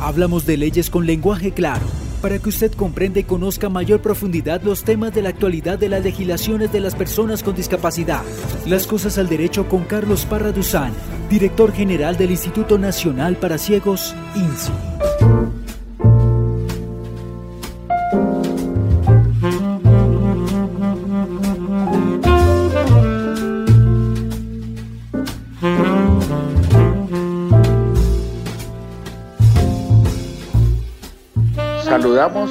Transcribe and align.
Hablamos 0.00 0.46
de 0.46 0.56
leyes 0.56 0.90
con 0.90 1.06
lenguaje 1.06 1.50
claro, 1.50 1.84
para 2.22 2.38
que 2.38 2.48
usted 2.48 2.72
comprenda 2.72 3.18
y 3.18 3.24
conozca 3.24 3.68
mayor 3.68 4.00
profundidad 4.00 4.62
los 4.62 4.84
temas 4.84 5.12
de 5.12 5.22
la 5.22 5.30
actualidad 5.30 5.76
de 5.76 5.88
las 5.88 6.04
legislaciones 6.04 6.72
de 6.72 6.80
las 6.80 6.94
personas 6.94 7.42
con 7.42 7.56
discapacidad. 7.56 8.22
Las 8.64 8.86
cosas 8.86 9.18
al 9.18 9.28
derecho 9.28 9.68
con 9.68 9.84
Carlos 9.84 10.24
Parra 10.24 10.52
Duzán, 10.52 10.92
director 11.28 11.72
general 11.72 12.16
del 12.16 12.30
Instituto 12.30 12.78
Nacional 12.78 13.36
para 13.36 13.58
Ciegos, 13.58 14.14
INSI. 14.36 15.07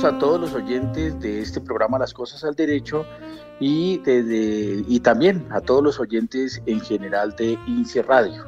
A 0.07 0.17
todos 0.19 0.39
los 0.39 0.53
oyentes 0.53 1.19
de 1.19 1.41
este 1.41 1.59
programa 1.59 1.99
Las 1.99 2.13
Cosas 2.13 2.41
al 2.45 2.55
Derecho 2.55 3.05
y, 3.59 3.97
desde, 3.97 4.85
y 4.87 5.01
también 5.01 5.45
a 5.49 5.59
todos 5.59 5.83
los 5.83 5.99
oyentes 5.99 6.61
en 6.65 6.79
general 6.79 7.35
de 7.35 7.59
INSE 7.67 8.03
Radio 8.03 8.45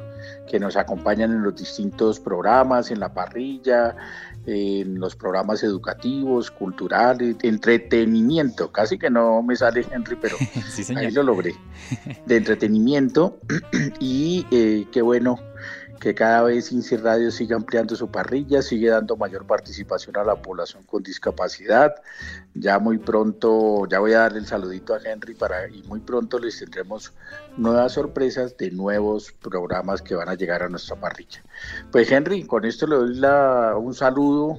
que 0.48 0.58
nos 0.58 0.76
acompañan 0.76 1.32
en 1.32 1.42
los 1.42 1.54
distintos 1.54 2.18
programas, 2.18 2.90
en 2.90 2.98
la 2.98 3.12
parrilla, 3.12 3.94
en 4.46 4.98
los 4.98 5.14
programas 5.14 5.62
educativos, 5.62 6.50
culturales, 6.50 7.36
entretenimiento, 7.42 8.72
casi 8.72 8.98
que 8.98 9.10
no 9.10 9.42
me 9.42 9.54
sale 9.54 9.86
Henry, 9.90 10.16
pero 10.16 10.36
ahí 10.96 11.10
lo 11.10 11.22
logré, 11.24 11.54
de 12.24 12.36
entretenimiento. 12.36 13.38
Y 14.00 14.46
eh, 14.50 14.86
qué 14.90 15.02
bueno 15.02 15.38
que 16.00 16.14
cada 16.14 16.42
vez 16.42 16.72
INSI 16.72 16.96
Radio 16.96 17.30
sigue 17.30 17.54
ampliando 17.54 17.94
su 17.94 18.10
parrilla, 18.10 18.62
sigue 18.62 18.88
dando 18.88 19.18
mayor 19.18 19.46
participación 19.46 20.16
a 20.16 20.24
la 20.24 20.34
población 20.34 20.82
con 20.84 21.02
discapacidad. 21.02 21.94
Ya 22.54 22.78
muy 22.78 22.96
pronto, 22.96 23.86
ya 23.86 24.00
voy 24.00 24.14
a 24.14 24.20
darle 24.20 24.38
el 24.38 24.46
saludito 24.46 24.94
a 24.94 24.98
Henry 25.04 25.34
para 25.34 25.68
y 25.68 25.82
muy 25.82 26.00
pronto 26.00 26.38
les 26.38 26.58
tendremos 26.58 27.12
nuevas 27.58 27.92
sorpresas 27.92 28.56
de 28.56 28.70
nuevos 28.70 29.30
programas 29.30 30.00
que 30.00 30.14
van 30.14 30.30
a 30.30 30.34
llegar 30.34 30.62
a 30.62 30.70
nuestra 30.70 30.96
parrilla. 30.96 31.44
Pues 31.92 32.10
Henry, 32.10 32.44
con 32.44 32.64
esto 32.64 32.86
le 32.86 32.96
doy 32.96 33.20
un 33.76 33.94
saludo. 33.94 34.58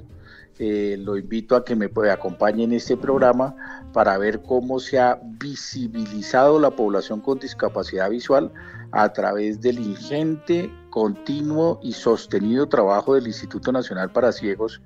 Eh, 0.60 0.96
lo 1.00 1.18
invito 1.18 1.56
a 1.56 1.66
que 1.66 1.76
me 1.76 1.90
acompañe 2.12 2.66
en 2.66 2.74
este 2.74 2.96
programa 2.96 3.56
para 3.94 4.16
ver 4.20 4.44
cómo 4.44 4.80
se 4.80 5.00
ha 5.00 5.20
visibilizado 5.24 6.60
la 6.60 6.70
población 6.70 7.20
con 7.20 7.40
discapacidad 7.40 8.12
visual 8.12 8.52
a 8.92 9.12
través 9.12 9.60
del 9.60 9.80
ingente 9.80 10.70
continuo 10.92 11.80
y 11.82 11.94
sostenido 11.94 12.70
trabajo 12.70 13.16
del 13.16 13.26
Instituto 13.26 13.72
Nacional 13.72 14.12
para 14.12 14.32
Ciegos 14.32 14.80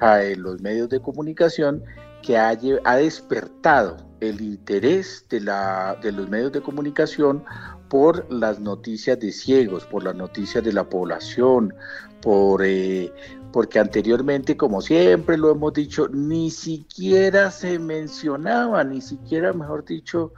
en 0.00 0.42
los 0.42 0.60
medios 0.60 0.88
de 0.88 1.00
comunicación 1.00 1.84
que 2.22 2.36
ha, 2.36 2.58
ha 2.84 2.96
despertado 2.96 3.98
el 4.20 4.40
interés 4.40 5.26
de, 5.28 5.40
la, 5.40 5.96
de 6.02 6.10
los 6.10 6.28
medios 6.28 6.52
de 6.52 6.62
comunicación 6.62 7.44
por 7.88 8.26
las 8.32 8.58
noticias 8.58 9.20
de 9.20 9.30
ciegos, 9.30 9.84
por 9.84 10.02
las 10.02 10.14
noticias 10.14 10.64
de 10.64 10.72
la 10.72 10.88
población, 10.88 11.74
por, 12.22 12.62
eh, 12.64 13.12
porque 13.52 13.78
anteriormente, 13.78 14.56
como 14.56 14.80
siempre 14.80 15.36
lo 15.36 15.50
hemos 15.50 15.74
dicho, 15.74 16.08
ni 16.08 16.50
siquiera 16.50 17.50
se 17.50 17.78
mencionaba, 17.78 18.82
ni 18.82 19.00
siquiera, 19.00 19.52
mejor 19.52 19.84
dicho, 19.84 20.32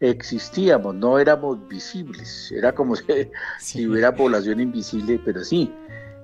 existíamos, 0.00 0.94
no 0.94 1.18
éramos 1.18 1.68
visibles, 1.68 2.50
era 2.52 2.74
como 2.74 2.94
si, 3.60 3.86
hubiera 3.86 4.14
población 4.14 4.60
invisible, 4.60 5.20
pero 5.24 5.44
sí, 5.44 5.72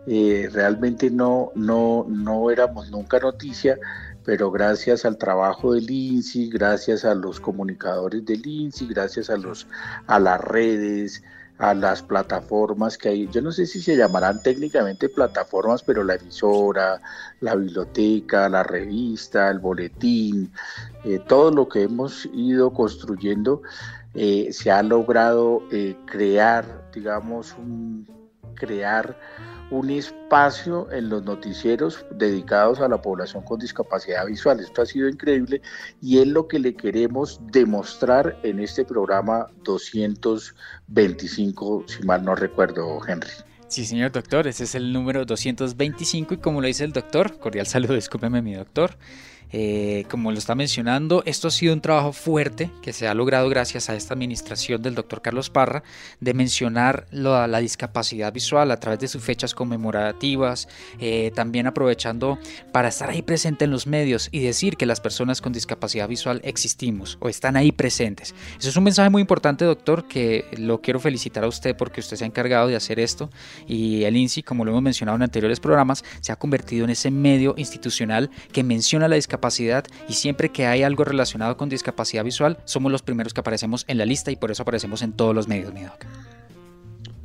eh, 0.06 0.48
realmente 0.52 1.10
no, 1.10 1.52
no, 1.54 2.06
no 2.08 2.50
éramos 2.50 2.90
nunca 2.90 3.18
noticia, 3.18 3.78
pero 4.24 4.50
gracias 4.50 5.04
al 5.04 5.18
trabajo 5.18 5.74
del 5.74 5.90
INSI, 5.90 6.48
gracias 6.48 7.04
a 7.04 7.14
los 7.14 7.38
comunicadores 7.38 8.24
del 8.24 8.44
INSI, 8.44 8.86
gracias 8.86 9.30
a, 9.30 9.36
los, 9.36 9.66
a 10.06 10.18
las 10.18 10.40
redes, 10.40 11.22
a 11.58 11.74
las 11.74 12.02
plataformas 12.02 12.98
que 12.98 13.08
hay, 13.08 13.28
yo 13.28 13.40
no 13.40 13.50
sé 13.50 13.66
si 13.66 13.80
se 13.80 13.96
llamarán 13.96 14.42
técnicamente 14.42 15.08
plataformas, 15.08 15.82
pero 15.82 16.04
la 16.04 16.14
emisora, 16.14 17.00
la 17.40 17.54
biblioteca, 17.54 18.48
la 18.48 18.62
revista, 18.62 19.50
el 19.50 19.58
boletín, 19.58 20.52
eh, 21.04 21.18
todo 21.26 21.50
lo 21.50 21.68
que 21.68 21.84
hemos 21.84 22.28
ido 22.34 22.72
construyendo, 22.72 23.62
eh, 24.14 24.48
se 24.52 24.70
ha 24.70 24.82
logrado 24.82 25.62
eh, 25.72 25.96
crear, 26.06 26.90
digamos, 26.92 27.54
un, 27.58 28.06
crear 28.54 29.18
un 29.70 29.90
espacio 29.90 30.90
en 30.92 31.08
los 31.08 31.24
noticieros 31.24 32.04
dedicados 32.12 32.80
a 32.80 32.88
la 32.88 33.00
población 33.00 33.42
con 33.44 33.58
discapacidad 33.58 34.26
visual. 34.26 34.60
Esto 34.60 34.82
ha 34.82 34.86
sido 34.86 35.08
increíble 35.08 35.60
y 36.00 36.18
es 36.18 36.26
lo 36.26 36.46
que 36.46 36.58
le 36.58 36.74
queremos 36.74 37.40
demostrar 37.52 38.38
en 38.42 38.60
este 38.60 38.84
programa 38.84 39.46
225, 39.64 41.84
si 41.86 42.02
mal 42.04 42.24
no 42.24 42.34
recuerdo, 42.34 42.98
Henry. 43.06 43.30
Sí, 43.68 43.84
señor 43.84 44.12
doctor, 44.12 44.46
ese 44.46 44.64
es 44.64 44.76
el 44.76 44.92
número 44.92 45.24
225 45.24 46.34
y 46.34 46.36
como 46.36 46.60
lo 46.60 46.68
dice 46.68 46.84
el 46.84 46.92
doctor, 46.92 47.40
cordial 47.40 47.66
saludo, 47.66 47.94
discúlpeme 47.94 48.40
mi 48.40 48.54
doctor. 48.54 48.96
Eh, 49.52 50.04
como 50.10 50.32
lo 50.32 50.38
está 50.38 50.54
mencionando, 50.54 51.22
esto 51.24 51.48
ha 51.48 51.50
sido 51.50 51.72
un 51.72 51.80
trabajo 51.80 52.12
fuerte 52.12 52.70
que 52.82 52.92
se 52.92 53.06
ha 53.06 53.14
logrado 53.14 53.48
gracias 53.48 53.88
a 53.88 53.94
esta 53.94 54.14
administración 54.14 54.82
del 54.82 54.94
doctor 54.94 55.22
Carlos 55.22 55.50
Parra 55.50 55.84
de 56.20 56.34
mencionar 56.34 57.06
la, 57.10 57.46
la 57.46 57.58
discapacidad 57.58 58.32
visual 58.32 58.70
a 58.70 58.80
través 58.80 58.98
de 59.00 59.08
sus 59.08 59.22
fechas 59.22 59.54
conmemorativas, 59.54 60.68
eh, 60.98 61.30
también 61.34 61.66
aprovechando 61.66 62.38
para 62.72 62.88
estar 62.88 63.08
ahí 63.08 63.22
presente 63.22 63.64
en 63.64 63.70
los 63.70 63.86
medios 63.86 64.28
y 64.32 64.40
decir 64.40 64.76
que 64.76 64.86
las 64.86 65.00
personas 65.00 65.40
con 65.40 65.52
discapacidad 65.52 66.08
visual 66.08 66.40
existimos 66.44 67.16
o 67.20 67.28
están 67.28 67.56
ahí 67.56 67.70
presentes. 67.70 68.34
Eso 68.58 68.68
es 68.68 68.76
un 68.76 68.84
mensaje 68.84 69.10
muy 69.10 69.20
importante, 69.20 69.64
doctor, 69.64 70.08
que 70.08 70.44
lo 70.58 70.80
quiero 70.80 70.98
felicitar 70.98 71.44
a 71.44 71.48
usted 71.48 71.76
porque 71.76 72.00
usted 72.00 72.16
se 72.16 72.24
ha 72.24 72.26
encargado 72.26 72.66
de 72.66 72.76
hacer 72.76 72.98
esto 72.98 73.30
y 73.66 74.04
el 74.04 74.16
INSI, 74.16 74.42
como 74.42 74.64
lo 74.64 74.72
hemos 74.72 74.82
mencionado 74.82 75.16
en 75.16 75.22
anteriores 75.22 75.60
programas, 75.60 76.04
se 76.20 76.32
ha 76.32 76.36
convertido 76.36 76.84
en 76.84 76.90
ese 76.90 77.10
medio 77.10 77.54
institucional 77.56 78.30
que 78.52 78.64
menciona 78.64 79.08
la 79.08 79.14
discapacidad 79.14 79.35
discapacidad 79.36 79.84
y 80.08 80.14
siempre 80.14 80.50
que 80.50 80.66
hay 80.66 80.82
algo 80.82 81.04
relacionado 81.04 81.56
con 81.56 81.68
discapacidad 81.68 82.24
visual, 82.24 82.58
somos 82.64 82.90
los 82.90 83.02
primeros 83.02 83.34
que 83.34 83.40
aparecemos 83.40 83.84
en 83.88 83.98
la 83.98 84.06
lista 84.06 84.30
y 84.30 84.36
por 84.36 84.50
eso 84.50 84.62
aparecemos 84.62 85.02
en 85.02 85.12
todos 85.12 85.34
los 85.34 85.46
medios, 85.46 85.72
mi 85.72 85.82
doc. 85.82 86.04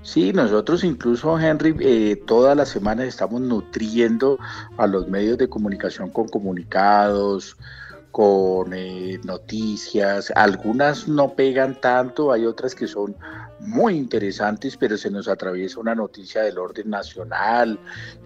Sí, 0.04 0.34
nosotros 0.34 0.84
incluso, 0.84 1.40
Henry, 1.40 1.76
eh, 1.80 2.22
todas 2.26 2.58
las 2.58 2.70
semanas 2.70 3.08
estamos 3.08 3.40
nutriendo 3.40 4.40
a 4.78 4.88
los 4.88 5.08
medios 5.08 5.38
de 5.38 5.48
comunicación 5.48 6.10
con 6.10 6.28
comunicados, 6.28 7.56
con 8.12 8.74
eh, 8.74 9.20
noticias. 9.24 10.32
Algunas 10.36 11.08
no 11.08 11.34
pegan 11.34 11.80
tanto, 11.80 12.32
hay 12.32 12.46
otras 12.46 12.76
que 12.76 12.88
son 12.88 13.16
muy 13.60 13.96
interesantes, 13.96 14.76
pero 14.78 14.98
se 14.98 15.10
nos 15.10 15.28
atraviesa 15.28 15.80
una 15.80 15.96
noticia 15.96 16.42
del 16.42 16.58
orden 16.58 16.90
nacional, 16.90 17.80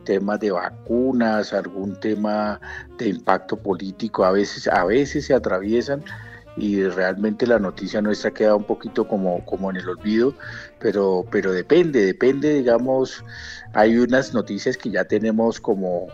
temas 0.03 0.39
de 0.39 0.51
vacunas, 0.51 1.53
algún 1.53 1.99
tema 1.99 2.59
de 2.97 3.09
impacto 3.09 3.57
político, 3.57 4.23
a 4.23 4.31
veces, 4.31 4.67
a 4.67 4.85
veces 4.85 5.25
se 5.25 5.33
atraviesan 5.33 6.03
y 6.57 6.83
realmente 6.83 7.45
la 7.45 7.59
noticia 7.59 8.01
nuestra 8.01 8.31
queda 8.31 8.55
un 8.55 8.63
poquito 8.63 9.07
como, 9.07 9.45
como 9.45 9.69
en 9.69 9.77
el 9.77 9.89
olvido, 9.89 10.33
pero, 10.79 11.25
pero 11.29 11.51
depende, 11.51 12.05
depende, 12.05 12.53
digamos, 12.53 13.23
hay 13.73 13.97
unas 13.97 14.33
noticias 14.33 14.77
que 14.77 14.89
ya 14.89 15.03
tenemos 15.03 15.59
como 15.59 16.07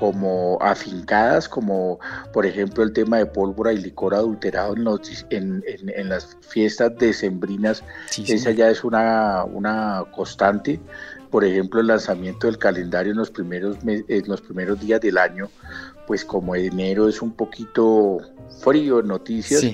como 0.00 0.56
afincadas, 0.62 1.46
como 1.46 2.00
por 2.32 2.46
ejemplo 2.46 2.82
el 2.82 2.94
tema 2.94 3.18
de 3.18 3.26
pólvora 3.26 3.70
y 3.74 3.76
licor 3.76 4.14
adulterado 4.14 4.74
en, 5.28 5.62
en, 5.68 6.08
las 6.08 6.38
fiestas 6.40 6.96
decembrinas, 6.96 7.84
esa 8.26 8.50
ya 8.52 8.70
es 8.70 8.82
una, 8.82 9.44
una 9.44 10.04
constante. 10.10 10.80
Por 11.30 11.44
ejemplo, 11.44 11.80
el 11.80 11.88
lanzamiento 11.88 12.46
del 12.46 12.56
calendario 12.56 13.12
en 13.12 13.18
los 13.18 13.30
primeros, 13.30 13.76
en 13.84 14.26
los 14.26 14.40
primeros 14.40 14.80
días 14.80 15.02
del 15.02 15.18
año, 15.18 15.50
pues 16.06 16.24
como 16.24 16.56
enero 16.56 17.06
es 17.06 17.20
un 17.20 17.32
poquito 17.32 18.18
frío 18.62 19.00
en 19.00 19.08
noticias, 19.08 19.64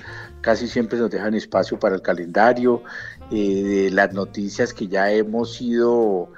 casi 0.40 0.66
siempre 0.66 0.98
nos 0.98 1.08
dejan 1.08 1.34
espacio 1.34 1.78
para 1.78 1.94
el 1.94 2.02
calendario, 2.02 2.82
eh, 3.30 3.62
de 3.62 3.90
las 3.92 4.12
noticias 4.12 4.74
que 4.74 4.88
ya 4.88 5.08
hemos 5.12 5.60
ido, 5.62 6.32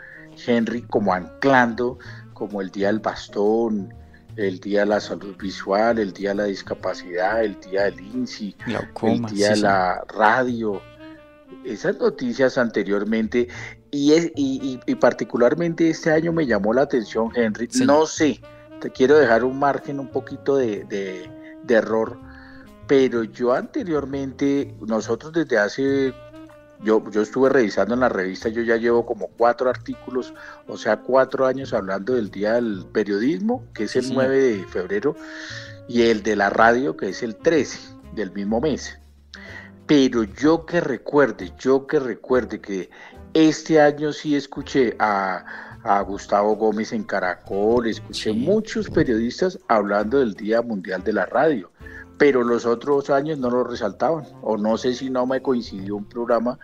Henry, 0.47 0.83
como 0.83 1.15
anclando 1.15 1.99
como 2.39 2.61
el 2.61 2.71
Día 2.71 2.87
del 2.87 3.01
Bastón, 3.01 3.93
el 4.37 4.61
Día 4.61 4.81
de 4.81 4.87
la 4.87 5.01
Salud 5.01 5.37
Visual, 5.37 5.99
el 5.99 6.13
Día 6.13 6.31
de 6.31 6.37
la 6.37 6.45
Discapacidad, 6.45 7.43
el 7.43 7.59
Día 7.61 7.85
del 7.85 8.01
INSI, 8.01 8.55
el 9.03 9.27
Día 9.27 9.51
de 9.51 9.57
la 9.57 10.05
Radio. 10.15 10.81
Esas 11.65 11.99
noticias 11.99 12.57
anteriormente, 12.57 13.49
y, 13.91 14.13
es, 14.13 14.31
y, 14.37 14.79
particularmente 15.01 15.91
este 15.91 16.13
año 16.13 16.33
me 16.33 16.47
llamó 16.47 16.73
la 16.73 16.83
atención, 16.83 17.31
Henry, 17.35 17.69
no 17.85 18.07
sé, 18.07 18.41
te 18.81 18.91
quiero 18.91 19.19
dejar 19.19 19.43
un 19.43 19.59
margen 19.59 19.99
un 19.99 20.09
poquito 20.09 20.57
de, 20.57 20.85
de 20.85 21.75
error, 21.75 22.19
pero 22.87 23.25
yo 23.25 23.53
anteriormente, 23.53 24.77
nosotros 24.81 25.33
desde 25.33 25.59
hace 25.59 26.15
yo, 26.83 27.03
yo 27.11 27.23
estuve 27.23 27.49
revisando 27.49 27.95
en 27.95 28.01
la 28.01 28.09
revista, 28.09 28.49
yo 28.49 28.63
ya 28.63 28.77
llevo 28.77 29.05
como 29.05 29.29
cuatro 29.29 29.69
artículos, 29.69 30.33
o 30.67 30.77
sea, 30.77 30.99
cuatro 30.99 31.47
años 31.47 31.73
hablando 31.73 32.15
del 32.15 32.31
Día 32.31 32.55
del 32.55 32.87
Periodismo, 32.93 33.65
que 33.75 33.85
es 33.85 33.97
el 33.97 34.13
9 34.13 34.37
de 34.37 34.65
febrero, 34.67 35.17
y 35.89 36.03
el 36.03 36.23
de 36.23 36.37
la 36.37 36.51
radio, 36.51 36.97
que 36.97 37.09
es 37.09 37.23
el 37.23 37.37
13 37.37 37.79
del 38.15 38.33
mismo 38.33 38.61
mes. 38.61 38.99
Pero 39.87 40.23
yo 40.23 40.67
que 40.67 40.81
recuerde, 40.81 41.53
yo 41.59 41.87
que 41.87 41.99
recuerde 41.99 42.61
que 42.61 42.91
este 43.35 43.81
año 43.81 44.13
sí 44.13 44.37
escuché 44.37 44.95
a, 44.99 45.65
Gustavo 46.07 46.55
Gómez 46.55 46.93
en 46.93 47.03
Caracol, 47.03 47.87
escuché 47.87 48.33
muchos 48.33 48.91
periodistas 48.91 49.59
hablando 49.69 50.19
del 50.19 50.35
Día 50.35 50.61
Mundial 50.61 51.03
de 51.03 51.15
la 51.15 51.25
Radio 51.25 51.71
pero 52.19 52.43
los 52.43 52.67
otros 52.67 53.11
años 53.11 53.39
no 53.39 53.49
lo 53.49 53.65
resaltaban, 53.65 54.25
o 54.43 54.57
no 54.57 54.77
sé 54.77 54.95
si 54.95 55.09
no 55.09 55.25
me 55.25 55.41
coincidió 55.41 55.97
un 55.97 56.05
programa, 56.05 56.59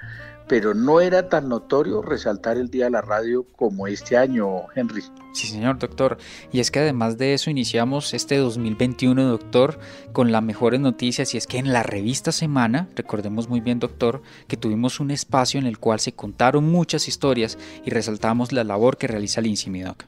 pero 0.48 0.74
no 0.74 1.00
era 1.00 1.28
tan 1.28 1.48
notorio 1.48 2.02
resaltar 2.02 2.58
el 2.58 2.68
Día 2.70 2.84
de 2.84 2.90
la 2.90 3.00
Radio 3.00 3.46
como 3.56 3.86
este 3.86 4.16
año, 4.16 4.64
Henry. 4.74 5.02
Sí, 5.32 5.46
señor 5.46 5.78
doctor. 5.78 6.18
Y 6.52 6.60
es 6.60 6.70
que 6.70 6.80
además 6.80 7.16
de 7.16 7.34
eso 7.34 7.50
iniciamos 7.50 8.12
este 8.12 8.36
2021, 8.36 9.24
doctor, 9.24 9.78
con 10.12 10.32
las 10.32 10.42
mejores 10.42 10.80
noticias. 10.80 11.34
Y 11.34 11.38
es 11.38 11.46
que 11.46 11.58
en 11.58 11.72
la 11.72 11.82
revista 11.82 12.30
Semana, 12.30 12.88
recordemos 12.94 13.48
muy 13.48 13.60
bien, 13.60 13.78
doctor, 13.78 14.22
que 14.46 14.56
tuvimos 14.56 15.00
un 15.00 15.10
espacio 15.10 15.58
en 15.58 15.66
el 15.66 15.78
cual 15.78 16.00
se 16.00 16.12
contaron 16.12 16.64
muchas 16.64 17.08
historias 17.08 17.56
y 17.84 17.90
resaltamos 17.90 18.52
la 18.52 18.64
labor 18.64 18.98
que 18.98 19.06
realiza 19.06 19.40
el 19.40 19.46
INSIMIDOC. 19.46 20.04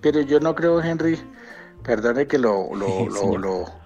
Pero 0.00 0.20
yo 0.22 0.40
no 0.40 0.54
creo, 0.54 0.80
Henry, 0.80 1.18
perdone 1.82 2.26
que 2.26 2.38
lo, 2.38 2.74
lo, 2.74 3.08
lo 3.10 3.36
lo 3.36 3.77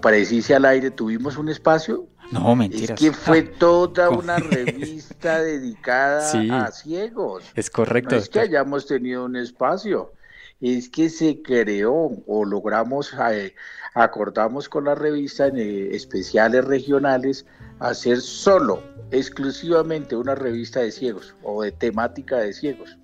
precise 0.00 0.54
al 0.54 0.64
aire, 0.64 0.90
tuvimos 0.90 1.36
un 1.36 1.48
espacio. 1.48 2.06
No, 2.32 2.56
mentiras. 2.56 3.00
Es 3.00 3.06
que 3.08 3.12
fue 3.12 3.42
toda 3.58 4.10
una 4.10 4.38
revista 4.38 5.40
dedicada 5.42 6.66
a 6.66 6.72
ciegos. 6.72 7.44
Es 7.54 7.70
correcto. 7.70 8.14
No 8.14 8.20
es 8.20 8.28
que 8.28 8.40
hayamos 8.40 8.86
tenido 8.86 9.24
un 9.24 9.36
espacio, 9.36 10.12
es 10.60 10.88
que 10.88 11.08
se 11.10 11.42
creó 11.42 12.10
o 12.26 12.44
logramos, 12.44 13.14
eh, 13.30 13.54
acordamos 13.94 14.68
con 14.68 14.84
la 14.84 14.94
revista 14.94 15.46
en 15.46 15.58
eh, 15.58 15.94
especiales 15.94 16.64
regionales, 16.64 17.46
hacer 17.78 18.20
solo, 18.20 18.82
exclusivamente 19.10 20.16
una 20.16 20.34
revista 20.34 20.80
de 20.80 20.90
ciegos 20.90 21.34
o 21.42 21.62
de 21.62 21.72
temática 21.72 22.38
de 22.38 22.52
ciegos. 22.52 22.98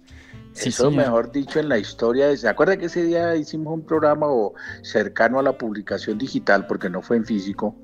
Eso, 0.55 0.91
mejor 0.91 1.33
dicho, 1.33 1.61
en 1.61 1.69
la 1.69 1.79
historia. 1.79 2.37
¿Se 2.37 2.49
acuerda 2.49 2.77
que 2.77 2.87
ese 2.87 3.03
día 3.05 3.35
hicimos 3.37 3.73
un 3.75 3.83
programa 3.83 4.27
o 4.27 4.55
cercano 4.83 5.39
a 5.39 5.43
la 5.43 5.57
publicación 5.57 6.19
digital, 6.19 6.67
porque 6.67 6.91
no 6.91 7.03
fue 7.03 7.17
en 7.17 7.25
físico? 7.25 7.75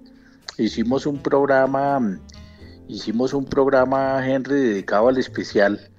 Hicimos 0.58 1.06
un 1.06 1.22
programa, 1.22 2.20
hicimos 2.88 3.32
un 3.32 3.44
programa, 3.44 4.26
Henry, 4.26 4.60
dedicado 4.60 5.08
al 5.08 5.18
especial 5.18 5.90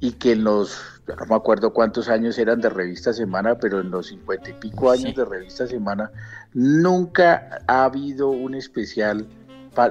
y 0.00 0.12
que 0.12 0.32
en 0.32 0.44
los, 0.44 0.80
no 1.06 1.26
me 1.26 1.34
acuerdo 1.34 1.72
cuántos 1.72 2.08
años 2.08 2.38
eran 2.38 2.60
de 2.60 2.70
Revista 2.70 3.12
Semana, 3.12 3.58
pero 3.58 3.80
en 3.80 3.90
los 3.90 4.06
cincuenta 4.06 4.50
y 4.50 4.54
pico 4.54 4.90
años 4.90 5.14
de 5.14 5.24
Revista 5.24 5.66
Semana, 5.66 6.10
nunca 6.54 7.60
ha 7.66 7.84
habido 7.84 8.30
un 8.30 8.54
especial 8.54 9.28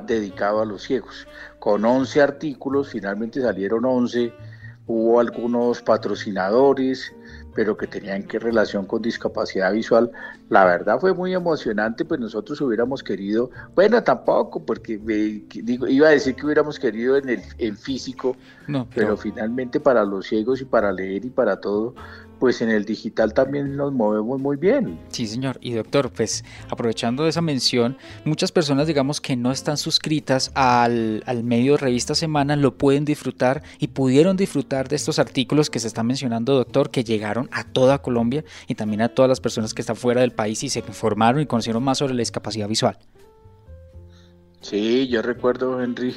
dedicado 0.05 0.61
a 0.61 0.65
los 0.65 0.83
ciegos. 0.83 1.27
Con 1.59 1.85
11 1.85 2.21
artículos, 2.21 2.89
finalmente 2.89 3.41
salieron 3.41 3.85
11 3.85 4.33
hubo 4.89 5.19
algunos 5.19 5.83
patrocinadores, 5.83 7.13
pero 7.53 7.77
que 7.77 7.85
tenían 7.85 8.23
que 8.23 8.39
relación 8.39 8.87
con 8.87 9.03
discapacidad 9.03 9.71
visual. 9.71 10.11
La 10.49 10.65
verdad 10.65 10.99
fue 10.99 11.13
muy 11.13 11.31
emocionante, 11.35 12.05
pues 12.05 12.19
nosotros 12.19 12.59
hubiéramos 12.59 13.03
querido, 13.03 13.51
bueno, 13.75 14.01
tampoco, 14.03 14.65
porque 14.65 14.97
digo, 14.97 15.87
iba 15.87 16.07
a 16.07 16.11
decir 16.11 16.33
que 16.33 16.43
hubiéramos 16.43 16.79
querido 16.79 17.17
en 17.17 17.29
el 17.29 17.41
en 17.59 17.77
físico, 17.77 18.35
no, 18.67 18.87
pero 18.95 19.15
finalmente 19.15 19.79
para 19.79 20.03
los 20.03 20.25
ciegos 20.25 20.59
y 20.59 20.65
para 20.65 20.91
leer 20.91 21.23
y 21.23 21.29
para 21.29 21.61
todo, 21.61 21.93
pues 22.39 22.61
en 22.61 22.69
el 22.69 22.85
digital 22.85 23.33
también 23.33 23.75
nos 23.75 23.91
movemos 23.91 24.39
muy 24.39 24.57
bien. 24.57 24.99
Sí, 25.09 25.27
señor. 25.27 25.57
Y 25.61 25.73
doctor, 25.73 26.11
pues 26.11 26.43
aprovechando 26.69 27.27
esa 27.27 27.41
mención, 27.41 27.97
muchas 28.25 28.51
personas, 28.51 28.87
digamos, 28.87 29.21
que 29.21 29.35
no 29.35 29.51
están 29.51 29.77
suscritas 29.77 30.51
al, 30.55 31.23
al 31.25 31.43
medio 31.43 31.77
Revista 31.77 32.15
Semana, 32.15 32.55
lo 32.55 32.77
pueden 32.77 33.05
disfrutar 33.05 33.61
y 33.79 33.89
pudieron 33.89 34.37
disfrutar 34.37 34.87
de 34.87 34.95
estos 34.95 35.19
artículos 35.19 35.69
que 35.69 35.79
se 35.79 35.87
están 35.87 36.07
mencionando, 36.07 36.55
doctor, 36.55 36.89
que 36.89 37.03
llegaron 37.03 37.49
a 37.51 37.63
toda 37.63 38.01
Colombia 38.01 38.43
y 38.67 38.75
también 38.75 39.01
a 39.01 39.09
todas 39.09 39.29
las 39.29 39.41
personas 39.41 39.73
que 39.73 39.81
están 39.81 39.95
fuera 39.95 40.21
del 40.21 40.31
país 40.31 40.63
y 40.63 40.69
se 40.69 40.79
informaron 40.79 41.41
y 41.41 41.45
conocieron 41.45 41.83
más 41.83 41.97
sobre 41.97 42.13
la 42.13 42.19
discapacidad 42.19 42.67
visual. 42.67 42.97
Sí, 44.61 45.07
yo 45.07 45.21
recuerdo, 45.21 45.81
Henry, 45.81 46.15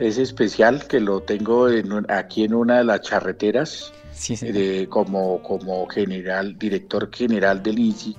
ese 0.00 0.22
especial 0.22 0.86
que 0.88 0.98
lo 0.98 1.20
tengo 1.20 1.68
aquí 2.08 2.44
en 2.44 2.54
una 2.54 2.78
de 2.78 2.84
las 2.84 3.02
charreteras 3.02 3.92
de, 4.40 4.86
como, 4.88 5.42
como 5.42 5.86
general, 5.86 6.58
director 6.58 7.10
general 7.12 7.62
del 7.62 7.78
INSI, 7.78 8.16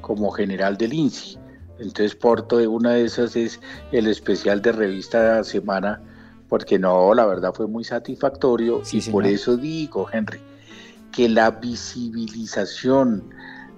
como 0.00 0.30
general 0.30 0.76
del 0.76 0.92
INSI. 0.92 1.38
Entonces, 1.78 2.14
Porto, 2.14 2.56
una 2.70 2.92
de 2.92 3.04
esas 3.04 3.34
es 3.36 3.60
el 3.90 4.06
especial 4.06 4.62
de 4.62 4.72
revista 4.72 5.42
Semana, 5.42 6.00
porque 6.48 6.78
no, 6.78 7.14
la 7.14 7.26
verdad 7.26 7.52
fue 7.54 7.66
muy 7.66 7.82
satisfactorio 7.82 8.82
y 8.92 9.00
por 9.10 9.26
eso 9.26 9.56
digo, 9.56 10.06
Henry, 10.12 10.38
que 11.10 11.28
la 11.28 11.50
visibilización, 11.50 13.30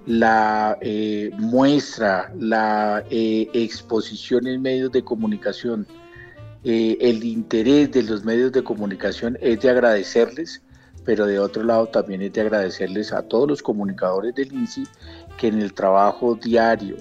la 0.05 0.77
eh, 0.81 1.31
muestra, 1.37 2.33
la 2.37 3.03
eh, 3.09 3.49
exposición 3.53 4.45
en 4.45 4.61
medios 4.61 4.91
de 4.91 5.03
comunicación, 5.03 5.87
eh, 6.63 6.97
el 6.99 7.23
interés 7.23 7.91
de 7.91 8.03
los 8.03 8.23
medios 8.25 8.51
de 8.51 8.63
comunicación 8.63 9.37
es 9.39 9.61
de 9.61 9.69
agradecerles 9.69 10.61
pero 11.05 11.27
de 11.27 11.39
otro 11.39 11.63
lado 11.63 11.87
también 11.87 12.21
es 12.23 12.33
de 12.33 12.41
agradecerles 12.41 13.13
a 13.13 13.21
todos 13.21 13.47
los 13.47 13.61
comunicadores 13.61 14.33
del 14.35 14.51
INSI 14.51 14.83
que 15.37 15.47
en 15.47 15.61
el 15.61 15.73
trabajo 15.73 16.35
diario, 16.35 16.97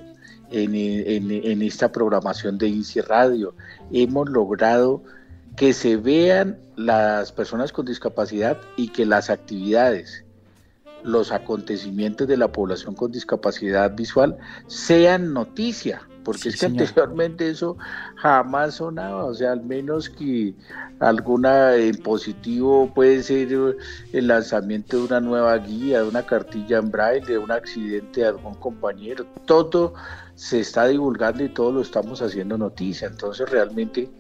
en, 0.51 1.63
esta 1.63 1.91
programación 1.91 2.59
de 2.59 2.69
INSI 2.69 3.01
Radio, 3.01 3.55
hemos 3.93 4.29
logrado 4.29 5.03
que 5.57 5.73
se 5.73 5.97
vean 5.97 6.59
las 6.77 7.33
personas 7.33 7.73
con 7.73 7.87
discapacidad 7.87 8.59
y 8.77 8.89
que 8.89 9.07
las 9.07 9.31
actividades, 9.31 10.25
los 11.03 11.33
acontecimientos 11.33 12.29
de 12.29 12.37
la 12.37 12.53
población 12.53 12.95
con 12.95 13.11
discapacidad 13.11 13.95
visual 13.95 14.37
sean 14.67 15.33
noticia 15.33 16.03
porque 16.25 16.49
es 16.49 16.59
que 16.59 16.67
anteriormente 16.67 17.49
eso 17.49 17.77
jamás 18.17 18.77
sonaba, 18.77 19.27
o 19.27 19.35
sea, 19.35 19.53
al 19.53 19.63
menos 19.63 20.09
que 20.09 20.55
alguna 20.99 21.77
en 21.77 21.97
positivo 21.99 22.91
puede 22.95 23.23
ser 23.23 23.77
el 24.13 24.27
lanzamiento 24.27 24.97
de 24.97 25.05
una 25.05 25.21
nueva 25.21 25.57
guía, 25.59 26.03
de 26.03 26.09
una 26.09 26.25
cartilla 26.25 26.79
en 26.79 26.91
braille, 26.91 27.27
de 27.27 27.39
un 27.39 27.53
accidente 27.53 28.23
de 28.23 28.29
algún 28.29 28.55
compañero, 28.55 29.27
todo 29.45 29.95
se 30.35 30.61
está 30.61 30.87
divulgando 30.87 31.45
y 31.45 31.49
todo 31.51 31.71
lo 31.71 31.83
estamos 31.83 32.23
haciendo 32.23 32.59
noticia, 32.59 33.07
entonces 33.07 33.49
realmente 33.49 34.11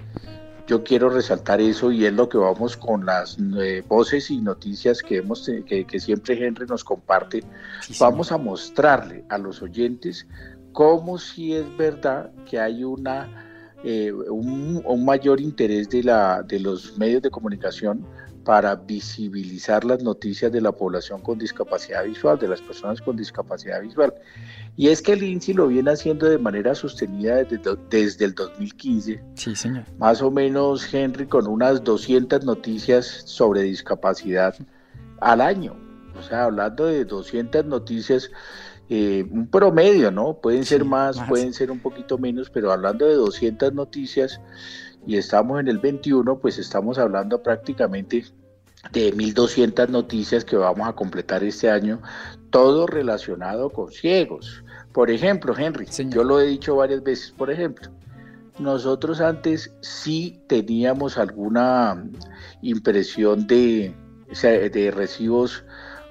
yo 0.66 0.82
quiero 0.82 1.10
resaltar 1.10 1.60
eso 1.60 1.92
y 1.92 2.06
es 2.06 2.12
lo 2.12 2.28
que 2.28 2.38
vamos 2.38 2.76
con 2.76 3.04
las 3.04 3.36
eh, 3.60 3.82
voces 3.86 4.30
y 4.30 4.38
noticias 4.38 5.02
que, 5.02 5.18
hemos, 5.18 5.50
que, 5.66 5.84
que 5.84 6.00
siempre 6.00 6.42
Henry 6.42 6.66
nos 6.66 6.84
comparte. 6.84 7.44
vamos 8.00 8.32
a 8.32 8.38
mostrarle 8.38 9.24
a 9.28 9.36
los 9.36 9.60
oyentes 9.60 10.26
como 10.74 11.18
si 11.18 11.54
es 11.54 11.64
verdad 11.76 12.30
que 12.44 12.58
hay 12.58 12.84
una, 12.84 13.30
eh, 13.84 14.12
un, 14.12 15.04
mayor 15.04 15.40
interés 15.40 15.88
de, 15.88 16.02
la, 16.02 16.42
de 16.42 16.58
los 16.58 16.98
medios 16.98 17.22
de 17.22 17.30
comunicación 17.30 18.04
para 18.44 18.74
visibilizar 18.74 19.84
las 19.84 20.02
noticias 20.02 20.50
de 20.52 20.60
la 20.60 20.72
población 20.72 21.22
con 21.22 21.38
discapacidad 21.38 22.04
visual, 22.04 22.38
de 22.38 22.48
las 22.48 22.60
personas 22.60 23.00
con 23.00 23.16
discapacidad 23.16 23.80
visual. 23.80 24.12
Y 24.76 24.88
es 24.88 25.00
que 25.00 25.12
el 25.12 25.22
INSI 25.22 25.54
lo 25.54 25.68
viene 25.68 25.92
haciendo 25.92 26.28
de 26.28 26.38
manera 26.38 26.74
sostenida 26.74 27.36
desde, 27.36 27.76
desde 27.88 28.24
el 28.24 28.34
2015. 28.34 29.22
Sí, 29.36 29.54
señor. 29.54 29.84
Más 29.98 30.20
o 30.22 30.30
menos, 30.30 30.92
Henry, 30.92 31.26
con 31.26 31.46
unas 31.46 31.84
200 31.84 32.44
noticias 32.44 33.06
sobre 33.06 33.62
discapacidad 33.62 34.56
al 35.20 35.40
año. 35.40 35.76
O 36.18 36.22
sea, 36.22 36.44
hablando 36.44 36.86
de 36.86 37.04
200 37.04 37.64
noticias 37.64 38.30
eh, 38.88 39.26
un 39.30 39.46
promedio, 39.48 40.10
¿no? 40.10 40.34
Pueden 40.40 40.64
ser 40.64 40.84
más, 40.84 41.18
pueden 41.28 41.52
ser 41.54 41.70
un 41.70 41.80
poquito 41.80 42.18
menos, 42.18 42.50
pero 42.50 42.70
hablando 42.70 43.06
de 43.06 43.14
200 43.14 43.72
noticias 43.72 44.40
y 45.06 45.16
estamos 45.16 45.60
en 45.60 45.68
el 45.68 45.78
21, 45.78 46.38
pues 46.38 46.58
estamos 46.58 46.98
hablando 46.98 47.42
prácticamente 47.42 48.24
de 48.92 49.14
1.200 49.14 49.88
noticias 49.88 50.44
que 50.44 50.56
vamos 50.56 50.86
a 50.86 50.92
completar 50.92 51.42
este 51.42 51.70
año, 51.70 52.02
todo 52.50 52.86
relacionado 52.86 53.70
con 53.70 53.90
ciegos. 53.90 54.62
Por 54.92 55.10
ejemplo, 55.10 55.54
Henry, 55.56 55.86
yo 56.10 56.22
lo 56.22 56.40
he 56.40 56.46
dicho 56.46 56.76
varias 56.76 57.02
veces, 57.02 57.30
por 57.32 57.50
ejemplo, 57.50 57.90
nosotros 58.58 59.20
antes 59.20 59.74
sí 59.80 60.40
teníamos 60.46 61.18
alguna 61.18 62.04
impresión 62.62 63.46
de, 63.46 63.94
de 64.42 64.92
recibos 64.94 65.64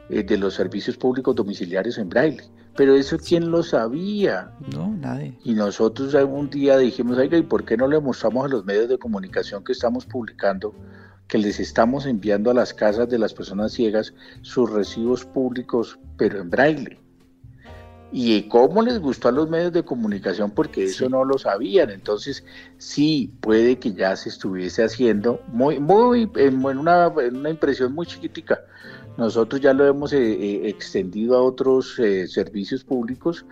eh, 0.09 0.23
de 0.23 0.37
los 0.37 0.55
servicios 0.55 0.97
públicos 0.97 1.35
domiciliarios 1.35 1.97
en 1.97 2.09
braille. 2.09 2.43
Pero 2.75 2.95
eso, 2.95 3.17
¿quién 3.17 3.51
lo 3.51 3.61
sabía? 3.61 4.51
No, 4.73 4.89
nadie. 4.89 5.37
Y 5.43 5.53
nosotros 5.53 6.15
algún 6.15 6.49
día 6.49 6.77
dijimos, 6.77 7.17
oiga, 7.17 7.37
¿y 7.37 7.43
por 7.43 7.65
qué 7.65 7.77
no 7.77 7.87
le 7.87 7.99
mostramos 7.99 8.45
a 8.45 8.49
los 8.49 8.65
medios 8.65 8.89
de 8.89 8.97
comunicación 8.97 9.63
que 9.63 9.73
estamos 9.73 10.05
publicando 10.05 10.73
que 11.27 11.37
les 11.37 11.59
estamos 11.59 12.05
enviando 12.05 12.51
a 12.51 12.53
las 12.53 12.73
casas 12.73 13.09
de 13.09 13.17
las 13.17 13.33
personas 13.33 13.71
ciegas 13.71 14.13
sus 14.41 14.69
recibos 14.69 15.23
públicos, 15.23 15.97
pero 16.17 16.41
en 16.41 16.49
braille? 16.49 16.99
y 18.15 18.43
cómo 18.43 18.83
les 18.83 18.99
gustó 18.99 19.29
a 19.29 19.31
los 19.31 19.49
medios 19.49 19.73
de 19.73 19.83
comunicación 19.83 20.51
porque 20.51 20.83
eso 20.83 21.09
no 21.09 21.25
lo 21.25 21.39
sabían. 21.39 21.89
Entonces, 21.89 22.45
sí, 22.77 23.33
puede 23.41 23.79
que 23.79 23.91
ya 23.93 24.15
se 24.15 24.29
estuviese 24.29 24.83
haciendo 24.83 25.41
muy, 25.47 25.79
muy, 25.79 26.29
en 26.35 26.63
una, 26.63 27.07
una 27.07 27.49
impresión 27.49 27.91
muy 27.91 28.05
chiquitica. 28.05 28.61
Nosotros 29.17 29.61
ya 29.61 29.73
lo 29.73 29.85
hemos 29.85 30.13
eh, 30.13 30.17
eh, 30.19 30.69
extendido 30.69 31.37
a 31.37 31.43
otros 31.43 31.99
eh, 31.99 32.27
servicios 32.27 32.83
públicos, 32.83 33.45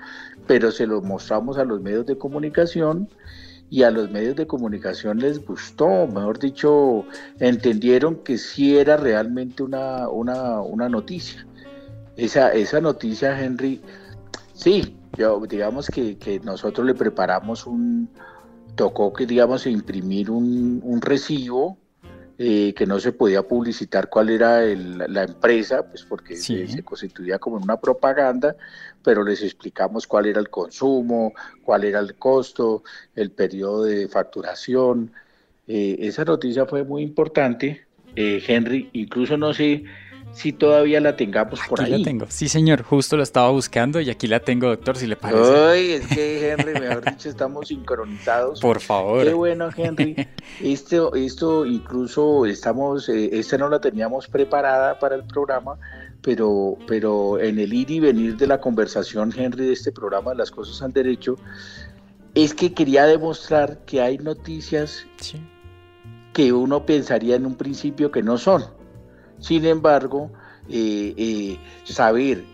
pero 0.47 0.71
se 0.71 0.87
lo 0.87 1.01
mostramos 1.01 1.57
a 1.57 1.65
los 1.65 1.81
medios 1.81 2.05
de 2.05 2.17
comunicación 2.17 3.07
y 3.69 3.83
a 3.83 3.91
los 3.91 4.09
medios 4.09 4.35
de 4.35 4.47
comunicación 4.47 5.19
les 5.19 5.45
gustó, 5.45 6.07
mejor 6.07 6.39
dicho, 6.39 7.05
entendieron 7.39 8.15
que 8.17 8.37
sí 8.37 8.77
era 8.77 8.97
realmente 8.97 9.63
una, 9.63 10.09
una, 10.09 10.61
una 10.61 10.89
noticia. 10.89 11.45
Esa, 12.17 12.51
esa 12.53 12.81
noticia, 12.81 13.39
Henry, 13.39 13.81
Sí, 14.61 14.95
yo, 15.17 15.41
digamos 15.49 15.87
que, 15.87 16.39
nosotros 16.43 16.85
le 16.85 16.93
preparamos 16.93 17.65
un, 17.65 18.07
tocó 18.75 19.11
que 19.11 19.25
digamos 19.25 19.65
imprimir 19.65 20.29
un, 20.29 21.01
recibo 21.01 21.79
eh, 22.43 22.73
que 22.73 22.87
no 22.87 22.99
se 22.99 23.11
podía 23.11 23.43
publicitar 23.43 24.09
cuál 24.09 24.31
era 24.31 24.61
la 24.65 25.21
empresa, 25.21 25.87
pues 25.87 26.03
porque 26.03 26.35
se, 26.35 26.81
constituía 26.81 27.37
como 27.37 27.57
una 27.57 27.79
propaganda, 27.79 28.55
pero 29.03 29.23
les 29.23 29.43
explicamos 29.43 30.07
cuál 30.07 30.25
era 30.25 30.39
el 30.39 30.49
consumo, 30.49 31.35
cuál 31.61 31.83
era 31.83 31.99
el 31.99 32.15
costo, 32.15 32.81
el 33.13 33.29
periodo 33.29 33.83
de 33.83 34.07
facturación. 34.07 35.11
Eh, 35.67 35.97
esa 35.99 36.25
noticia 36.25 36.65
fue 36.65 36.83
muy 36.83 37.03
importante, 37.03 37.85
eh, 38.15 38.43
Henry, 38.47 38.89
incluso 38.93 39.37
no 39.37 39.53
sé 39.53 39.83
si 40.33 40.53
todavía 40.53 41.01
la 41.01 41.15
tengamos 41.15 41.59
por 41.67 41.81
ahí. 41.81 41.91
la 41.91 42.03
tengo. 42.03 42.25
Sí, 42.29 42.47
señor, 42.47 42.83
justo 42.83 43.17
la 43.17 43.23
estaba 43.23 43.49
buscando 43.49 43.99
y 43.99 44.09
aquí 44.09 44.27
la 44.27 44.39
tengo, 44.39 44.67
doctor, 44.67 44.97
si 44.97 45.07
le 45.07 45.15
parece. 45.15 45.55
Ay, 45.55 45.91
es 45.91 46.07
que 46.07 46.51
Henry, 46.51 46.73
mejor 46.79 47.03
dicho, 47.05 47.29
estamos 47.29 47.67
sincronizados. 47.67 48.59
Por 48.59 48.79
favor. 48.79 49.25
Qué 49.25 49.33
bueno, 49.33 49.69
Henry. 49.75 50.15
Esto, 50.61 51.13
esto 51.15 51.65
incluso 51.65 52.45
estamos, 52.45 53.09
eh, 53.09 53.29
esta 53.33 53.57
no 53.57 53.69
la 53.69 53.79
teníamos 53.79 54.27
preparada 54.27 54.99
para 54.99 55.15
el 55.15 55.23
programa, 55.23 55.77
pero, 56.21 56.77
pero 56.87 57.39
en 57.39 57.57
el 57.57 57.73
ir 57.73 57.89
y 57.89 57.99
venir 57.99 58.37
de 58.37 58.47
la 58.47 58.59
conversación, 58.59 59.33
Henry, 59.35 59.65
de 59.65 59.73
este 59.73 59.91
programa, 59.91 60.33
Las 60.33 60.51
Cosas 60.51 60.81
al 60.81 60.93
Derecho, 60.93 61.35
es 62.35 62.53
que 62.53 62.73
quería 62.73 63.05
demostrar 63.05 63.79
que 63.85 64.01
hay 64.01 64.17
noticias 64.17 65.05
que 66.33 66.53
uno 66.53 66.85
pensaría 66.85 67.35
en 67.35 67.45
un 67.45 67.55
principio 67.55 68.11
que 68.11 68.21
no 68.21 68.37
son 68.37 68.80
sin 69.41 69.65
embargo, 69.65 70.31
eh, 70.69 71.13
eh, 71.17 71.59
saber, 71.83 72.45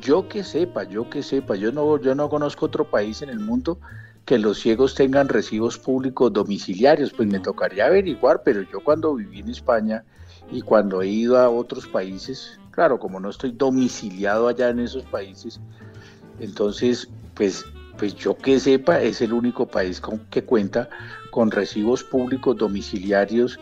yo 0.00 0.28
que 0.28 0.44
sepa, 0.44 0.84
yo 0.84 1.10
que 1.10 1.22
sepa, 1.22 1.56
yo 1.56 1.72
no, 1.72 1.98
yo 2.00 2.14
no 2.14 2.28
conozco 2.28 2.66
otro 2.66 2.84
país 2.84 3.22
en 3.22 3.30
el 3.30 3.40
mundo 3.40 3.78
que 4.24 4.38
los 4.38 4.58
ciegos 4.60 4.94
tengan 4.94 5.28
recibos 5.28 5.78
públicos 5.78 6.32
domiciliarios, 6.32 7.12
pues 7.12 7.28
me 7.28 7.40
tocaría 7.40 7.86
averiguar, 7.86 8.42
pero 8.44 8.62
yo 8.62 8.80
cuando 8.80 9.14
viví 9.14 9.40
en 9.40 9.50
España 9.50 10.04
y 10.50 10.62
cuando 10.62 11.02
he 11.02 11.08
ido 11.08 11.38
a 11.38 11.50
otros 11.50 11.86
países, 11.86 12.58
claro, 12.70 12.98
como 12.98 13.20
no 13.20 13.30
estoy 13.30 13.52
domiciliado 13.52 14.48
allá 14.48 14.70
en 14.70 14.80
esos 14.80 15.04
países, 15.04 15.60
entonces, 16.40 17.08
pues, 17.34 17.64
pues 17.98 18.14
yo 18.14 18.36
que 18.36 18.58
sepa, 18.58 19.00
es 19.00 19.20
el 19.20 19.32
único 19.32 19.66
país 19.66 20.00
con, 20.00 20.18
que 20.30 20.42
cuenta 20.44 20.88
con 21.30 21.50
recibos 21.50 22.02
públicos 22.02 22.56
domiciliarios 22.56 23.58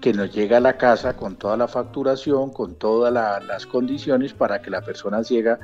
que 0.00 0.12
nos 0.12 0.32
llega 0.32 0.56
a 0.56 0.60
la 0.60 0.76
casa 0.76 1.16
con 1.16 1.36
toda 1.36 1.56
la 1.56 1.68
facturación, 1.68 2.50
con 2.50 2.74
todas 2.74 3.12
las 3.12 3.66
condiciones 3.66 4.32
para 4.32 4.62
que 4.62 4.70
la 4.70 4.80
persona 4.80 5.22
ciega 5.22 5.58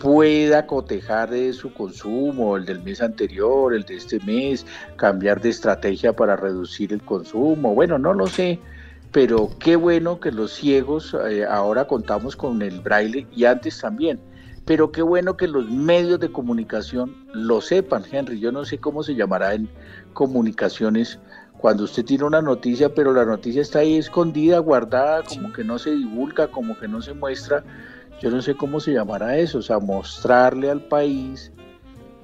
pueda 0.00 0.66
cotejar 0.66 1.30
de 1.30 1.52
su 1.52 1.72
consumo, 1.72 2.56
el 2.56 2.64
del 2.64 2.82
mes 2.82 3.00
anterior, 3.00 3.72
el 3.72 3.84
de 3.84 3.96
este 3.96 4.20
mes, 4.20 4.66
cambiar 4.96 5.40
de 5.40 5.50
estrategia 5.50 6.14
para 6.14 6.36
reducir 6.36 6.92
el 6.92 7.02
consumo. 7.02 7.74
Bueno, 7.74 7.98
no 7.98 8.12
lo 8.12 8.26
sé, 8.26 8.58
pero 9.12 9.50
qué 9.60 9.76
bueno 9.76 10.20
que 10.20 10.32
los 10.32 10.52
ciegos 10.52 11.14
eh, 11.28 11.44
ahora 11.44 11.86
contamos 11.86 12.36
con 12.36 12.60
el 12.62 12.80
braille 12.80 13.26
y 13.34 13.44
antes 13.44 13.80
también. 13.80 14.20
Pero 14.64 14.90
qué 14.90 15.00
bueno 15.00 15.36
que 15.36 15.46
los 15.46 15.70
medios 15.70 16.18
de 16.18 16.32
comunicación 16.32 17.14
lo 17.32 17.60
sepan, 17.60 18.02
Henry. 18.10 18.40
Yo 18.40 18.50
no 18.50 18.64
sé 18.64 18.78
cómo 18.78 19.04
se 19.04 19.14
llamará 19.14 19.54
en 19.54 19.68
comunicaciones 20.12 21.20
cuando 21.66 21.82
usted 21.82 22.04
tiene 22.04 22.22
una 22.22 22.40
noticia, 22.40 22.94
pero 22.94 23.12
la 23.12 23.24
noticia 23.24 23.60
está 23.60 23.80
ahí 23.80 23.96
escondida, 23.96 24.60
guardada, 24.60 25.24
como 25.24 25.52
que 25.52 25.64
no 25.64 25.80
se 25.80 25.90
divulga, 25.90 26.46
como 26.46 26.78
que 26.78 26.86
no 26.86 27.02
se 27.02 27.12
muestra, 27.12 27.64
yo 28.22 28.30
no 28.30 28.40
sé 28.40 28.54
cómo 28.54 28.78
se 28.78 28.92
llamará 28.92 29.36
eso, 29.36 29.58
o 29.58 29.62
sea, 29.62 29.80
mostrarle 29.80 30.70
al 30.70 30.82
país 30.82 31.50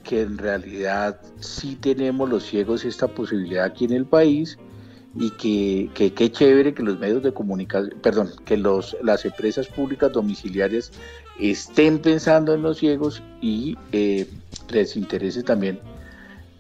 que 0.05 0.21
en 0.21 0.39
realidad 0.39 1.21
sí 1.41 1.75
tenemos 1.75 2.31
los 2.31 2.45
ciegos 2.45 2.85
esta 2.85 3.09
posibilidad 3.09 3.65
aquí 3.65 3.85
en 3.85 3.95
el 3.95 4.07
país 4.07 4.59
y 5.17 5.31
que 5.31 6.13
qué 6.15 6.31
chévere 6.31 6.73
que 6.73 6.85
los 6.85 7.01
medios 7.01 7.25
de 7.25 7.35
comunicación, 7.35 7.99
perdón, 8.01 8.31
que 8.45 8.57
los, 8.57 8.97
las 9.03 9.25
empresas 9.25 9.67
públicas 9.67 10.13
domiciliarias 10.13 10.93
estén 11.41 11.99
pensando 11.99 12.55
en 12.55 12.63
los 12.63 12.79
ciegos 12.79 13.21
y 13.41 13.77
eh, 13.91 14.29
les 14.71 14.97
interese 14.97 15.43
también 15.43 15.81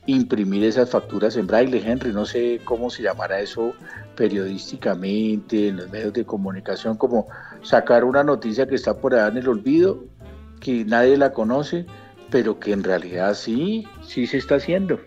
imprimir 0.07 0.65
esas 0.65 0.91
facturas 0.91 1.37
en 1.37 1.47
braille, 1.47 1.83
Henry, 1.85 2.13
no 2.13 2.25
sé 2.25 2.61
cómo 2.65 2.91
se 2.91 3.03
llamará 3.03 3.41
eso 3.41 3.73
periodísticamente, 4.17 5.69
en 5.69 5.77
los 5.77 5.91
medios 5.91 6.13
de 6.13 6.25
comunicación, 6.25 6.97
como 6.97 7.29
sacar 7.63 8.05
una 8.05 8.25
noticia 8.25 8.67
que 8.67 8.75
está 8.75 8.97
por 8.97 9.15
allá 9.15 9.29
en 9.29 9.39
el 9.39 9.49
olvido, 9.49 10.05
que 10.61 10.85
nadie 10.85 11.17
la 11.17 11.33
conoce, 11.33 11.87
pero 12.31 12.59
que 12.59 12.73
en 12.73 12.83
realidad 12.83 13.35
sí, 13.35 13.87
sí 14.03 14.27
se 14.27 14.39
está 14.39 14.57
haciendo. 14.57 14.99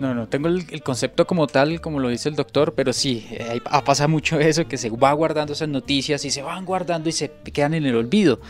No, 0.00 0.12
no 0.12 0.26
tengo 0.26 0.48
el, 0.48 0.82
concepto 0.82 1.24
como 1.24 1.46
tal, 1.46 1.80
como 1.80 2.00
lo 2.00 2.08
dice 2.08 2.28
el 2.28 2.34
doctor, 2.34 2.74
pero 2.74 2.92
sí, 2.92 3.28
eh, 3.30 3.60
pasa 3.84 4.08
mucho 4.08 4.40
eso, 4.40 4.66
que 4.66 4.76
se 4.76 4.90
va 4.90 5.12
guardando 5.12 5.52
esas 5.52 5.68
noticias 5.68 6.24
y 6.24 6.30
se 6.30 6.42
van 6.42 6.64
guardando 6.64 7.08
y 7.08 7.12
se 7.12 7.30
quedan 7.52 7.74
en 7.74 7.86
el 7.86 7.94
olvido. 7.94 8.40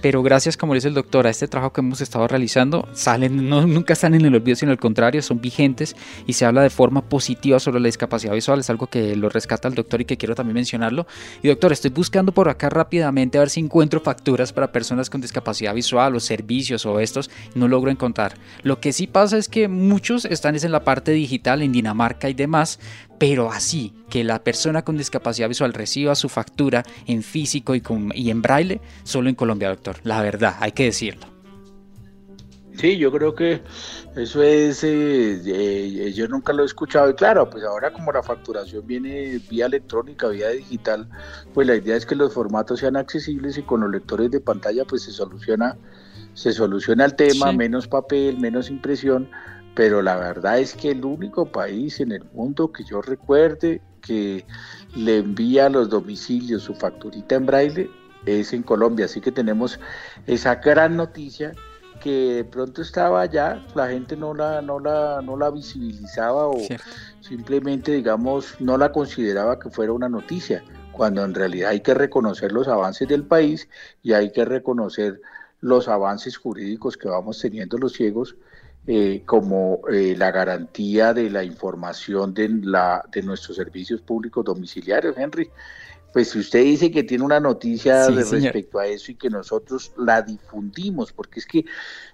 Pero 0.00 0.22
gracias, 0.22 0.56
como 0.56 0.72
dice 0.72 0.88
el 0.88 0.94
doctor, 0.94 1.26
a 1.26 1.30
este 1.30 1.46
trabajo 1.46 1.74
que 1.74 1.82
hemos 1.82 2.00
estado 2.00 2.26
realizando, 2.26 2.88
salen, 2.94 3.50
no, 3.50 3.66
nunca 3.66 3.92
están 3.92 4.14
en 4.14 4.24
el 4.24 4.34
olvido, 4.34 4.56
sino 4.56 4.72
al 4.72 4.78
contrario, 4.78 5.20
son 5.20 5.42
vigentes 5.42 5.94
y 6.26 6.32
se 6.32 6.46
habla 6.46 6.62
de 6.62 6.70
forma 6.70 7.02
positiva 7.02 7.60
sobre 7.60 7.80
la 7.80 7.86
discapacidad 7.86 8.32
visual. 8.32 8.60
Es 8.60 8.70
algo 8.70 8.86
que 8.86 9.14
lo 9.14 9.28
rescata 9.28 9.68
el 9.68 9.74
doctor 9.74 10.00
y 10.00 10.06
que 10.06 10.16
quiero 10.16 10.34
también 10.34 10.54
mencionarlo. 10.54 11.06
Y 11.42 11.48
doctor, 11.48 11.72
estoy 11.72 11.90
buscando 11.90 12.32
por 12.32 12.48
acá 12.48 12.70
rápidamente 12.70 13.36
a 13.36 13.42
ver 13.42 13.50
si 13.50 13.60
encuentro 13.60 14.00
facturas 14.00 14.54
para 14.54 14.72
personas 14.72 15.10
con 15.10 15.20
discapacidad 15.20 15.74
visual 15.74 16.16
o 16.16 16.20
servicios 16.20 16.86
o 16.86 16.98
estos. 16.98 17.30
No 17.54 17.68
logro 17.68 17.90
encontrar. 17.90 18.34
Lo 18.62 18.80
que 18.80 18.94
sí 18.94 19.06
pasa 19.06 19.36
es 19.36 19.50
que 19.50 19.68
muchos 19.68 20.24
están 20.24 20.54
en 20.54 20.70
la 20.70 20.84
parte 20.84 20.93
digital 21.02 21.62
en 21.62 21.72
Dinamarca 21.72 22.28
y 22.28 22.34
demás, 22.34 22.78
pero 23.18 23.50
así 23.50 23.92
que 24.10 24.24
la 24.24 24.42
persona 24.42 24.82
con 24.82 24.96
discapacidad 24.96 25.48
visual 25.48 25.72
reciba 25.72 26.14
su 26.14 26.28
factura 26.28 26.82
en 27.06 27.22
físico 27.22 27.74
y, 27.74 27.82
y 28.14 28.30
en 28.30 28.42
braille, 28.42 28.80
solo 29.02 29.28
en 29.28 29.34
Colombia, 29.34 29.68
doctor. 29.68 29.96
La 30.02 30.22
verdad, 30.22 30.56
hay 30.60 30.72
que 30.72 30.84
decirlo. 30.84 31.34
Sí, 32.76 32.96
yo 32.98 33.12
creo 33.12 33.34
que 33.36 33.62
eso 34.16 34.42
es, 34.42 34.82
eh, 34.82 35.40
eh, 35.46 36.12
yo 36.12 36.26
nunca 36.26 36.52
lo 36.52 36.64
he 36.64 36.66
escuchado 36.66 37.08
y 37.08 37.14
claro, 37.14 37.48
pues 37.48 37.62
ahora 37.62 37.92
como 37.92 38.10
la 38.10 38.22
facturación 38.22 38.84
viene 38.84 39.40
vía 39.48 39.66
electrónica, 39.66 40.26
vía 40.28 40.48
digital, 40.48 41.08
pues 41.52 41.68
la 41.68 41.76
idea 41.76 41.96
es 41.96 42.04
que 42.04 42.16
los 42.16 42.34
formatos 42.34 42.80
sean 42.80 42.96
accesibles 42.96 43.58
y 43.58 43.62
con 43.62 43.80
los 43.82 43.90
lectores 43.90 44.30
de 44.32 44.40
pantalla 44.40 44.84
pues 44.84 45.02
se 45.02 45.12
soluciona, 45.12 45.76
se 46.34 46.52
soluciona 46.52 47.04
el 47.04 47.14
tema, 47.14 47.52
menos 47.52 47.86
papel, 47.86 48.38
menos 48.38 48.68
impresión, 48.70 49.30
pero 49.74 50.02
la 50.02 50.16
verdad 50.16 50.58
es 50.58 50.74
que 50.74 50.90
el 50.90 51.04
único 51.04 51.46
país 51.46 52.00
en 52.00 52.12
el 52.12 52.24
mundo 52.32 52.72
que 52.72 52.84
yo 52.84 53.02
recuerde 53.02 53.80
que 54.00 54.46
le 54.94 55.18
envía 55.18 55.66
a 55.66 55.70
los 55.70 55.88
domicilios 55.88 56.62
su 56.62 56.74
facturita 56.74 57.34
en 57.34 57.46
braille 57.46 57.90
es 58.26 58.52
en 58.52 58.62
Colombia, 58.62 59.06
así 59.06 59.20
que 59.20 59.32
tenemos 59.32 59.78
esa 60.26 60.56
gran 60.56 60.96
noticia 60.96 61.52
que 62.00 62.34
de 62.34 62.44
pronto 62.44 62.82
estaba 62.82 63.22
allá, 63.22 63.64
la 63.74 63.88
gente 63.88 64.16
no 64.16 64.34
la, 64.34 64.60
no 64.60 64.78
la, 64.78 65.20
no 65.22 65.36
la 65.36 65.50
visibilizaba 65.50 66.48
o 66.48 66.56
simplemente, 67.20 67.92
digamos, 67.92 68.60
no 68.60 68.76
la 68.76 68.92
consideraba 68.92 69.58
que 69.58 69.70
fuera 69.70 69.92
una 69.92 70.08
noticia, 70.08 70.62
cuando 70.92 71.24
en 71.24 71.34
realidad 71.34 71.70
hay 71.70 71.80
que 71.80 71.94
reconocer 71.94 72.52
los 72.52 72.68
avances 72.68 73.08
del 73.08 73.24
país 73.24 73.68
y 74.02 74.12
hay 74.12 74.32
que 74.32 74.44
reconocer 74.44 75.20
los 75.60 75.88
avances 75.88 76.36
jurídicos 76.36 76.96
que 76.96 77.08
vamos 77.08 77.40
teniendo 77.40 77.78
los 77.78 77.94
ciegos 77.94 78.36
eh, 78.86 79.22
como 79.24 79.80
eh, 79.90 80.14
la 80.16 80.30
garantía 80.30 81.14
de 81.14 81.30
la 81.30 81.42
información 81.42 82.34
de, 82.34 82.48
la, 82.48 83.02
de 83.10 83.22
nuestros 83.22 83.56
servicios 83.56 84.02
públicos 84.02 84.44
domiciliarios, 84.44 85.16
Henry. 85.16 85.50
pues 86.12 86.30
si 86.30 86.40
usted 86.40 86.62
dice 86.62 86.90
que 86.90 87.02
tiene 87.02 87.24
una 87.24 87.40
noticia 87.40 88.08
respecto 88.08 88.78
a 88.78 88.86
eso 88.86 89.12
y 89.12 89.14
que 89.14 89.30
nosotros 89.30 89.92
la 89.96 90.20
difundimos, 90.20 91.12
porque 91.12 91.40
es 91.40 91.46
que 91.46 91.64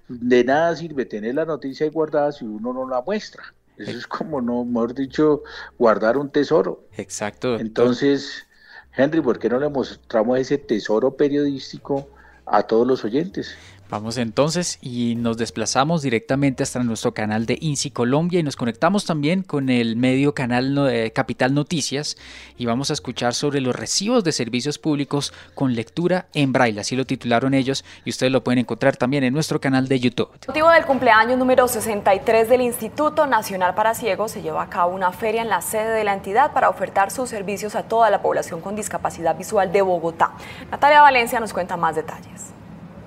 de 0.09 0.45
nada 0.45 0.77
sirve 0.77 1.07
tener 1.07 1.35
la 1.35 1.45
noticia 1.45 1.91
guardada 1.91 2.33
si 2.33 2.45
uno 2.45 2.73
no 2.73 2.89
la 2.89 3.03
muestra. 3.03 3.43
Eso 3.77 3.99
es 3.99 4.07
como, 4.07 4.41
no, 4.41 4.65
mejor 4.65 4.95
dicho, 4.95 5.43
guardar 5.79 6.19
un 6.19 6.31
tesoro. 6.31 6.85
Exacto. 6.97 7.59
Entonces, 7.59 8.47
Henry, 8.95 9.21
¿por 9.21 9.39
qué 9.39 9.49
no 9.49 9.59
le 9.59 9.69
mostramos 9.69 10.39
ese 10.39 10.59
tesoro 10.59 11.17
periodístico 11.17 12.09
a 12.47 12.63
todos 12.63 12.87
los 12.87 13.05
oyentes? 13.05 13.57
Vamos 13.91 14.19
entonces 14.19 14.79
y 14.81 15.17
nos 15.17 15.37
desplazamos 15.37 16.03
directamente 16.03 16.63
hasta 16.63 16.81
nuestro 16.85 17.13
canal 17.13 17.45
de 17.45 17.59
INSI 17.61 17.91
Colombia 17.91 18.39
y 18.39 18.45
nos 18.45 18.55
conectamos 18.55 19.05
también 19.05 19.43
con 19.43 19.69
el 19.69 19.97
medio 19.97 20.33
canal 20.33 20.89
eh, 20.89 21.11
Capital 21.11 21.55
Noticias 21.55 22.17
y 22.57 22.67
vamos 22.67 22.91
a 22.91 22.93
escuchar 22.93 23.35
sobre 23.35 23.61
los 23.61 23.75
recibos 23.75 24.23
de 24.23 24.31
servicios 24.31 24.79
públicos 24.79 25.33
con 25.57 25.75
lectura 25.75 26.27
en 26.35 26.53
braille, 26.53 26.81
así 26.81 26.95
lo 26.95 27.05
titularon 27.05 27.53
ellos 27.53 27.85
y 28.05 28.11
ustedes 28.11 28.31
lo 28.31 28.45
pueden 28.45 28.61
encontrar 28.61 28.97
también 28.97 29.25
en 29.25 29.35
nuestro 29.35 29.61
canal 29.61 29.89
de 29.89 29.99
YouTube. 29.99 30.31
Motivo 30.47 30.71
del 30.71 30.87
cumpleaños 30.87 31.37
número 31.37 31.67
63 31.67 32.49
del 32.49 32.61
Instituto 32.61 33.27
Nacional 33.27 33.75
para 33.75 33.95
Ciegos 33.95 34.31
se 34.31 34.41
lleva 34.41 34.63
a 34.63 34.71
cabo 34.71 34.95
una 34.95 35.11
feria 35.11 35.43
en 35.43 35.49
la 35.49 35.63
sede 35.63 35.91
de 35.91 36.05
la 36.05 36.15
entidad 36.15 36.53
para 36.53 36.69
ofertar 36.69 37.11
sus 37.11 37.29
servicios 37.29 37.75
a 37.75 37.83
toda 37.83 38.09
la 38.11 38.23
población 38.23 38.61
con 38.61 38.77
discapacidad 38.77 39.37
visual 39.37 39.73
de 39.73 39.83
Bogotá. 39.83 40.31
Natalia 40.71 41.03
Valencia 41.03 41.41
nos 41.41 41.53
cuenta 41.53 41.77
más 41.77 41.97
detalles. 41.97 42.60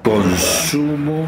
Consumo 0.03 1.25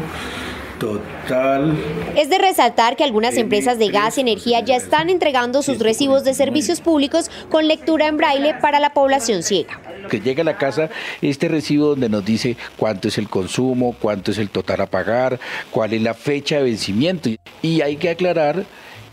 total. 0.78 1.74
Es 2.14 2.28
de 2.28 2.36
resaltar 2.36 2.96
que 2.96 3.04
algunas 3.04 3.36
empresas 3.38 3.78
de 3.78 3.88
gas 3.88 4.18
y 4.18 4.20
energía 4.20 4.60
ya 4.60 4.76
están 4.76 5.08
entregando 5.08 5.62
sus 5.62 5.78
recibos 5.78 6.24
de 6.24 6.34
servicios 6.34 6.82
públicos 6.82 7.30
con 7.48 7.66
lectura 7.68 8.06
en 8.06 8.18
braille 8.18 8.54
para 8.60 8.78
la 8.78 8.92
población 8.92 9.42
ciega. 9.42 9.80
Que 10.10 10.20
llega 10.20 10.42
a 10.42 10.44
la 10.44 10.58
casa 10.58 10.90
este 11.22 11.48
recibo 11.48 11.86
donde 11.88 12.10
nos 12.10 12.22
dice 12.22 12.58
cuánto 12.76 13.08
es 13.08 13.16
el 13.16 13.30
consumo, 13.30 13.96
cuánto 13.98 14.30
es 14.30 14.38
el 14.38 14.50
total 14.50 14.82
a 14.82 14.86
pagar, 14.86 15.40
cuál 15.70 15.94
es 15.94 16.02
la 16.02 16.12
fecha 16.12 16.56
de 16.56 16.64
vencimiento. 16.64 17.30
Y 17.62 17.80
hay 17.80 17.96
que 17.96 18.10
aclarar 18.10 18.66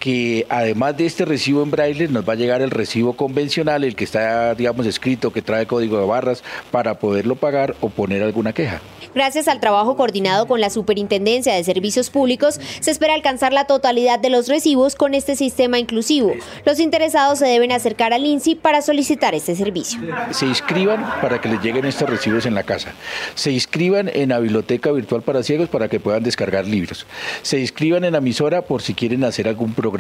que 0.03 0.45
además 0.50 0.98
de 0.98 1.05
este 1.05 1.24
recibo 1.24 1.63
en 1.63 1.72
braille 1.72 2.10
nos 2.10 2.27
va 2.27 2.33
a 2.33 2.36
llegar 2.36 2.62
el 2.62 2.72
recibo 2.72 3.13
convencional, 3.13 3.86
el 3.86 3.95
que 3.95 4.03
está, 4.03 4.53
digamos, 4.53 4.86
escrito, 4.86 5.31
que 5.31 5.41
trae 5.41 5.65
código 5.65 5.98
de 5.98 6.05
barras 6.05 6.43
para 6.72 7.00
poderlo 7.00 7.38
pagar 7.38 7.74
o 7.79 7.88
poner 7.88 8.22
alguna 8.22 8.51
queja. 8.51 8.81
Gracias 9.15 9.48
al 9.48 9.62
trabajo 9.62 9.95
coordinado 9.95 10.45
con 10.45 10.60
la 10.60 10.69
Superintendencia 10.69 11.53
de 11.53 11.63
Servicios 11.63 12.10
Públicos, 12.10 12.60
se 12.81 12.91
espera 12.91 13.13
alcanzar 13.13 13.53
la 13.53 13.63
totalidad 13.63 14.19
de 14.19 14.29
los 14.29 14.50
recibos 14.50 14.95
con 14.95 15.13
este 15.13 15.38
sistema 15.38 15.79
inclusivo. 15.79 16.33
Los 16.65 16.81
interesados 16.81 17.39
se 17.39 17.45
deben 17.45 17.72
acercar 17.72 18.12
al 18.12 18.25
INSI 18.25 18.55
para 18.55 18.81
solicitar 18.81 19.33
este 19.36 19.55
servicio. 19.55 20.01
Se 20.31 20.45
inscriban 20.48 21.01
para 21.22 21.39
que 21.39 21.48
les 21.48 21.62
lleguen 21.62 21.86
estos 21.86 22.10
recibos 22.10 22.45
en 22.45 22.55
la 22.55 22.63
casa. 22.63 22.91
Se 23.36 23.53
inscriban 23.53 24.10
en 24.13 24.29
la 24.29 24.39
biblioteca 24.39 24.91
virtual 24.91 25.22
para 25.22 25.43
ciegos 25.43 25.69
para 25.69 25.88
que 25.88 26.01
puedan 26.01 26.24
descargar 26.24 26.65
libros. 26.65 27.05
Se 27.41 27.57
inscriban 27.57 28.03
en 28.03 28.12
la 28.12 28.17
emisora 28.17 28.63
por 28.63 28.81
si 28.81 28.93
quieren 28.95 29.24
hacer 29.24 29.48
algún 29.48 29.74
programa, 29.74 29.93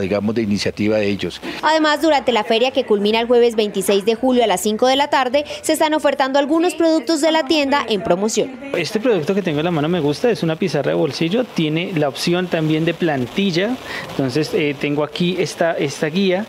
digamos, 0.00 0.34
de 0.34 0.42
iniciativa 0.42 0.96
de 0.96 1.08
ellos. 1.08 1.40
Además, 1.62 2.02
durante 2.02 2.32
la 2.32 2.44
feria 2.44 2.70
que 2.70 2.84
culmina 2.84 3.20
el 3.20 3.26
jueves 3.26 3.54
26 3.54 4.04
de 4.04 4.14
julio 4.14 4.44
a 4.44 4.46
las 4.46 4.60
5 4.60 4.86
de 4.86 4.96
la 4.96 5.08
tarde, 5.08 5.44
se 5.62 5.72
están 5.72 5.94
ofertando 5.94 6.38
algunos 6.38 6.74
productos 6.74 7.20
de 7.20 7.30
la 7.32 7.44
tienda 7.44 7.84
en 7.88 8.02
promoción. 8.02 8.50
Este 8.74 9.00
producto 9.00 9.34
que 9.34 9.42
tengo 9.42 9.60
en 9.60 9.64
la 9.64 9.70
mano 9.70 9.88
me 9.88 10.00
gusta, 10.00 10.30
es 10.30 10.42
una 10.42 10.56
pizarra 10.56 10.90
de 10.90 10.96
bolsillo, 10.96 11.44
tiene 11.44 11.92
la 11.94 12.08
opción 12.08 12.48
también 12.48 12.84
de 12.84 12.94
plantilla, 12.94 13.76
entonces 14.10 14.50
eh, 14.52 14.74
tengo 14.78 15.04
aquí 15.04 15.36
esta, 15.38 15.72
esta 15.72 16.08
guía. 16.08 16.46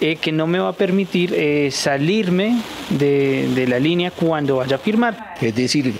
Eh, 0.00 0.16
que 0.16 0.32
no 0.32 0.46
me 0.46 0.58
va 0.58 0.68
a 0.68 0.72
permitir 0.72 1.34
eh, 1.34 1.70
salirme 1.70 2.62
de, 2.90 3.66
la 3.68 3.78
línea 3.78 4.10
cuando 4.10 4.56
vaya 4.56 4.76
a 4.76 4.78
firmar. 4.78 5.34
Es 5.40 5.54
decir, 5.54 5.94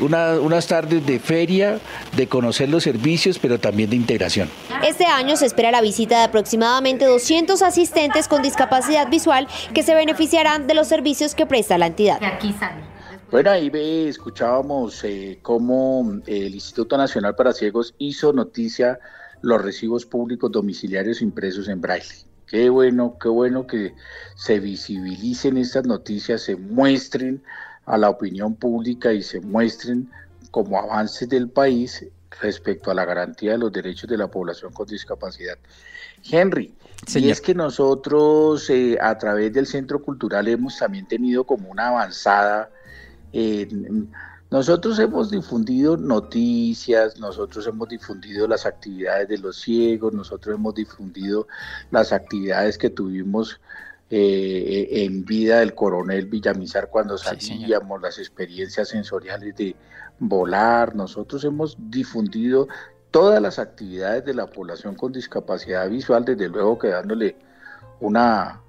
unas 0.00 0.66
tardes 0.66 1.04
de 1.04 1.18
feria, 1.18 1.78
de 2.16 2.26
conocer 2.26 2.68
los 2.68 2.82
servicios, 2.82 3.38
pero 3.38 3.60
también 3.60 3.90
de 3.90 3.96
integración. 3.96 4.48
Este 4.86 5.04
año 5.04 5.36
se 5.36 5.46
espera 5.46 5.70
la 5.70 5.82
visita 5.82 6.18
de 6.18 6.24
aproximadamente 6.24 7.04
200 7.04 7.60
asistentes 7.62 8.26
con 8.28 8.42
discapacidad 8.42 9.08
visual 9.10 9.46
que 9.74 9.82
se 9.82 9.94
beneficiarán 9.94 10.66
de 10.66 10.74
los 10.74 10.88
servicios 10.88 11.34
que 11.34 11.46
presta 11.46 11.76
la 11.76 11.86
entidad. 11.86 12.22
aquí 12.22 12.52
sale. 12.54 12.90
Bueno, 13.30 13.50
ahí 13.50 13.70
ve, 13.70 14.08
escuchábamos 14.08 15.04
eh, 15.04 15.38
cómo 15.40 16.20
eh, 16.26 16.46
el 16.46 16.54
Instituto 16.54 16.96
Nacional 16.96 17.36
para 17.36 17.52
Ciegos 17.52 17.94
hizo 17.98 18.32
noticia 18.32 18.98
los 19.40 19.62
recibos 19.62 20.04
públicos 20.04 20.50
domiciliarios 20.50 21.22
impresos 21.22 21.68
en 21.68 21.80
braille. 21.80 22.29
Qué 22.50 22.68
bueno, 22.68 23.16
qué 23.20 23.28
bueno 23.28 23.64
que 23.68 23.94
se 24.34 24.58
visibilicen 24.58 25.56
estas 25.56 25.86
noticias, 25.86 26.42
se 26.42 26.56
muestren 26.56 27.44
a 27.86 27.96
la 27.96 28.10
opinión 28.10 28.56
pública 28.56 29.12
y 29.12 29.22
se 29.22 29.40
muestren 29.40 30.10
como 30.50 30.76
avances 30.76 31.28
del 31.28 31.48
país 31.48 32.04
respecto 32.40 32.90
a 32.90 32.94
la 32.94 33.04
garantía 33.04 33.52
de 33.52 33.58
los 33.58 33.70
derechos 33.70 34.10
de 34.10 34.16
la 34.16 34.26
población 34.26 34.72
con 34.72 34.88
discapacidad. 34.88 35.58
Henry, 36.28 36.74
y 37.14 37.30
es 37.30 37.40
que 37.40 37.54
nosotros 37.54 38.68
eh, 38.68 38.98
a 39.00 39.16
través 39.16 39.52
del 39.52 39.66
Centro 39.66 40.02
Cultural 40.02 40.48
hemos 40.48 40.76
también 40.76 41.06
tenido 41.06 41.44
como 41.44 41.70
una 41.70 41.88
avanzada 41.88 42.68
nosotros 44.50 44.98
hemos 44.98 45.30
difundido 45.30 45.96
noticias, 45.96 47.18
nosotros 47.18 47.66
hemos 47.66 47.88
difundido 47.88 48.48
las 48.48 48.66
actividades 48.66 49.28
de 49.28 49.38
los 49.38 49.60
ciegos, 49.60 50.12
nosotros 50.12 50.56
hemos 50.56 50.74
difundido 50.74 51.46
las 51.90 52.12
actividades 52.12 52.76
que 52.76 52.90
tuvimos 52.90 53.60
eh, 54.10 54.88
en 54.90 55.24
vida 55.24 55.60
del 55.60 55.72
coronel 55.72 56.26
Villamizar 56.26 56.90
cuando 56.90 57.16
salíamos, 57.16 58.02
las 58.02 58.18
experiencias 58.18 58.88
sensoriales 58.88 59.54
de 59.54 59.76
volar, 60.18 60.96
nosotros 60.96 61.44
hemos 61.44 61.76
difundido 61.78 62.66
todas 63.12 63.40
las 63.40 63.60
actividades 63.60 64.24
de 64.24 64.34
la 64.34 64.46
población 64.46 64.96
con 64.96 65.12
discapacidad 65.12 65.88
visual, 65.88 66.24
desde 66.24 66.48
luego 66.48 66.76
que 66.76 66.88
dándole 66.88 67.36
una, 68.00 68.60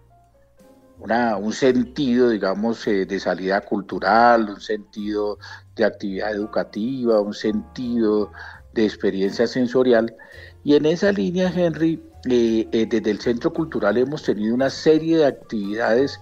un 1.38 1.54
sentido, 1.54 2.30
digamos, 2.30 2.86
eh, 2.86 3.08
de 3.08 3.20
salida 3.20 3.62
cultural, 3.62 4.48
un 4.48 4.62
sentido 4.62 5.40
de 5.76 5.86
actividad 5.86 6.34
educativa, 6.34 7.22
un 7.22 7.34
sentido 7.34 8.32
de 8.74 8.86
experiencia 8.86 9.48
sensorial. 9.48 10.16
Y 10.64 10.76
en 10.76 10.86
esa 10.86 11.12
línea, 11.12 11.52
Henry, 11.54 12.02
eh, 12.30 12.68
eh, 12.72 12.86
desde 12.90 13.12
el 13.12 13.20
Centro 13.20 13.52
Cultural 13.52 13.98
hemos 13.98 14.24
tenido 14.24 14.54
una 14.54 14.70
serie 14.70 15.18
de 15.18 15.26
actividades 15.26 16.20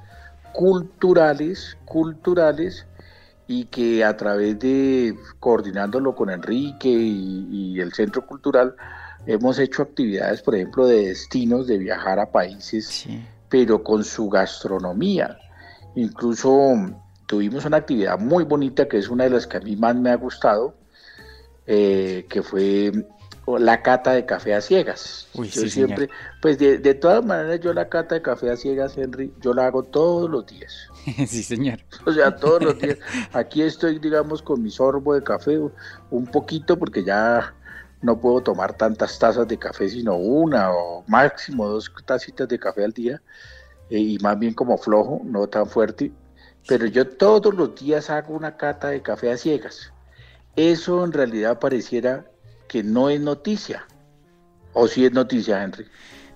culturales, 0.54 1.78
culturales, 1.86 2.86
y 3.48 3.66
que 3.66 4.04
a 4.04 4.16
través 4.16 4.60
de 4.60 5.16
coordinándolo 5.40 6.14
con 6.14 6.30
Enrique 6.30 6.88
y, 6.88 7.80
el 7.80 7.92
Centro 7.94 8.26
Cultural, 8.28 8.76
hemos 9.26 9.58
hecho 9.58 9.82
actividades, 9.82 10.44
por 10.44 10.54
ejemplo, 10.54 10.86
de 10.86 11.08
destinos, 11.08 11.66
de 11.66 11.80
viajar 11.80 12.20
a 12.20 12.32
países 12.32 13.08
pero 13.50 13.84
con 13.84 14.04
su 14.04 14.30
gastronomía. 14.30 15.38
Incluso 15.96 16.76
tuvimos 17.30 17.64
una 17.66 17.78
actividad 17.78 18.18
muy 18.18 18.44
bonita 18.44 18.88
que 18.88 18.98
es 18.98 19.08
una 19.08 19.26
de 19.26 19.30
las 19.30 19.46
que 19.46 19.58
a 19.58 19.60
mí 19.60 19.76
más 19.76 19.96
me 19.96 20.10
ha 20.10 20.16
gustado, 20.16 20.74
eh, 21.68 22.26
que 22.28 22.42
fue 22.42 22.92
la 23.46 23.84
cata 23.84 24.14
de 24.14 24.26
café 24.26 24.56
a 24.56 24.62
ciegas. 24.62 25.28
yo 25.36 25.68
siempre, 25.70 26.10
pues 26.42 26.58
de, 26.58 26.80
todas 26.96 27.24
maneras 27.24 27.60
yo 27.60 27.72
la 27.72 27.88
cata 27.88 28.16
de 28.16 28.24
café 28.24 28.50
a 28.50 28.58
ciegas, 28.58 28.98
Henry, 28.98 29.32
yo 29.42 29.54
la 29.54 29.68
hago 29.68 29.84
todos 29.84 30.28
los 30.28 30.48
días. 30.48 30.90
sí, 31.28 31.44
señor. 31.44 31.82
O 32.08 32.12
sea, 32.12 32.36
todos 32.36 32.64
los 32.64 32.80
días. 32.80 32.98
Aquí 33.32 33.62
estoy, 33.62 34.00
digamos, 34.00 34.42
con 34.42 34.64
mi 34.64 34.72
sorbo 34.72 35.14
de 35.14 35.22
café, 35.22 35.60
un 36.10 36.26
poquito 36.26 36.80
porque 36.80 37.04
ya 37.04 37.54
no 38.02 38.20
puedo 38.20 38.42
tomar 38.42 38.74
tantas 38.74 39.20
tazas 39.20 39.48
de 39.48 39.60
café, 39.60 39.88
sino 39.88 40.16
una 40.16 40.72
o 40.72 41.04
máximo 41.08 41.68
dos 41.68 41.92
tacitas 42.08 42.48
de 42.48 42.58
café 42.58 42.86
al 42.86 42.94
día, 42.94 43.22
eh, 43.92 44.00
y 44.00 44.18
más 44.18 44.40
bien 44.40 44.56
como 44.56 44.80
flojo, 44.80 45.22
no 45.24 45.46
tan 45.46 45.68
fuerte. 45.68 46.12
Pero 46.68 46.86
yo 46.86 47.08
todos 47.08 47.54
los 47.54 47.76
días 47.76 48.10
hago 48.10 48.34
una 48.34 48.58
cata 48.58 48.90
de 48.90 49.02
café 49.02 49.32
a 49.32 49.38
ciegas. 49.38 49.92
Eso 50.56 51.04
en 51.04 51.14
realidad 51.14 51.60
pareciera 51.60 52.26
que 52.68 52.84
no 52.84 53.10
es 53.10 53.20
noticia. 53.20 53.88
¿O 54.74 54.88
si 54.88 55.06
es 55.06 55.12
noticia, 55.12 55.64
Henry? 55.64 55.86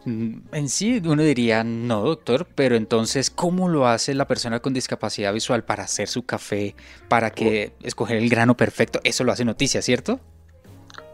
Mm, 0.06 0.40
en 0.52 0.70
sí 0.70 1.02
uno 1.06 1.22
diría, 1.22 1.64
no, 1.64 2.02
doctor, 2.02 2.48
pero 2.56 2.76
entonces, 2.76 3.30
¿cómo 3.30 3.70
lo 3.70 3.88
hace 3.88 4.14
la 4.14 4.28
persona 4.28 4.60
con 4.60 4.74
discapacidad 4.74 5.34
visual 5.34 5.64
para 5.64 5.84
hacer 5.84 6.08
su 6.08 6.26
café, 6.26 6.76
para 7.08 7.30
que 7.30 7.74
escoger 7.84 8.18
el 8.18 8.30
grano 8.30 8.58
perfecto? 8.58 9.00
Eso 9.04 9.24
lo 9.24 9.32
hace 9.32 9.46
noticia, 9.46 9.82
¿cierto? 9.82 10.20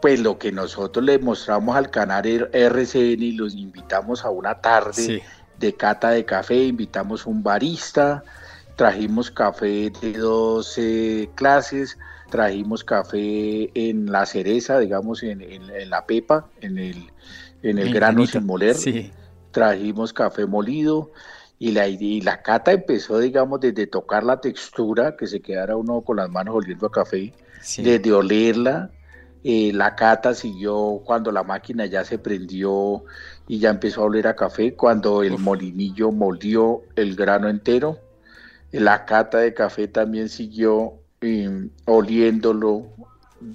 pues 0.00 0.20
lo 0.20 0.38
que 0.38 0.50
nosotros 0.50 1.04
le 1.04 1.18
mostramos 1.18 1.76
al 1.76 1.90
canal 1.90 2.50
RCN 2.52 3.22
y 3.22 3.32
los 3.32 3.54
invitamos 3.54 4.24
a 4.24 4.30
una 4.30 4.60
tarde 4.60 5.22
de 5.58 5.74
cata 5.74 6.10
de 6.10 6.24
café, 6.24 6.56
invitamos 6.56 7.26
un 7.26 7.42
barista, 7.42 8.24
trajimos 8.80 9.30
café 9.30 9.92
de 10.00 10.12
12 10.14 11.28
clases, 11.34 11.98
trajimos 12.30 12.82
café 12.82 13.70
en 13.74 14.10
la 14.10 14.24
cereza, 14.24 14.78
digamos, 14.78 15.22
en, 15.22 15.90
la 15.90 16.06
pepa, 16.06 16.48
en 16.62 16.78
el, 16.78 17.12
en 17.62 17.76
el 17.76 17.92
grano 17.92 18.24
sin 18.24 18.46
moler, 18.46 18.74
trajimos 19.50 20.14
café 20.14 20.46
molido 20.46 21.12
y 21.58 21.72
la, 21.72 21.88
y 21.88 22.22
la 22.22 22.40
cata 22.40 22.72
empezó, 22.72 23.18
digamos, 23.18 23.60
desde 23.60 23.86
tocar 23.86 24.24
la 24.24 24.40
textura, 24.40 25.14
que 25.14 25.26
se 25.26 25.42
quedara 25.42 25.76
uno 25.76 26.00
con 26.00 26.16
las 26.16 26.30
manos 26.30 26.54
oliendo 26.54 26.86
a 26.86 26.90
café, 26.90 27.34
desde 27.76 28.12
olerla. 28.14 28.90
Eh, 29.44 29.72
la 29.74 29.94
cata 29.94 30.32
siguió 30.32 31.02
cuando 31.04 31.30
la 31.32 31.42
máquina 31.42 31.84
ya 31.84 32.02
se 32.06 32.16
prendió 32.16 33.04
y 33.46 33.58
ya 33.58 33.68
empezó 33.68 34.00
a 34.00 34.04
oler 34.04 34.26
a 34.26 34.36
café, 34.36 34.72
cuando 34.72 35.22
el 35.22 35.36
molinillo 35.36 36.10
molió 36.12 36.80
el 36.96 37.14
grano 37.14 37.46
entero. 37.50 37.98
La 38.72 39.04
cata 39.04 39.38
de 39.38 39.54
café 39.54 39.88
también 39.88 40.28
siguió 40.28 40.94
em, 41.20 41.70
oliéndolo. 41.86 42.86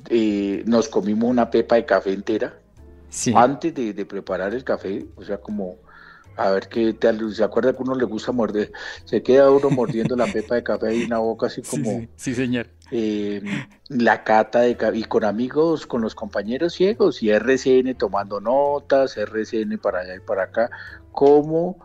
Eh, 0.10 0.64
nos 0.66 0.90
comimos 0.90 1.30
una 1.30 1.50
pepa 1.50 1.76
de 1.76 1.86
café 1.86 2.14
entera 2.14 2.60
antes 3.36 3.74
de, 3.74 4.06
preparar 4.06 4.54
el 4.54 4.64
café, 4.64 5.06
o 5.16 5.24
sea, 5.24 5.38
como 5.38 5.78
a 6.38 6.50
ver 6.50 6.68
qué 6.68 6.94
tal, 6.94 7.34
se 7.34 7.44
acuerda 7.44 7.72
que 7.74 7.82
uno 7.82 7.96
le 7.96 8.04
gusta 8.04 8.34
morder, 8.34 8.72
se 9.06 9.24
queda 9.24 9.50
uno 9.50 9.70
mordiendo 9.70 10.18
la 10.18 10.26
pepa 10.26 10.56
de 10.56 10.64
café 10.64 10.94
y 10.94 11.06
una 11.06 11.20
boca 11.20 11.48
así 11.48 11.62
como... 11.70 12.06
Sí, 12.18 12.36
señor. 12.36 12.68
Eh, 12.92 13.42
la 13.88 14.24
cata 14.24 14.62
de 14.62 14.76
café, 14.76 14.98
y 14.98 15.04
con 15.06 15.24
amigos, 15.24 15.88
con 15.88 16.02
los 16.02 16.14
compañeros 16.14 16.74
ciegos, 16.74 17.24
y 17.24 17.30
RCN 17.30 17.96
tomando 17.96 18.42
notas, 18.42 19.16
RCN 19.16 19.78
para 19.78 20.00
allá 20.00 20.16
y 20.16 20.20
para 20.20 20.44
acá, 20.44 20.70
cómo 21.12 21.78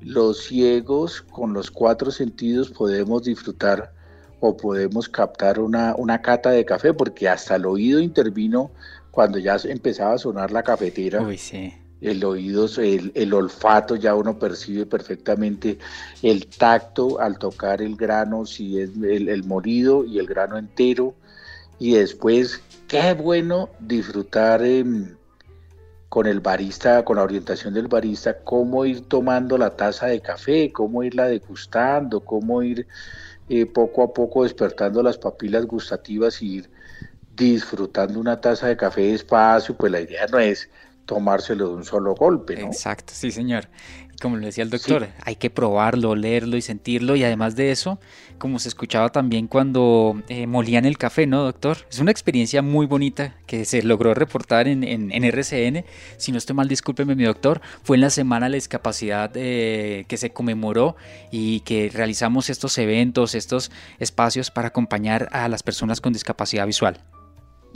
los 0.00 0.44
ciegos 0.44 1.22
con 1.22 1.52
los 1.52 1.70
cuatro 1.70 2.10
sentidos 2.10 2.70
podemos 2.70 3.24
disfrutar 3.24 3.92
o 4.40 4.56
podemos 4.56 5.08
captar 5.08 5.58
una, 5.60 5.94
una 5.96 6.20
cata 6.20 6.50
de 6.50 6.64
café, 6.64 6.92
porque 6.92 7.28
hasta 7.28 7.56
el 7.56 7.66
oído 7.66 8.00
intervino 8.00 8.70
cuando 9.10 9.38
ya 9.38 9.56
empezaba 9.64 10.14
a 10.14 10.18
sonar 10.18 10.50
la 10.52 10.62
cafetera. 10.62 11.22
Uy, 11.22 11.38
sí 11.38 11.72
el 12.00 12.24
oído, 12.24 12.68
el, 12.78 13.10
el, 13.14 13.32
olfato, 13.32 13.96
ya 13.96 14.14
uno 14.14 14.38
percibe 14.38 14.86
perfectamente 14.86 15.78
el 16.22 16.46
tacto 16.46 17.20
al 17.20 17.38
tocar 17.38 17.80
el 17.80 17.96
grano, 17.96 18.44
si 18.44 18.78
es 18.78 18.90
el, 18.96 19.28
el 19.28 19.44
molido 19.44 20.04
y 20.04 20.18
el 20.18 20.26
grano 20.26 20.58
entero. 20.58 21.14
Y 21.78 21.94
después, 21.94 22.60
qué 22.88 23.14
bueno 23.14 23.70
disfrutar 23.80 24.62
con 26.08 26.26
el 26.26 26.40
barista, 26.40 27.04
con 27.04 27.16
la 27.16 27.22
orientación 27.22 27.74
del 27.74 27.88
barista, 27.88 28.38
cómo 28.38 28.84
ir 28.84 29.08
tomando 29.08 29.58
la 29.58 29.76
taza 29.76 30.06
de 30.06 30.20
café, 30.20 30.72
cómo 30.72 31.02
irla 31.02 31.26
degustando, 31.26 32.20
cómo 32.20 32.62
ir 32.62 32.86
eh, 33.48 33.66
poco 33.66 34.02
a 34.02 34.12
poco 34.12 34.44
despertando 34.44 35.02
las 35.02 35.18
papilas 35.18 35.66
gustativas 35.66 36.42
y 36.42 36.56
ir 36.56 36.70
disfrutando 37.34 38.18
una 38.18 38.40
taza 38.40 38.68
de 38.68 38.76
café 38.76 39.02
despacio, 39.02 39.76
pues 39.76 39.92
la 39.92 40.00
idea 40.00 40.26
no 40.26 40.38
es 40.38 40.70
tomárselo 41.04 41.68
de 41.68 41.74
un 41.74 41.84
solo 41.84 42.14
golpe. 42.14 42.56
¿no? 42.56 42.66
Exacto, 42.66 43.12
sí 43.14 43.30
señor. 43.30 43.68
Como 44.20 44.36
le 44.36 44.46
decía 44.46 44.64
el 44.64 44.70
doctor, 44.70 45.08
hay 45.22 45.36
que 45.36 45.50
probarlo, 45.50 46.14
leerlo 46.14 46.56
y 46.56 46.62
sentirlo 46.62 47.16
y 47.16 47.24
además 47.24 47.54
de 47.54 47.70
eso, 47.70 47.98
como 48.38 48.58
se 48.58 48.68
escuchaba 48.68 49.10
también 49.10 49.46
cuando 49.46 50.22
eh, 50.28 50.46
molían 50.46 50.86
el 50.86 50.96
café, 50.96 51.26
¿no, 51.26 51.42
doctor? 51.42 51.78
Es 51.90 51.98
una 51.98 52.12
experiencia 52.12 52.62
muy 52.62 52.86
bonita 52.86 53.34
que 53.46 53.64
se 53.64 53.82
logró 53.82 54.14
reportar 54.14 54.68
en, 54.68 54.84
en, 54.84 55.24
RCN. 55.24 55.84
Si 56.16 56.32
no 56.32 56.38
estoy 56.38 56.56
mal, 56.56 56.68
discúlpeme 56.68 57.14
mi 57.14 57.24
doctor, 57.24 57.60
fue 57.82 57.96
en 57.96 58.02
la 58.02 58.10
Semana 58.10 58.46
de 58.46 58.50
la 58.50 58.56
Discapacidad 58.56 59.30
eh, 59.34 60.04
que 60.08 60.16
se 60.16 60.30
conmemoró 60.30 60.96
y 61.30 61.60
que 61.60 61.90
realizamos 61.92 62.48
estos 62.48 62.78
eventos, 62.78 63.34
estos 63.34 63.70
espacios 63.98 64.50
para 64.50 64.68
acompañar 64.68 65.28
a 65.32 65.48
las 65.48 65.62
personas 65.62 66.00
con 66.00 66.12
discapacidad 66.12 66.66
visual. 66.66 67.00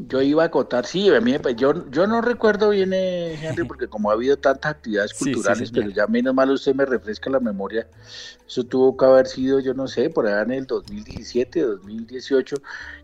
Yo 0.08 0.22
iba 0.22 0.42
a 0.42 0.46
acotar, 0.46 0.86
sí, 0.86 1.08
a 1.14 1.20
mí, 1.20 1.36
yo, 1.56 1.90
yo 1.90 2.06
no 2.06 2.20
recuerdo 2.20 2.70
bien, 2.70 2.92
eh, 2.92 3.38
Henry, 3.40 3.64
porque 3.64 3.88
como 3.88 4.10
ha 4.10 4.14
habido 4.14 4.36
tantas 4.36 4.72
actividades 4.72 5.14
culturales, 5.14 5.70
pero 5.70 5.90
ya 5.90 6.06
menos 6.06 6.34
mal 6.34 6.50
usted 6.50 6.74
me 6.74 6.84
refresca 6.84 7.30
la 7.30 7.40
memoria, 7.40 7.86
eso 8.46 8.64
tuvo 8.64 8.96
que 8.96 9.04
haber 9.04 9.26
sido, 9.26 9.60
yo 9.60 9.74
no 9.74 9.88
sé, 9.88 10.10
por 10.10 10.26
allá 10.26 10.42
en 10.42 10.52
el 10.52 10.66
2017, 10.66 11.60
2018, 11.60 12.56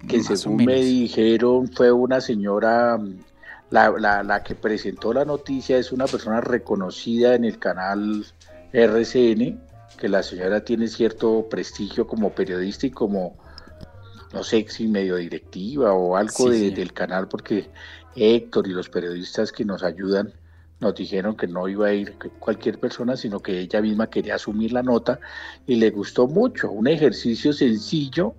que 0.08 0.22
según 0.22 0.64
me 0.64 0.76
dijeron 0.76 1.68
fue 1.68 1.92
una 1.92 2.20
señora, 2.20 2.98
la, 3.70 3.90
la, 3.90 4.22
la 4.22 4.42
que 4.42 4.54
presentó 4.54 5.12
la 5.12 5.24
noticia 5.24 5.78
es 5.78 5.92
una 5.92 6.06
persona 6.06 6.40
reconocida 6.40 7.34
en 7.34 7.44
el 7.44 7.58
canal 7.58 8.24
RCN, 8.72 9.60
que 9.96 10.08
la 10.08 10.22
señora 10.22 10.64
tiene 10.64 10.88
cierto 10.88 11.46
prestigio 11.48 12.06
como 12.06 12.30
periodista 12.30 12.86
y 12.86 12.90
como 12.90 13.36
no 14.36 14.44
sé 14.44 14.66
si 14.68 14.86
medio 14.86 15.16
directiva 15.16 15.94
o 15.94 16.14
algo 16.14 16.50
del 16.50 16.92
canal, 16.92 17.26
porque 17.26 17.70
Héctor 18.14 18.68
y 18.68 18.72
los 18.72 18.90
periodistas 18.90 19.50
que 19.50 19.64
nos 19.64 19.82
ayudan 19.82 20.30
nos 20.78 20.94
dijeron 20.94 21.38
que 21.38 21.46
no 21.46 21.66
iba 21.68 21.86
a 21.86 21.94
ir 21.94 22.18
cualquier 22.38 22.78
persona, 22.78 23.16
sino 23.16 23.40
que 23.40 23.58
ella 23.60 23.80
misma 23.80 24.10
quería 24.10 24.34
asumir 24.34 24.72
la 24.72 24.82
nota 24.82 25.18
y 25.66 25.76
le 25.76 25.88
gustó 25.88 26.26
mucho. 26.26 26.70
Un 26.70 26.86
ejercicio 26.86 27.54
sencillo, 27.54 28.34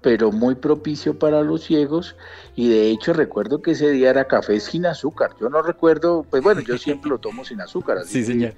pero 0.00 0.32
muy 0.32 0.54
propicio 0.54 1.18
para 1.18 1.42
los 1.42 1.62
ciegos. 1.64 2.16
Y 2.56 2.70
de 2.70 2.88
hecho 2.88 3.12
recuerdo 3.12 3.60
que 3.60 3.72
ese 3.72 3.90
día 3.90 4.08
era 4.08 4.24
café 4.24 4.58
sin 4.60 4.86
azúcar. 4.86 5.32
Yo 5.38 5.50
no 5.50 5.60
recuerdo, 5.60 6.24
pues 6.30 6.42
bueno, 6.42 6.62
yo 6.62 6.78
siempre 6.78 7.10
lo 7.10 7.18
tomo 7.26 7.44
sin 7.44 7.60
azúcar. 7.60 7.98
sí, 8.06 8.24
señor. 8.24 8.54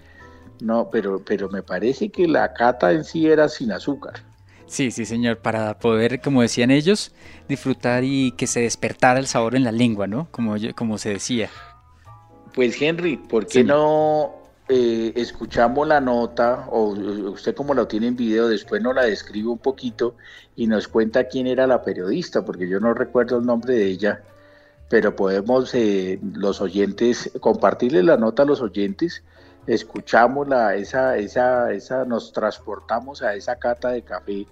no, 0.61 0.89
pero, 0.89 1.19
pero 1.19 1.49
me 1.49 1.65
parece 1.65 2.11
que 2.11 2.29
la 2.29 2.53
cata 2.53 2.93
en 2.93 3.03
sí 3.03 3.27
era 3.27 3.49
sin 3.49 3.73
azúcar. 3.73 4.30
Sí, 4.71 4.93
sí, 4.93 5.05
señor, 5.05 5.39
para 5.39 5.81
poder, 5.81 6.21
como 6.21 6.43
decían 6.43 6.71
ellos, 6.71 7.11
disfrutar 7.49 8.05
y 8.05 8.31
que 8.31 8.47
se 8.47 8.61
despertara 8.61 9.19
el 9.19 9.27
sabor 9.27 9.57
en 9.57 9.65
la 9.65 9.73
lengua, 9.73 10.07
¿no? 10.07 10.29
Como, 10.31 10.55
como 10.77 10.97
se 10.97 11.09
decía. 11.09 11.51
Pues 12.55 12.81
Henry, 12.81 13.17
¿por 13.17 13.49
qué 13.49 13.65
no 13.65 14.33
eh, 14.69 15.13
escuchamos 15.17 15.89
la 15.89 16.01
nota, 16.01 16.69
o 16.71 16.91
usted 17.33 17.53
como 17.57 17.75
la 17.75 17.89
tiene 17.89 18.07
en 18.07 18.17
video, 18.17 18.47
después 18.47 18.81
nos 18.81 18.95
la 18.95 19.07
describe 19.07 19.49
un 19.49 19.59
poquito 19.59 20.15
y 20.55 20.69
nos 20.69 20.87
cuenta 20.87 21.25
quién 21.25 21.49
era 21.49 21.67
la 21.67 21.83
periodista, 21.83 22.45
porque 22.45 22.69
yo 22.69 22.79
no 22.79 22.95
recuerdo 22.95 23.39
el 23.39 23.47
nombre 23.47 23.75
de 23.75 23.87
ella, 23.87 24.23
pero 24.89 25.17
podemos 25.17 25.75
eh, 25.75 26.21
los 26.35 26.61
oyentes, 26.61 27.33
compartirle 27.41 28.05
la 28.05 28.17
nota 28.17 28.45
a 28.45 28.47
los 28.47 28.61
oyentes, 28.61 29.25
escuchamos 29.67 30.47
la, 30.47 30.77
esa, 30.77 31.17
esa, 31.17 31.73
esa, 31.73 32.05
nos 32.05 32.33
transportamos 32.33 33.21
a 33.23 33.35
esa 33.35 33.57
cata 33.57 33.89
de 33.89 34.03
café 34.03 34.47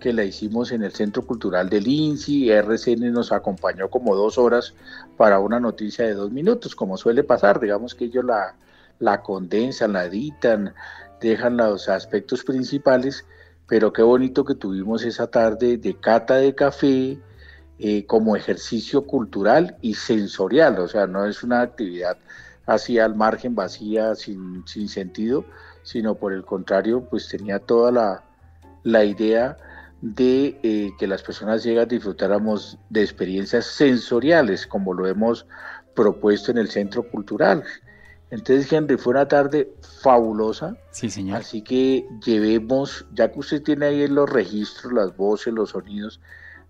que 0.00 0.12
la 0.12 0.24
hicimos 0.24 0.72
en 0.72 0.82
el 0.82 0.92
Centro 0.92 1.22
Cultural 1.24 1.68
del 1.68 1.86
INSI, 1.86 2.50
RCN 2.50 3.12
nos 3.12 3.30
acompañó 3.30 3.88
como 3.88 4.16
dos 4.16 4.38
horas 4.38 4.74
para 5.16 5.38
una 5.38 5.60
noticia 5.60 6.04
de 6.06 6.14
dos 6.14 6.32
minutos, 6.32 6.74
como 6.74 6.96
suele 6.96 7.22
pasar, 7.22 7.60
digamos 7.60 7.94
que 7.94 8.06
ellos 8.06 8.24
la, 8.24 8.56
la 8.98 9.22
condensan, 9.22 9.92
la 9.92 10.06
editan, 10.06 10.74
dejan 11.20 11.58
los 11.58 11.88
aspectos 11.88 12.42
principales, 12.42 13.24
pero 13.68 13.92
qué 13.92 14.02
bonito 14.02 14.44
que 14.44 14.56
tuvimos 14.56 15.04
esa 15.04 15.28
tarde 15.28 15.76
de 15.76 15.94
cata 15.94 16.36
de 16.36 16.54
café 16.54 17.18
eh, 17.78 18.06
como 18.06 18.34
ejercicio 18.34 19.06
cultural 19.06 19.76
y 19.80 19.94
sensorial, 19.94 20.80
o 20.80 20.88
sea, 20.88 21.06
no 21.06 21.26
es 21.26 21.44
una 21.44 21.60
actividad 21.60 22.18
así 22.66 22.98
al 22.98 23.14
margen, 23.14 23.54
vacía, 23.54 24.14
sin, 24.14 24.66
sin 24.66 24.88
sentido, 24.88 25.44
sino 25.82 26.14
por 26.14 26.32
el 26.32 26.44
contrario, 26.44 27.04
pues 27.08 27.28
tenía 27.28 27.58
toda 27.58 27.90
la, 27.90 28.24
la 28.82 29.04
idea 29.04 29.56
de 30.02 30.58
eh, 30.62 30.90
que 30.98 31.06
las 31.06 31.22
personas 31.22 31.62
ciegas 31.62 31.88
disfrutáramos 31.88 32.78
de 32.88 33.02
experiencias 33.02 33.66
sensoriales, 33.66 34.66
como 34.66 34.94
lo 34.94 35.06
hemos 35.06 35.46
propuesto 35.94 36.50
en 36.50 36.58
el 36.58 36.70
Centro 36.70 37.02
Cultural. 37.10 37.62
Entonces, 38.30 38.72
Henry, 38.72 38.96
fue 38.96 39.12
una 39.12 39.26
tarde 39.26 39.72
fabulosa. 40.02 40.76
Sí, 40.90 41.10
señor. 41.10 41.38
Así 41.38 41.62
que 41.62 42.06
llevemos, 42.24 43.04
ya 43.12 43.30
que 43.30 43.40
usted 43.40 43.62
tiene 43.62 43.86
ahí 43.86 44.06
los 44.06 44.30
registros, 44.30 44.92
las 44.92 45.16
voces, 45.16 45.52
los 45.52 45.70
sonidos, 45.70 46.20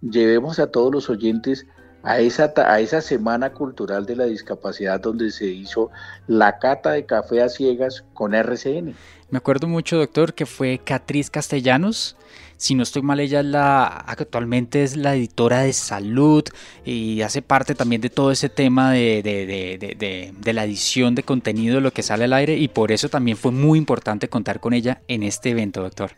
llevemos 0.00 0.58
a 0.58 0.68
todos 0.68 0.92
los 0.92 1.10
oyentes 1.10 1.66
a 2.02 2.18
esa, 2.18 2.54
a 2.56 2.80
esa 2.80 3.02
semana 3.02 3.52
cultural 3.52 4.06
de 4.06 4.16
la 4.16 4.24
discapacidad 4.24 5.00
donde 5.00 5.30
se 5.30 5.46
hizo 5.46 5.90
la 6.26 6.58
cata 6.58 6.92
de 6.92 7.04
café 7.04 7.42
a 7.42 7.48
ciegas 7.50 8.04
con 8.14 8.34
RCN. 8.34 8.94
Me 9.28 9.38
acuerdo 9.38 9.68
mucho, 9.68 9.98
doctor, 9.98 10.34
que 10.34 10.46
fue 10.46 10.80
Catriz 10.82 11.30
Castellanos. 11.30 12.16
Si 12.60 12.74
no 12.74 12.82
estoy 12.82 13.00
mal, 13.00 13.18
ella 13.20 13.40
es 13.40 13.46
la, 13.46 13.86
actualmente 13.86 14.82
es 14.82 14.94
la 14.94 15.14
editora 15.14 15.62
de 15.62 15.72
salud 15.72 16.44
y 16.84 17.22
hace 17.22 17.40
parte 17.40 17.74
también 17.74 18.02
de 18.02 18.10
todo 18.10 18.30
ese 18.32 18.50
tema 18.50 18.92
de, 18.92 19.22
de, 19.22 20.34
de, 20.38 20.52
la 20.52 20.64
edición 20.64 21.14
de 21.14 21.22
contenido 21.22 21.76
de 21.76 21.80
lo 21.80 21.90
que 21.90 22.02
sale 22.02 22.24
al 22.24 22.34
aire 22.34 22.58
y 22.58 22.68
por 22.68 22.92
eso 22.92 23.08
también 23.08 23.38
fue 23.38 23.50
muy 23.50 23.78
importante 23.78 24.28
contar 24.28 24.60
con 24.60 24.74
ella 24.74 25.00
en 25.08 25.22
este 25.22 25.48
evento, 25.48 25.80
doctor. 25.80 26.10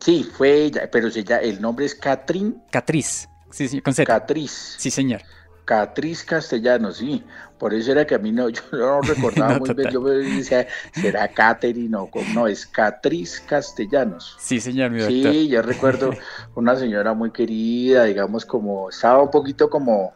Sí, 0.00 0.28
fue 0.36 0.64
ella, 0.64 0.90
pero 0.92 1.08
ella, 1.08 1.38
el 1.38 1.62
nombre 1.62 1.86
es 1.86 1.94
Catrín. 1.94 2.62
Catriz. 2.70 3.30
Sí, 3.50 3.66
sí, 3.66 3.80
con 3.80 3.94
Catriz. 3.94 4.74
Sí, 4.76 4.90
señor. 4.90 5.22
Catriz 5.70 6.24
Castellano, 6.24 6.90
sí. 6.90 7.22
Por 7.56 7.72
eso 7.72 7.92
era 7.92 8.04
que 8.04 8.16
a 8.16 8.18
mí 8.18 8.32
no, 8.32 8.48
yo 8.48 8.60
no 8.72 9.00
recordaba 9.02 9.56
muy 9.60 9.72
bien. 9.72 9.88
Yo 9.92 10.00
me 10.00 10.10
decía, 10.10 10.66
será 10.92 11.28
Catherine 11.28 11.96
o 11.96 12.10
no, 12.34 12.48
es 12.48 12.66
Catriz 12.66 13.40
Castellanos. 13.46 14.36
Sí, 14.40 14.58
señor, 14.58 14.90
mi 14.90 14.98
doctor. 14.98 15.32
Sí, 15.32 15.46
yo 15.46 15.62
recuerdo 15.62 16.10
una 16.56 16.74
señora 16.74 17.14
muy 17.14 17.30
querida, 17.30 18.02
digamos, 18.02 18.44
como, 18.44 18.90
estaba 18.90 19.22
un 19.22 19.30
poquito 19.30 19.70
como, 19.70 20.12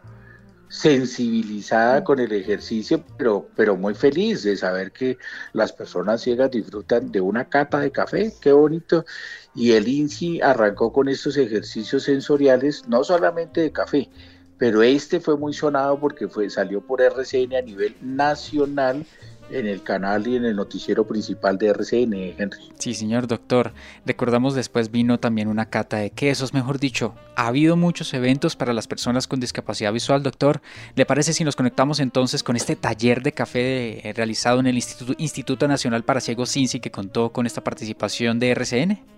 sensibilizada 0.67 2.03
con 2.03 2.19
el 2.19 2.33
ejercicio, 2.33 3.01
pero, 3.17 3.47
pero 3.55 3.77
muy 3.77 3.93
feliz 3.93 4.43
de 4.43 4.57
saber 4.57 4.91
que 4.91 5.17
las 5.53 5.71
personas 5.71 6.21
ciegas 6.21 6.51
disfrutan 6.51 7.13
de 7.13 7.21
una 7.21 7.45
cata 7.47 7.79
de 7.79 7.91
café, 7.91 8.33
qué 8.41 8.51
bonito. 8.51 9.05
Y 9.53 9.71
el 9.71 9.87
INSI 9.87 10.41
arrancó 10.41 10.91
con 10.91 11.07
estos 11.07 11.37
ejercicios 11.37 12.03
sensoriales, 12.03 12.89
no 12.89 13.05
solamente 13.05 13.61
de 13.61 13.71
café, 13.71 14.09
pero 14.57 14.83
este 14.83 15.19
fue 15.19 15.37
muy 15.37 15.53
sonado 15.53 15.99
porque 15.99 16.27
fue, 16.27 16.49
salió 16.49 16.81
por 16.81 17.01
RCN 17.01 17.55
a 17.55 17.61
nivel 17.61 17.95
nacional 18.01 19.05
en 19.49 19.67
el 19.67 19.83
canal 19.83 20.27
y 20.27 20.35
en 20.35 20.45
el 20.45 20.55
noticiero 20.55 21.05
principal 21.05 21.57
de 21.57 21.67
RCN, 21.67 22.13
Henry. 22.37 22.71
Sí, 22.79 22.93
señor 22.93 23.27
doctor. 23.27 23.73
Recordamos 24.05 24.55
después 24.55 24.91
vino 24.91 25.19
también 25.19 25.47
una 25.47 25.69
cata 25.69 25.97
de 25.97 26.09
quesos, 26.09 26.53
mejor 26.53 26.79
dicho. 26.79 27.13
Ha 27.35 27.47
habido 27.47 27.75
muchos 27.75 28.13
eventos 28.13 28.55
para 28.55 28.73
las 28.73 28.87
personas 28.87 29.27
con 29.27 29.39
discapacidad 29.39 29.93
visual, 29.93 30.23
doctor. 30.23 30.61
¿Le 30.95 31.05
parece 31.05 31.33
si 31.33 31.43
nos 31.43 31.55
conectamos 31.55 31.99
entonces 31.99 32.43
con 32.43 32.55
este 32.55 32.75
taller 32.75 33.21
de 33.21 33.33
café 33.33 34.07
eh, 34.07 34.13
realizado 34.13 34.59
en 34.59 34.67
el 34.67 34.75
Instituto, 34.75 35.13
Instituto 35.17 35.67
Nacional 35.67 36.03
para 36.03 36.21
Ciegos 36.21 36.51
CINCI 36.51 36.79
que 36.79 36.91
contó 36.91 37.31
con 37.31 37.45
esta 37.45 37.63
participación 37.63 38.39
de 38.39 38.51
RCN? 38.51 39.14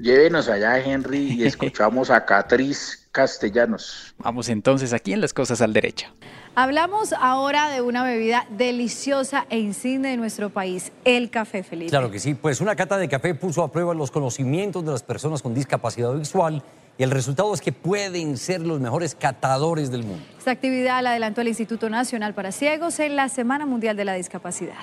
Llévenos 0.00 0.48
allá, 0.48 0.78
Henry, 0.78 1.32
y 1.32 1.44
escuchamos 1.46 2.10
a 2.10 2.24
Catriz 2.24 3.08
Castellanos. 3.10 4.14
Vamos 4.18 4.48
entonces 4.48 4.92
aquí 4.92 5.12
en 5.12 5.20
Las 5.20 5.34
Cosas 5.34 5.60
al 5.60 5.72
Derecho. 5.72 6.06
Hablamos 6.54 7.12
ahora 7.12 7.68
de 7.68 7.82
una 7.82 8.04
bebida 8.04 8.46
deliciosa 8.50 9.46
e 9.50 9.58
insigne 9.58 10.10
de 10.10 10.16
nuestro 10.16 10.50
país, 10.50 10.92
el 11.04 11.30
café 11.30 11.64
feliz. 11.64 11.90
Claro 11.90 12.10
que 12.10 12.20
sí, 12.20 12.34
pues 12.34 12.60
una 12.60 12.76
cata 12.76 12.96
de 12.96 13.08
café 13.08 13.34
puso 13.34 13.62
a 13.62 13.72
prueba 13.72 13.92
los 13.92 14.10
conocimientos 14.10 14.84
de 14.84 14.92
las 14.92 15.02
personas 15.02 15.42
con 15.42 15.52
discapacidad 15.52 16.12
visual 16.14 16.62
y 16.96 17.02
el 17.02 17.10
resultado 17.10 17.52
es 17.52 17.60
que 17.60 17.72
pueden 17.72 18.36
ser 18.36 18.60
los 18.60 18.80
mejores 18.80 19.16
catadores 19.16 19.90
del 19.90 20.04
mundo. 20.04 20.24
Esta 20.36 20.52
actividad 20.52 21.02
la 21.02 21.10
adelantó 21.10 21.40
el 21.40 21.48
Instituto 21.48 21.90
Nacional 21.90 22.34
para 22.34 22.52
Ciegos 22.52 22.98
en 23.00 23.16
la 23.16 23.28
Semana 23.28 23.66
Mundial 23.66 23.96
de 23.96 24.04
la 24.04 24.14
Discapacidad. 24.14 24.74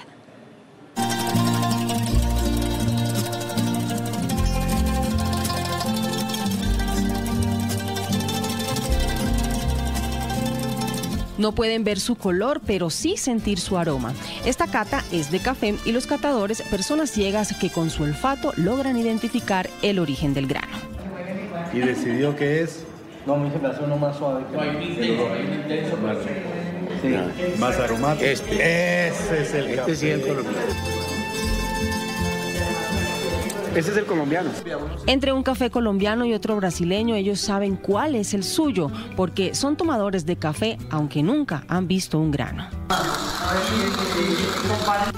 No 11.38 11.52
pueden 11.52 11.84
ver 11.84 12.00
su 12.00 12.16
color, 12.16 12.62
pero 12.66 12.90
sí 12.90 13.18
sentir 13.18 13.60
su 13.60 13.78
aroma. 13.78 14.14
Esta 14.46 14.68
cata 14.68 15.04
es 15.12 15.32
de 15.32 15.40
café 15.40 15.76
y 15.86 15.92
los 15.92 16.08
catadores, 16.08 16.62
personas 16.64 17.12
ciegas 17.12 17.56
que 17.58 17.70
con 17.70 17.90
su 17.90 18.04
olfato 18.04 18.54
logran 18.56 18.98
identificar 18.98 19.70
el 19.82 20.00
origen 20.00 20.34
del 20.34 20.48
grano. 20.48 20.78
¿Y 21.74 21.80
decidió 21.80 22.36
qué 22.36 22.62
es? 22.62 22.86
No, 23.26 23.38
me 23.38 23.46
dice 23.46 23.60
uno 23.84 23.98
más 23.98 24.18
suave. 24.18 24.44
Que 24.52 24.60
hay 24.60 24.92
intenso, 24.92 25.34
hay 25.34 25.42
intenso. 25.42 25.98
Más, 25.98 26.18
sí. 27.02 27.60
más 27.60 27.76
aromático. 27.80 28.26
Este. 28.26 29.08
Ese 29.08 29.42
es 29.42 29.54
el 29.54 29.66
este 29.66 29.76
café. 29.76 29.96
Sí 29.96 30.10
el 30.10 30.22
ese 33.76 33.92
es 33.92 33.98
el 33.98 34.06
colombiano. 34.06 34.50
Entre 35.06 35.34
un 35.34 35.44
café 35.44 35.70
colombiano 35.70 36.26
y 36.26 36.34
otro 36.34 36.56
brasileño, 36.56 37.16
ellos 37.16 37.40
saben 37.40 37.76
cuál 37.76 38.16
es 38.16 38.34
el 38.34 38.44
suyo, 38.44 38.90
porque 39.16 39.54
son 39.54 39.76
tomadores 39.76 40.26
de 40.26 40.38
café, 40.38 40.78
aunque 40.90 41.24
nunca 41.24 41.66
han 41.68 41.88
visto 41.88 42.18
un 42.18 42.32
grano. 42.32 42.70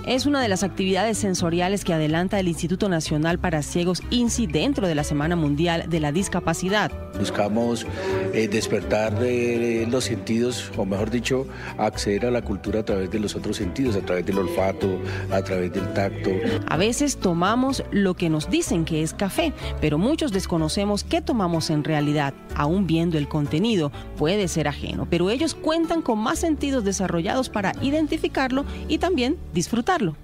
Es 0.06 0.26
una 0.26 0.41
de 0.41 0.48
las 0.48 0.63
actividades 0.63 1.17
sensoriales 1.17 1.84
que 1.84 1.93
adelanta 1.93 2.39
el 2.39 2.48
Instituto 2.48 2.89
Nacional 2.89 3.39
para 3.39 3.62
Ciegos 3.62 4.02
INSI 4.10 4.48
dentro 4.48 4.88
de 4.88 4.96
la 4.96 5.04
Semana 5.04 5.36
Mundial 5.36 5.86
de 5.89 6.00
la 6.00 6.12
Discapacidad. 6.12 6.91
Buscamos 7.20 7.86
eh, 8.34 8.48
despertar 8.48 9.13
eh, 9.22 9.88
los 9.89 10.06
sentidos, 10.06 10.72
o 10.78 10.86
mejor 10.86 11.10
dicho, 11.10 11.48
acceder 11.78 12.26
a 12.26 12.32
la 12.32 12.41
cultura 12.41 12.82
a 12.82 12.86
través 12.86 13.12
de 13.12 13.20
los 13.20 13.36
otros 13.36 13.58
sentidos, 13.58 13.96
a 13.96 14.02
través 14.02 14.26
del 14.26 14.38
olfato, 14.38 15.00
a 15.32 15.41
través 15.41 15.74
del 15.74 15.91
tacto. 15.93 16.30
A 16.67 16.78
veces 16.78 17.17
tomamos 17.17 17.84
lo 17.91 18.13
que 18.13 18.30
nos 18.30 18.47
dicen 18.50 18.86
que 18.86 19.04
es 19.04 19.14
café, 19.14 19.54
pero 19.82 19.98
muchos 19.98 20.32
desconocemos 20.32 21.04
qué 21.04 21.22
tomamos 21.22 21.70
en 21.70 21.84
realidad. 21.84 22.34
Aún 22.56 22.88
viendo 22.88 23.18
el 23.18 23.28
contenido, 23.28 23.92
puede 24.18 24.48
ser 24.48 24.68
ajeno, 24.68 25.08
pero 25.10 25.30
ellos 25.30 25.56
cuentan 25.56 26.02
con 26.02 26.20
más 26.20 26.40
sentidos 26.40 26.84
desarrollados 26.84 27.50
para 27.50 27.74
identificarlo 27.82 28.66
y 28.88 28.98
también 28.98 29.38
disfrutarlo. 29.54 30.16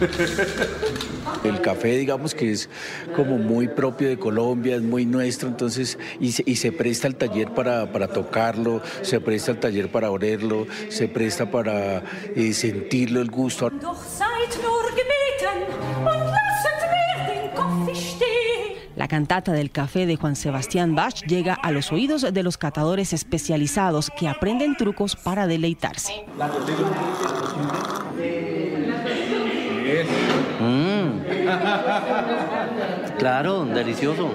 El 1.42 1.60
café, 1.60 1.96
digamos 1.96 2.34
que 2.34 2.52
es 2.52 2.68
como 3.14 3.36
muy 3.38 3.68
propio 3.68 4.08
de 4.08 4.18
Colombia, 4.18 4.76
es 4.76 4.82
muy 4.82 5.04
nuestro, 5.04 5.48
entonces, 5.48 5.98
y 6.20 6.32
se, 6.32 6.42
y 6.46 6.56
se 6.56 6.72
presta 6.72 7.08
el 7.08 7.16
taller 7.16 7.52
para, 7.52 7.90
para, 7.92 8.08
tocarlo, 8.08 8.80
se 9.02 9.20
presta 9.20 9.50
el 9.52 9.58
taller 9.58 9.90
para 9.90 10.10
olerlo, 10.10 10.66
se 10.88 11.08
presta 11.08 11.50
para 11.50 12.02
eh, 12.34 12.52
sentirlo, 12.52 13.20
el 13.20 13.30
gusto. 13.30 13.70
La 18.96 19.08
cantata 19.08 19.52
del 19.52 19.70
café 19.70 20.06
de 20.06 20.16
Juan 20.16 20.36
Sebastián 20.36 20.94
Bach 20.94 21.22
llega 21.26 21.52
a 21.52 21.70
los 21.70 21.92
oídos 21.92 22.22
de 22.32 22.42
los 22.42 22.56
catadores 22.56 23.12
especializados 23.12 24.10
que 24.18 24.26
aprenden 24.26 24.74
trucos 24.76 25.16
para 25.16 25.46
deleitarse. 25.46 26.24
Mm. 30.60 31.06
Claro, 33.18 33.64
delicioso. 33.64 34.30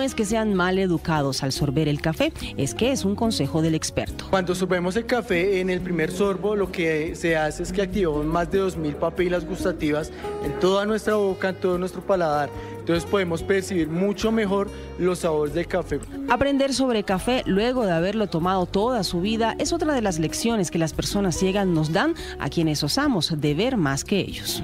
No 0.00 0.06
es 0.06 0.14
que 0.14 0.24
sean 0.24 0.54
mal 0.54 0.78
educados 0.78 1.42
al 1.42 1.52
sorber 1.52 1.86
el 1.86 2.00
café, 2.00 2.32
es 2.56 2.74
que 2.74 2.90
es 2.90 3.04
un 3.04 3.14
consejo 3.14 3.60
del 3.60 3.74
experto. 3.74 4.24
Cuando 4.30 4.54
sorbemos 4.54 4.96
el 4.96 5.04
café 5.04 5.60
en 5.60 5.68
el 5.68 5.82
primer 5.82 6.10
sorbo, 6.10 6.56
lo 6.56 6.72
que 6.72 7.14
se 7.14 7.36
hace 7.36 7.64
es 7.64 7.70
que 7.70 7.82
activamos 7.82 8.24
más 8.24 8.50
de 8.50 8.62
2.000 8.62 8.94
papilas 8.94 9.44
gustativas 9.44 10.10
en 10.42 10.58
toda 10.58 10.86
nuestra 10.86 11.16
boca, 11.16 11.50
en 11.50 11.56
todo 11.56 11.76
nuestro 11.76 12.00
paladar. 12.00 12.48
Entonces 12.78 13.04
podemos 13.04 13.42
percibir 13.42 13.88
mucho 13.88 14.32
mejor 14.32 14.70
los 14.98 15.18
sabores 15.18 15.52
del 15.52 15.66
café. 15.66 16.00
Aprender 16.30 16.72
sobre 16.72 17.02
café 17.02 17.42
luego 17.44 17.84
de 17.84 17.92
haberlo 17.92 18.26
tomado 18.26 18.64
toda 18.64 19.04
su 19.04 19.20
vida 19.20 19.54
es 19.58 19.74
otra 19.74 19.92
de 19.92 20.00
las 20.00 20.18
lecciones 20.18 20.70
que 20.70 20.78
las 20.78 20.94
personas 20.94 21.36
ciegas 21.36 21.66
nos 21.66 21.92
dan 21.92 22.14
a 22.38 22.48
quienes 22.48 22.82
osamos 22.82 23.38
de 23.38 23.52
ver 23.52 23.76
más 23.76 24.04
que 24.04 24.20
ellos. 24.20 24.62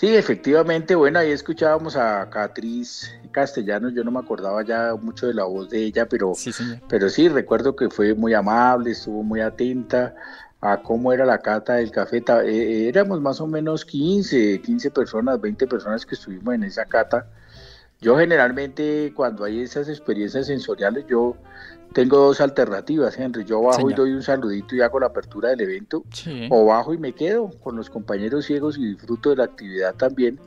Sí, 0.00 0.16
efectivamente, 0.16 0.94
bueno, 0.94 1.18
ahí 1.18 1.30
escuchábamos 1.30 1.94
a 1.94 2.30
Catriz 2.30 3.12
Castellanos, 3.32 3.92
yo 3.92 4.02
no 4.02 4.10
me 4.10 4.18
acordaba 4.18 4.64
ya 4.64 4.94
mucho 4.98 5.26
de 5.26 5.34
la 5.34 5.44
voz 5.44 5.68
de 5.68 5.84
ella, 5.84 6.06
pero 6.06 6.32
sí, 6.34 6.52
pero 6.88 7.10
sí 7.10 7.28
recuerdo 7.28 7.76
que 7.76 7.90
fue 7.90 8.14
muy 8.14 8.32
amable, 8.32 8.92
estuvo 8.92 9.22
muy 9.22 9.42
atenta 9.42 10.14
a 10.62 10.78
cómo 10.78 11.12
era 11.12 11.26
la 11.26 11.36
cata 11.42 11.74
del 11.74 11.90
café. 11.90 12.24
Eh, 12.46 12.88
éramos 12.88 13.20
más 13.20 13.42
o 13.42 13.46
menos 13.46 13.84
15, 13.84 14.62
15 14.62 14.90
personas, 14.90 15.38
20 15.38 15.66
personas 15.66 16.06
que 16.06 16.14
estuvimos 16.14 16.54
en 16.54 16.64
esa 16.64 16.86
cata. 16.86 17.26
Yo 18.00 18.16
generalmente 18.16 19.12
cuando 19.14 19.44
hay 19.44 19.60
esas 19.60 19.88
experiencias 19.88 20.46
sensoriales, 20.46 21.04
yo 21.06 21.36
tengo 21.92 22.18
dos 22.18 22.40
alternativas, 22.40 23.18
Henry. 23.18 23.44
Yo 23.44 23.60
bajo 23.60 23.76
Señor. 23.76 23.92
y 23.92 23.94
doy 23.94 24.12
un 24.12 24.22
saludito 24.22 24.74
y 24.74 24.80
hago 24.80 25.00
la 25.00 25.06
apertura 25.06 25.50
del 25.50 25.60
evento, 25.62 26.04
sí. 26.12 26.48
o 26.50 26.64
bajo 26.64 26.94
y 26.94 26.98
me 26.98 27.12
quedo 27.12 27.50
con 27.60 27.76
los 27.76 27.90
compañeros 27.90 28.46
ciegos 28.46 28.78
y 28.78 28.86
disfruto 28.94 29.30
de 29.30 29.36
la 29.36 29.44
actividad 29.44 29.94
también, 29.96 30.40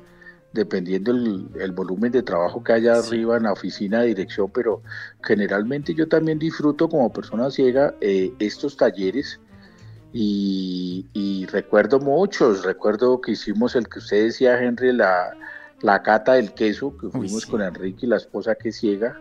dependiendo 0.54 1.12
el, 1.12 1.48
el 1.60 1.72
volumen 1.74 2.12
de 2.12 2.24
trabajo 2.24 2.64
que 2.64 2.74
haya 2.74 2.96
sí. 2.96 3.08
arriba 3.10 3.38
en 3.38 3.44
la 3.44 3.54
oficina 3.54 4.02
de 4.02 4.08
dirección, 4.08 4.50
pero 4.52 4.82
generalmente 5.22 5.94
yo 5.94 6.08
también 6.08 6.40
disfruto 6.40 6.90
como 6.90 7.12
persona 7.14 7.52
ciega 7.52 7.94
eh, 8.02 8.34
estos 8.40 8.78
talleres. 8.78 9.40
Y, 10.16 11.08
y, 11.14 11.48
recuerdo 11.48 12.00
muchos, 12.00 12.64
recuerdo 12.64 13.20
que 13.20 13.32
hicimos 13.32 13.76
el 13.76 13.88
que 13.90 13.98
usted 13.98 14.26
decía, 14.26 14.62
Henry, 14.62 14.94
la, 14.94 15.36
la 15.84 16.02
cata 16.02 16.34
del 16.34 16.54
queso, 16.54 16.98
que 16.98 17.10
fuimos 17.10 17.44
sí. 17.44 17.52
con 17.52 17.62
Enrique 17.62 18.06
y 18.06 18.10
la 18.10 18.16
esposa 18.16 18.56
que 18.56 18.72
ciega, 18.72 19.20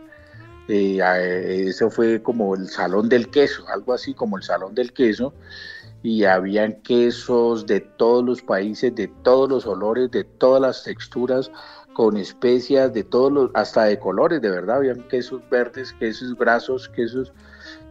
eh, 0.69 1.65
eso 1.67 1.91
fue 1.91 2.23
como 2.23 2.55
el 2.55 2.69
salón 2.69 3.09
del 3.09 3.29
queso, 3.31 3.65
algo 3.69 3.93
así 3.93 4.15
como 4.15 4.37
el 4.37 4.45
salón 4.45 4.75
del 4.75 4.93
queso, 4.93 5.35
y 6.05 6.25
habían 6.25 6.81
quesos 6.83 7.67
de 7.67 7.81
todos 7.81 8.25
los 8.25 8.43
países, 8.43 8.95
de 8.95 9.09
todos 9.09 9.49
los 9.49 9.67
olores, 9.67 10.11
de 10.13 10.23
todas 10.23 10.63
las 10.63 10.85
texturas, 10.85 11.51
con 11.95 12.17
especias, 12.17 12.93
de 12.93 13.03
todos 13.03 13.33
los, 13.33 13.51
hasta 13.55 13.85
de 13.85 13.99
colores, 13.99 14.41
de 14.41 14.51
verdad, 14.51 14.77
habían 14.77 15.03
quesos 15.09 15.43
verdes, 15.51 15.93
quesos 15.95 16.37
grasos, 16.37 16.89
quesos 16.89 17.33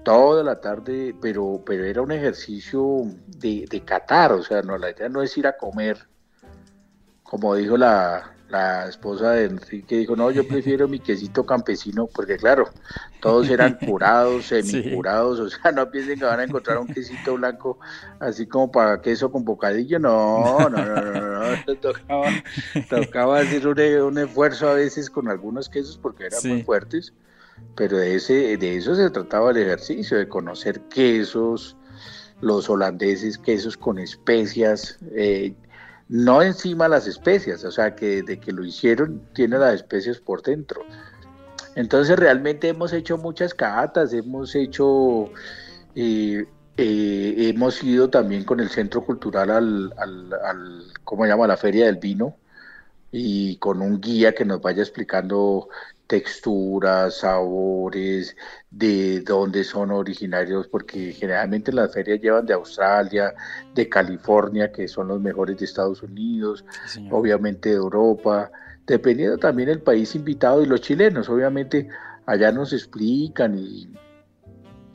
toda 0.04 0.44
la 0.44 0.62
tarde, 0.62 1.14
pero, 1.22 1.62
pero 1.66 1.84
era 1.84 2.02
un 2.02 2.12
ejercicio 2.12 3.04
de, 3.28 3.66
de 3.70 3.82
catar, 3.84 4.32
o 4.32 4.42
sea, 4.42 4.62
no, 4.62 4.78
la 4.78 4.92
idea 4.92 5.10
no 5.10 5.22
es 5.22 5.38
ir 5.38 5.46
a 5.46 5.58
comer, 5.58 6.08
como 7.24 7.54
dijo 7.56 7.78
la, 7.78 8.34
la 8.52 8.88
esposa 8.88 9.32
de 9.32 9.46
Enrique 9.46 9.98
dijo, 9.98 10.16
no, 10.16 10.30
yo 10.30 10.46
prefiero 10.46 10.88
mi 10.88 11.00
quesito 11.00 11.46
campesino, 11.46 12.08
porque 12.08 12.36
claro, 12.38 12.70
todos 13.22 13.50
eran 13.50 13.78
curados, 13.86 14.48
semicurados, 14.48 15.40
o 15.40 15.50
sea, 15.50 15.72
no 15.72 15.90
piensen 15.90 16.20
que 16.20 16.26
van 16.26 16.42
a 16.42 16.44
encontrar 16.44 16.78
un 16.78 16.88
quesito 16.88 17.36
blanco 17.36 17.80
así 18.20 18.46
como 18.46 18.70
para 18.70 19.02
queso 19.02 19.32
con 19.32 19.46
bocadillo, 19.46 20.00
no, 20.00 20.70
no, 20.70 20.70
no, 20.70 20.96
no, 21.02 21.56
no, 21.56 21.76
tocaba, 21.82 22.28
tocaba 22.90 23.40
hacer 23.40 23.66
un, 23.68 24.18
esfuerzo 24.18 24.70
a 24.70 24.74
veces 24.74 25.10
con 25.10 25.30
algunos 25.30 25.70
quesos 25.70 25.98
porque 25.98 26.26
eran 26.26 26.42
muy 26.46 26.64
fuertes, 26.64 27.14
pero 27.76 27.98
de, 27.98 28.16
ese, 28.16 28.58
de 28.58 28.76
eso 28.76 28.96
se 28.96 29.10
trataba 29.10 29.52
el 29.52 29.58
ejercicio, 29.58 30.18
de 30.18 30.28
conocer 30.28 30.82
quesos, 30.90 31.78
los 32.42 32.70
holandeses, 32.70 33.38
quesos 33.38 33.78
con 33.78 33.98
especias, 33.98 34.98
eh, 35.16 35.54
no 36.12 36.42
encima 36.42 36.90
las 36.90 37.08
especias, 37.08 37.64
o 37.64 37.72
sea 37.72 37.96
que 37.96 38.22
de 38.22 38.38
que 38.38 38.52
lo 38.52 38.66
hicieron 38.66 39.22
tiene 39.34 39.58
las 39.58 39.76
especias 39.76 40.20
por 40.20 40.44
dentro. 40.44 40.82
Entonces 41.76 42.20
realmente 42.20 42.68
hemos 42.68 42.92
hecho 42.92 43.18
muchas 43.18 43.54
catas, 43.54 44.12
hemos 44.12 44.54
hecho, 44.54 45.32
eh, 45.96 46.46
eh, 46.76 47.36
hemos 47.38 47.82
ido 47.82 48.10
también 48.10 48.44
con 48.44 48.60
el 48.60 48.70
Centro 48.70 49.06
Cultural 49.06 49.50
al, 49.52 49.94
al, 49.96 50.34
al, 50.44 50.84
¿cómo 51.06 51.24
se 51.24 51.30
llama? 51.30 51.48
La 51.48 51.56
Feria 51.56 51.86
del 51.86 51.96
Vino 51.96 52.36
y 53.14 53.56
con 53.58 53.82
un 53.82 54.02
guía 54.02 54.36
que 54.36 54.44
nos 54.44 54.62
vaya 54.62 54.82
explicando 54.82 55.70
texturas, 56.08 57.20
sabores, 57.20 58.36
de 58.70 59.22
dónde 59.22 59.64
son 59.64 59.92
originarios, 59.92 60.68
porque 60.68 61.14
generalmente 61.14 61.72
las 61.72 61.94
ferias 61.94 62.22
llevan 62.22 62.46
de 62.46 62.54
Australia, 62.54 63.34
de 63.74 63.88
California, 63.88 64.72
que 64.72 64.88
son 64.88 65.08
los 65.08 65.22
mejores 65.22 65.58
de 65.58 65.66
Estados 65.66 66.04
Unidos, 66.04 66.66
obviamente 67.10 67.70
de 67.70 67.76
Europa, 67.76 68.52
dependiendo 68.86 69.38
también 69.38 69.70
del 69.70 69.82
país 69.82 70.16
invitado 70.16 70.62
y 70.62 70.66
los 70.66 70.82
chilenos, 70.82 71.30
obviamente 71.30 71.88
allá 72.26 72.52
nos 72.52 72.74
explican 72.74 73.58
y, 73.58 73.90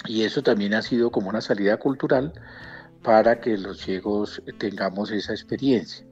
y 0.06 0.22
eso 0.22 0.42
también 0.42 0.74
ha 0.74 0.82
sido 0.82 1.10
como 1.10 1.28
una 1.28 1.40
salida 1.40 1.76
cultural 1.78 2.32
para 3.02 3.40
que 3.40 3.56
los 3.56 3.78
ciegos 3.78 4.42
tengamos 4.58 5.10
esa 5.10 5.32
experiencia. 5.32 6.05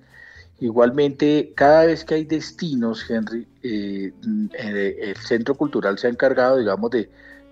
Igualmente, 0.65 1.53
cada 1.55 1.85
vez 1.85 2.07
que 2.07 2.15
hay 2.15 2.25
destinos, 2.25 3.05
Henry, 3.11 3.47
eh, 3.63 4.15
eh, 4.59 4.97
el 4.99 5.17
Centro 5.17 5.55
Cultural 5.55 5.99
se 5.99 6.07
ha 6.07 6.11
encargado, 6.11 6.57
digamos, 6.57 6.91
de 6.91 7.11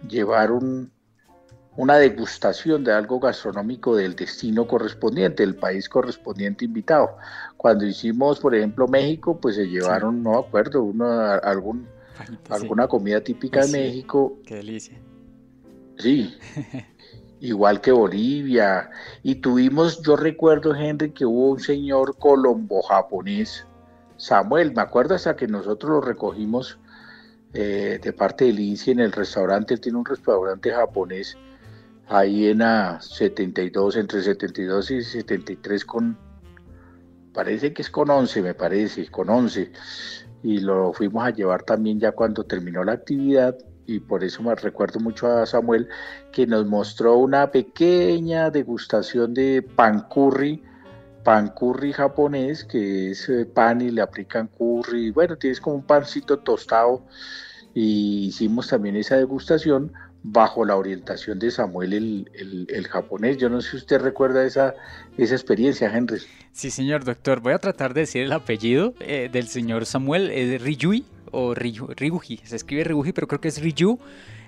llevar 0.08 0.50
un, 0.50 0.90
una 1.76 1.98
degustación 1.98 2.84
de 2.84 2.92
algo 2.92 3.20
gastronómico 3.20 3.94
del 3.94 4.16
destino 4.16 4.66
correspondiente, 4.66 5.42
del 5.42 5.56
país 5.56 5.90
correspondiente 5.90 6.64
invitado. 6.64 7.18
Cuando 7.58 7.84
hicimos, 7.84 8.40
por 8.40 8.54
ejemplo, 8.54 8.88
México, 8.88 9.38
pues 9.38 9.56
se 9.56 9.66
llevaron, 9.66 10.22
no 10.22 10.30
me 10.30 10.38
acuerdo, 10.38 10.82
uno, 10.82 11.04
algún, 11.10 11.86
alguna 12.48 12.88
comida 12.88 13.20
típica 13.20 13.66
de 13.66 13.72
México. 13.72 14.38
Qué 14.46 14.54
delicia. 14.54 14.98
Sí, 15.98 16.34
igual 17.42 17.80
que 17.80 17.92
Bolivia. 17.92 18.90
Y 19.22 19.36
tuvimos, 19.36 20.00
yo 20.02 20.16
recuerdo, 20.16 20.74
Henry, 20.74 21.10
que 21.10 21.26
hubo 21.26 21.50
un 21.50 21.60
señor 21.60 22.16
colombo-japonés, 22.16 23.66
Samuel, 24.16 24.72
me 24.72 24.82
acuerdo 24.82 25.16
hasta 25.16 25.34
que 25.34 25.48
nosotros 25.48 25.90
lo 25.90 26.00
recogimos 26.00 26.78
eh, 27.52 27.98
de 28.00 28.12
parte 28.12 28.44
del 28.44 28.60
INSI 28.60 28.92
en 28.92 29.00
el 29.00 29.12
restaurante, 29.12 29.76
tiene 29.76 29.98
un 29.98 30.04
restaurante 30.04 30.70
japonés 30.70 31.36
ahí 32.08 32.46
en 32.46 32.62
a 32.62 33.00
72, 33.00 33.96
entre 33.96 34.22
72 34.22 34.90
y 34.92 35.02
73 35.02 35.84
con, 35.84 36.16
parece 37.34 37.72
que 37.72 37.82
es 37.82 37.90
con 37.90 38.10
11, 38.10 38.42
me 38.42 38.54
parece, 38.54 39.08
con 39.08 39.28
11. 39.28 39.72
Y 40.44 40.60
lo 40.60 40.92
fuimos 40.92 41.24
a 41.24 41.30
llevar 41.30 41.64
también 41.64 41.98
ya 41.98 42.12
cuando 42.12 42.44
terminó 42.44 42.84
la 42.84 42.92
actividad 42.92 43.56
y 43.86 44.00
por 44.00 44.24
eso 44.24 44.42
me 44.42 44.54
recuerdo 44.54 45.00
mucho 45.00 45.26
a 45.26 45.46
Samuel, 45.46 45.88
que 46.32 46.46
nos 46.46 46.66
mostró 46.66 47.16
una 47.16 47.50
pequeña 47.50 48.50
degustación 48.50 49.34
de 49.34 49.62
pan 49.62 50.06
curry, 50.08 50.62
pan 51.24 51.48
curry 51.48 51.92
japonés, 51.92 52.64
que 52.64 53.10
es 53.10 53.28
eh, 53.28 53.44
pan 53.46 53.80
y 53.80 53.90
le 53.90 54.02
aplican 54.02 54.48
curry, 54.48 55.10
bueno, 55.10 55.36
tienes 55.36 55.60
como 55.60 55.76
un 55.76 55.82
pancito 55.82 56.38
tostado, 56.38 57.04
y 57.74 58.26
hicimos 58.26 58.68
también 58.68 58.96
esa 58.96 59.16
degustación 59.16 59.92
bajo 60.22 60.64
la 60.64 60.76
orientación 60.76 61.38
de 61.38 61.50
Samuel 61.50 61.92
el, 61.92 62.66
el, 62.68 62.86
japonés. 62.86 63.38
Yo 63.38 63.48
no 63.48 63.60
sé 63.60 63.70
si 63.70 63.76
usted 63.78 64.00
recuerda 64.00 64.44
esa, 64.44 64.74
esa 65.18 65.34
experiencia, 65.34 65.92
Henry. 65.92 66.20
Sí, 66.52 66.70
señor 66.70 67.04
doctor. 67.04 67.40
Voy 67.40 67.54
a 67.54 67.58
tratar 67.58 67.92
de 67.94 68.02
decir 68.02 68.22
el 68.22 68.32
apellido 68.32 68.94
eh, 69.00 69.28
del 69.32 69.48
señor 69.48 69.86
Samuel. 69.86 70.30
¿Es 70.30 70.62
Ryui 70.62 71.04
o 71.32 71.54
Ryuji? 71.54 72.40
Se 72.44 72.56
escribe 72.56 72.84
Ryuji, 72.84 73.12
pero 73.12 73.26
creo 73.26 73.40
que 73.40 73.48
es 73.48 73.60
Ryu 73.60 73.98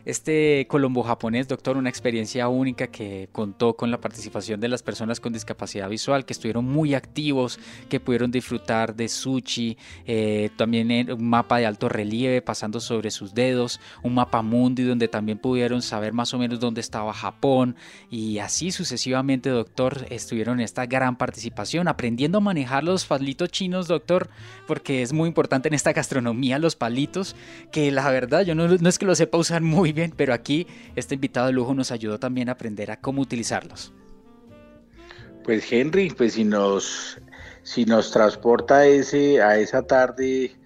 este 0.05 0.67
colombo 0.69 1.03
japonés, 1.03 1.49
doctor, 1.49 1.77
una 1.77 1.89
experiencia 1.89 2.49
única 2.49 2.89
que 2.89 3.29
contó 3.33 3.75
con 3.75 3.91
la 3.91 4.01
participación 4.01 4.61
de 4.61 4.69
las 4.69 4.83
personas 4.83 5.21
con 5.21 5.33
discapacidad 5.33 5.89
visual, 5.89 6.25
que 6.27 6.35
estuvieron 6.35 6.67
muy 6.67 6.95
activos, 6.95 7.59
que 7.89 8.01
pudieron 8.01 8.31
disfrutar 8.31 8.95
de 8.95 9.09
sushi, 9.09 9.79
eh, 10.07 10.51
también 10.57 11.11
un 11.11 11.29
mapa 11.29 11.59
de 11.59 11.67
alto 11.67 11.89
relieve 11.89 12.43
pasando 12.43 12.81
sobre 12.81 13.11
sus 13.11 13.35
dedos, 13.35 13.81
un 14.03 14.15
mapa 14.15 14.43
mundi 14.43 14.83
donde 14.83 15.09
también 15.09 15.39
pudieron 15.39 15.81
saber 15.81 16.13
más 16.13 16.35
o 16.35 16.39
menos 16.39 16.61
dónde 16.61 16.81
estaba 16.81 17.13
Japón 17.15 17.77
y 18.11 18.39
así 18.39 18.71
sucesivamente, 18.71 19.49
doctor, 19.49 20.07
estuvieron 20.11 20.61
en 20.61 20.65
esta 20.65 20.85
gran 20.87 21.17
participación, 21.17 21.89
aprendiendo 21.89 22.39
a 22.39 22.41
manejar 22.43 22.85
los 22.85 23.07
palitos 23.07 23.49
chinos, 23.49 23.89
doctor, 23.89 24.29
porque 24.67 25.03
es 25.03 25.13
muy 25.13 25.29
importante 25.29 25.69
en 25.69 25.75
esta 25.75 25.93
gastronomía 25.93 26.59
los 26.59 26.77
palitos, 26.77 27.37
que 27.73 27.91
la 27.91 28.11
verdad 28.11 28.43
yo 28.43 28.55
no, 28.55 28.69
no 28.69 28.89
es 28.89 28.99
que 28.99 29.07
lo 29.07 29.15
sepa 29.15 29.39
usar 29.39 29.63
muy 29.63 29.94
bien, 29.95 30.13
pero 30.15 30.35
aquí 30.35 30.67
este 30.97 31.15
invitado 31.15 31.47
de 31.47 31.53
lujo 31.53 31.75
nos 31.75 31.91
ayudó 31.91 32.19
también 32.19 32.49
a 32.49 32.53
aprender 32.53 32.91
a 32.91 33.01
cómo 33.01 33.23
utilizarlos. 33.23 33.93
Pues 35.45 35.71
Henry, 35.71 36.11
pues 36.11 36.35
si 36.35 36.45
nos, 36.45 37.19
si 37.63 37.85
nos 37.85 38.11
transporta 38.11 38.87
ese, 38.87 39.43
a 39.43 39.59
esa 39.59 39.83
tarde 39.83 40.57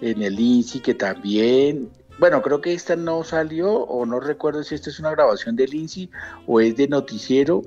en 0.00 0.22
el 0.22 0.38
INSI, 0.38 0.80
que 0.80 0.94
también, 0.94 1.90
bueno, 2.18 2.42
creo 2.42 2.60
que 2.60 2.74
esta 2.74 2.96
no 2.96 3.24
salió, 3.24 3.72
o 3.72 4.04
no 4.04 4.20
recuerdo 4.20 4.62
si 4.62 4.74
esta 4.74 4.90
es 4.90 5.00
una 5.00 5.10
grabación 5.10 5.56
del 5.56 5.74
INSI 5.74 6.10
o 6.46 6.60
es 6.60 6.76
de 6.76 6.86
noticiero, 6.88 7.62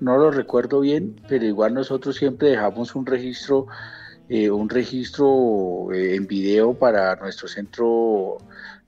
no 0.00 0.16
lo 0.18 0.30
recuerdo 0.30 0.80
bien, 0.80 1.20
pero 1.28 1.44
igual 1.44 1.74
nosotros 1.74 2.16
siempre 2.16 2.50
dejamos 2.50 2.94
un 2.94 3.06
registro, 3.06 3.66
eh, 4.28 4.50
un 4.50 4.68
registro 4.68 5.92
eh, 5.92 6.14
en 6.14 6.26
video 6.26 6.74
para 6.74 7.16
nuestro 7.16 7.48
centro 7.48 8.38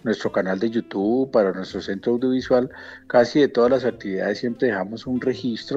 nuestro 0.06 0.30
canal 0.32 0.58
de 0.58 0.70
YouTube, 0.70 1.30
para 1.30 1.52
nuestro 1.52 1.82
centro 1.82 2.12
audiovisual, 2.12 2.70
casi 3.08 3.40
de 3.40 3.48
todas 3.48 3.70
las 3.70 3.84
actividades 3.84 4.38
siempre 4.38 4.68
dejamos 4.68 5.06
un 5.06 5.20
registro, 5.20 5.76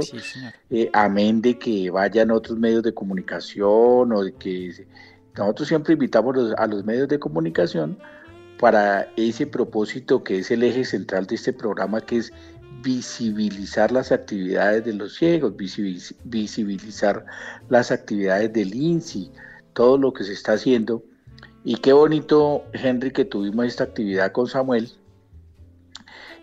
eh, 0.70 0.90
amén 0.94 1.42
de 1.42 1.58
que 1.58 1.90
vayan 1.90 2.32
otros 2.32 2.58
medios 2.58 2.84
de 2.84 2.94
comunicación 2.94 4.14
o 4.14 4.24
de 4.24 4.32
que 4.34 4.88
nosotros 5.36 5.68
siempre 5.68 5.94
invitamos 5.94 6.54
a 6.58 6.68
los 6.68 6.86
medios 6.86 7.08
de 7.08 7.20
comunicación 7.20 7.98
para 8.60 9.08
ese 9.18 9.48
propósito 9.48 10.24
que 10.24 10.40
es 10.40 10.52
el 10.52 10.64
eje 10.64 10.86
central 10.86 11.26
de 11.26 11.36
este 11.36 11.52
programa, 11.52 12.00
que 12.00 12.18
es 12.18 12.32
visibilizar 12.84 13.92
las 13.92 14.12
actividades 14.12 14.86
de 14.86 14.94
los 14.94 15.16
ciegos, 15.16 15.54
visibilizar 16.24 17.26
las 17.68 17.92
actividades 17.92 18.54
del 18.54 18.76
INSI, 18.76 19.32
todo 19.74 19.98
lo 19.98 20.14
que 20.14 20.24
se 20.24 20.34
está 20.34 20.54
haciendo 20.54 21.04
y 21.64 21.76
qué 21.76 21.94
bonito, 21.94 22.64
Henry, 22.74 23.12
que 23.12 23.26
tuvimos 23.26 23.66
esta 23.66 23.84
actividad 23.84 24.32
con 24.32 24.48
Samuel, 24.48 24.92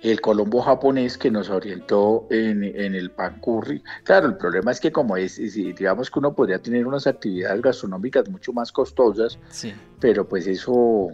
el 0.02 0.20
colombo 0.20 0.61
japonés 0.62 1.16
que 1.16 1.31
nos 1.31 1.48
orientó 1.50 2.26
en, 2.31 2.62
el 2.64 3.11
pan 3.11 3.40
curry. 3.40 3.83
Claro, 4.05 4.29
el 4.29 4.37
problema 4.37 4.70
es 4.70 4.81
que 4.81 4.92
como 4.92 5.16
es, 5.16 5.37
digamos 5.37 6.11
que 6.11 6.18
uno 6.18 6.35
podría 6.35 6.61
tener 6.61 6.87
unas 6.87 7.07
actividades 7.07 7.62
gastronómicas 7.62 8.29
mucho 8.29 8.52
más 8.52 8.70
costosas, 8.70 9.38
pero 9.98 10.29
pues 10.29 10.46
eso, 10.46 11.09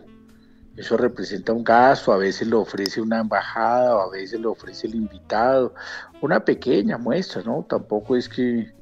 eso 0.76 0.96
representa 0.96 1.52
un 1.52 1.64
gasto, 1.64 2.12
a 2.12 2.18
veces 2.18 2.48
lo 2.48 2.60
ofrece 2.60 3.00
una 3.00 3.20
embajada, 3.20 3.96
o 3.96 4.00
a 4.00 4.10
veces 4.10 4.40
lo 4.40 4.52
ofrece 4.52 4.88
el 4.88 4.96
invitado, 4.96 5.74
una 6.20 6.44
pequeña 6.44 6.98
muestra, 6.98 7.42
¿no? 7.42 7.64
Tampoco 7.68 8.16
es 8.16 8.28
que 8.28 8.72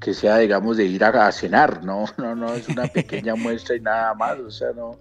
que 0.00 0.14
sea, 0.14 0.38
digamos, 0.38 0.76
de 0.76 0.84
ir 0.84 1.04
a, 1.04 1.32
cenar, 1.32 1.84
¿no? 1.84 2.04
No, 2.18 2.34
no, 2.34 2.54
es 2.54 2.68
una 2.68 2.86
pequeña 2.86 3.34
muestra 3.34 3.76
y 3.76 3.80
nada 3.80 4.14
más, 4.14 4.38
o 4.38 4.50
sea, 4.50 4.68
no, 4.72 4.98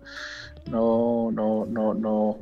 no, 0.70 1.30
no, 1.32 1.66
no, 1.66 1.94
no, 1.94 2.40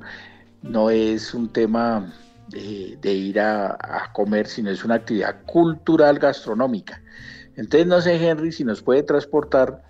no 0.62 0.90
es 0.90 1.34
un 1.34 1.52
tema 1.52 2.14
de, 2.48 3.14
ir 3.14 3.40
a, 3.40 4.10
comer, 4.14 4.48
sino 4.48 4.70
es 4.70 4.84
una 4.86 4.96
actividad 4.96 5.44
cultural 5.46 6.20
gastronómica. 6.20 7.02
Entonces, 7.56 7.88
no 7.88 8.02
sé, 8.02 8.16
Henry, 8.16 8.52
si 8.52 8.64
nos 8.64 8.82
puede 8.82 9.04
transportar 9.04 9.82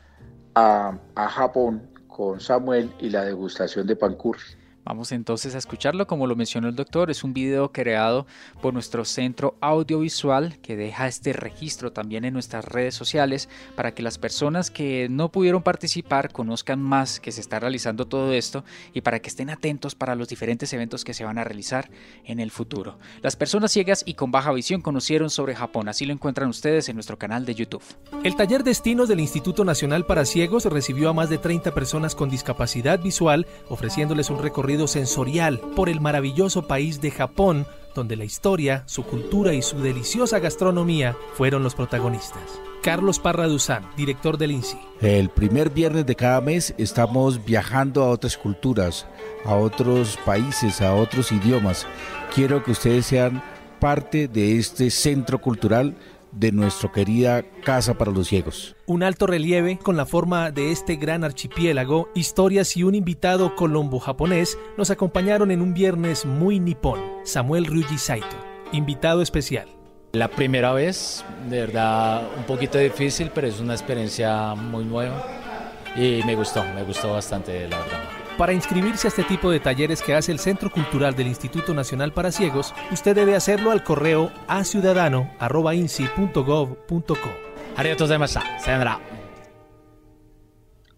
a, 0.54 0.98
a 1.16 1.30
Japón 1.30 1.90
con 2.08 2.40
Samuel 2.40 2.92
y 3.00 3.10
la 3.10 3.26
degustación 3.26 3.88
de 3.88 3.96
pan 3.96 4.16
curry. 4.16 4.65
Vamos 4.86 5.12
entonces 5.12 5.56
a 5.56 5.58
escucharlo, 5.58 6.06
como 6.06 6.28
lo 6.28 6.36
mencionó 6.36 6.68
el 6.70 6.76
doctor, 6.76 7.10
es 7.10 7.24
un 7.24 7.34
video 7.34 7.72
creado 7.72 8.28
por 8.62 8.72
nuestro 8.72 9.04
centro 9.04 9.58
audiovisual 9.60 10.60
que 10.60 10.76
deja 10.76 11.08
este 11.08 11.34
registro 11.34 11.92
también 11.92 12.24
en 12.24 12.34
nuestras 12.34 12.66
redes 12.66 12.94
sociales 12.94 13.50
para 13.76 13.96
que 13.96 14.04
las 14.04 14.20
personas 14.20 14.70
que 14.70 15.08
no 15.10 15.32
pudieron 15.32 15.64
participar 15.64 16.32
conozcan 16.32 16.80
más 16.80 17.20
que 17.20 17.32
se 17.32 17.42
está 17.42 17.60
realizando 17.60 18.06
todo 18.06 18.32
esto 18.32 18.64
y 18.94 19.02
para 19.02 19.20
que 19.20 19.30
estén 19.30 19.50
atentos 19.50 19.96
para 19.96 20.14
los 20.14 20.28
diferentes 20.28 20.72
eventos 20.72 21.04
que 21.04 21.16
se 21.16 21.26
van 21.26 21.40
a 21.40 21.44
realizar 21.44 21.90
en 22.24 22.40
el 22.40 22.52
futuro. 22.52 23.00
Las 23.24 23.36
personas 23.36 23.72
ciegas 23.72 24.04
y 24.06 24.14
con 24.14 24.30
baja 24.30 24.52
visión 24.52 24.82
conocieron 24.82 25.32
sobre 25.32 25.56
Japón, 25.56 25.90
así 25.90 26.06
lo 26.06 26.14
encuentran 26.14 26.48
ustedes 26.48 26.90
en 26.90 26.96
nuestro 26.96 27.18
canal 27.18 27.44
de 27.46 27.56
YouTube. 27.56 27.82
El 28.24 28.36
taller 28.36 28.64
Destinos 28.64 29.10
del 29.10 29.20
Instituto 29.20 29.66
Nacional 29.66 30.06
para 30.06 30.26
Ciegos 30.26 30.66
recibió 30.66 31.10
a 31.10 31.14
más 31.14 31.32
de 31.32 31.40
30 31.40 31.74
personas 31.74 32.14
con 32.14 32.30
discapacidad 32.30 33.00
visual 33.00 33.48
ofreciéndoles 33.68 34.30
un 34.30 34.44
recorrido 34.44 34.75
sensorial 34.88 35.60
por 35.76 35.90
el 35.90 36.02
maravilloso 36.02 36.68
país 36.68 37.02
de 37.02 37.12
Japón, 37.12 37.66
donde 37.96 38.16
la 38.16 38.26
historia, 38.26 38.84
su 38.86 39.04
cultura 39.04 39.54
y 39.54 39.62
su 39.62 39.80
deliciosa 39.80 40.40
gastronomía 40.40 41.16
fueron 41.34 41.64
los 41.64 41.76
protagonistas. 41.76 42.44
Carlos 42.84 43.18
Parra 43.20 43.48
Duzán, 43.48 43.90
director 43.98 44.38
del 44.38 44.52
INSI. 44.52 44.78
El 45.02 45.30
primer 45.30 45.72
viernes 45.72 46.06
de 46.06 46.16
cada 46.16 46.40
mes 46.40 46.76
estamos 46.78 47.44
viajando 47.44 48.04
a 48.04 48.10
otras 48.10 48.38
culturas, 48.38 49.08
a 49.44 49.56
otros 49.56 50.20
países, 50.24 50.82
a 50.82 50.94
otros 50.94 51.32
idiomas. 51.32 51.88
Quiero 52.36 52.64
que 52.64 52.72
ustedes 52.72 53.08
sean 53.08 53.42
parte 53.80 54.28
de 54.28 54.58
este 54.58 54.92
centro 54.92 55.42
cultural 55.42 55.96
de 56.36 56.52
nuestra 56.52 56.92
querida 56.92 57.44
Casa 57.64 57.98
para 57.98 58.12
los 58.12 58.28
Ciegos. 58.28 58.76
Un 58.86 59.04
alto 59.04 59.26
relieve 59.26 59.80
con 59.82 59.98
la 59.98 60.06
forma 60.06 60.52
de 60.52 60.72
este 60.72 60.96
gran 60.98 61.24
archipiélago, 61.24 62.10
historias 62.14 62.76
y 62.78 62.84
un 62.84 62.96
invitado 62.96 63.56
colombo-japonés 63.56 64.58
nos 64.78 64.92
acompañaron 64.92 65.52
en 65.52 65.62
un 65.62 65.74
viernes 65.74 66.26
muy 66.26 66.60
nipón, 66.60 67.00
Samuel 67.24 67.66
Ryuji 67.66 67.98
Saito, 67.98 68.38
invitado 68.72 69.22
especial. 69.22 69.68
La 70.14 70.30
primera 70.30 70.72
vez, 70.72 71.26
de 71.50 71.62
verdad, 71.62 72.24
un 72.38 72.44
poquito 72.44 72.78
difícil, 72.78 73.32
pero 73.34 73.48
es 73.48 73.60
una 73.60 73.74
experiencia 73.74 74.56
muy 74.56 74.86
nueva 74.86 75.28
y 75.96 76.22
me 76.26 76.36
gustó, 76.36 76.64
me 76.74 76.84
gustó 76.84 77.14
bastante, 77.14 77.68
la 77.68 77.80
verdad. 77.80 78.15
Para 78.38 78.52
inscribirse 78.52 79.08
a 79.08 79.10
este 79.10 79.24
tipo 79.24 79.50
de 79.50 79.62
talleres 79.62 80.02
que 80.02 80.14
hace 80.14 80.34
el 80.34 80.40
Centro 80.40 80.70
Cultural 80.70 81.16
del 81.16 81.28
Instituto 81.28 81.74
Nacional 81.74 82.12
para 82.12 82.34
Ciegos, 82.34 82.74
usted 82.92 83.16
debe 83.16 83.34
hacerlo 83.34 83.72
al 83.72 83.82
correo 83.82 84.30
aciudadano.inci.gov.co. 84.50 87.30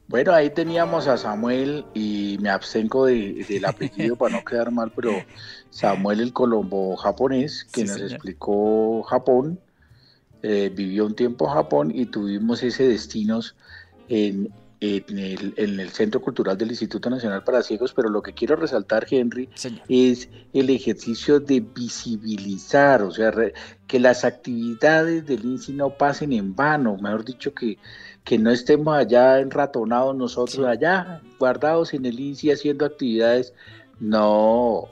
Bueno, 0.07 0.33
ahí 0.33 0.49
teníamos 0.49 1.07
a 1.07 1.17
Samuel 1.17 1.85
y 1.93 2.39
me 2.41 2.49
abstengo 2.49 3.05
del 3.05 3.65
apellido 3.65 4.15
para 4.15 4.37
no 4.37 4.43
quedar 4.43 4.71
mal, 4.71 4.91
pero 4.95 5.11
Samuel 5.69 6.21
el 6.21 6.33
Colombo 6.33 6.95
japonés, 6.95 7.65
que 7.65 7.83
nos 7.83 8.01
explicó 8.01 9.03
Japón, 9.03 9.59
eh, 10.41 10.71
vivió 10.73 11.05
un 11.05 11.15
tiempo 11.15 11.45
en 11.45 11.53
Japón 11.53 11.91
y 11.93 12.07
tuvimos 12.07 12.63
ese 12.63 12.87
destinos 12.87 13.55
en 14.09 14.51
en 14.79 15.17
el, 15.17 15.53
en 15.57 15.79
el, 15.79 15.89
Centro 15.89 16.21
Cultural 16.21 16.57
del 16.57 16.69
Instituto 16.69 17.09
Nacional 17.09 17.43
para 17.43 17.63
Ciegos, 17.63 17.93
pero 17.93 18.09
lo 18.09 18.21
que 18.21 18.33
quiero 18.33 18.55
resaltar, 18.55 19.07
Henry, 19.09 19.49
es 19.89 20.29
el 20.53 20.69
ejercicio 20.69 21.39
de 21.39 21.61
visibilizar, 21.61 23.01
o 23.01 23.11
sea, 23.11 23.31
que 23.87 23.99
las 23.99 24.23
actividades 24.23 25.25
del 25.25 25.45
INSI 25.45 25.73
no 25.73 25.89
pasen 25.89 26.31
en 26.31 26.55
vano, 26.55 26.97
mejor 26.97 27.25
dicho, 27.25 27.53
que, 27.53 27.79
que 28.23 28.37
no 28.37 28.51
estemos 28.51 28.95
allá 28.95 29.39
enratonados 29.39 30.15
nosotros, 30.15 30.67
allá 30.67 31.21
guardados 31.39 31.93
en 31.93 32.05
el 32.05 32.19
INSI 32.19 32.51
haciendo 32.51 32.85
actividades, 32.85 33.53
no, 33.99 34.89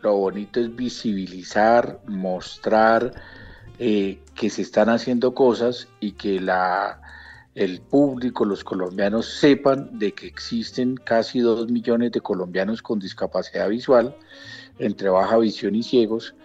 lo 0.00 0.16
bonito 0.16 0.58
es 0.58 0.74
visibilizar, 0.74 2.00
mostrar 2.06 3.12
eh, 3.78 4.18
que 4.34 4.48
se 4.48 4.62
están 4.62 4.88
haciendo 4.88 5.34
cosas 5.34 5.86
y 6.00 6.12
que 6.12 6.40
la 6.40 7.00
el 7.58 7.80
público, 7.80 8.44
los 8.44 8.62
colombianos 8.62 9.26
sepan 9.26 9.98
de 9.98 10.12
que 10.12 10.28
existen 10.28 10.94
casi 10.94 11.40
dos 11.40 11.68
millones 11.68 12.12
de 12.12 12.20
colombianos 12.20 12.82
con 12.82 13.00
discapacidad 13.00 13.68
visual, 13.68 14.16
entre 14.78 15.08
baja 15.08 15.38
visión 15.38 15.74
y 15.74 15.82
ciegos, 15.82 16.36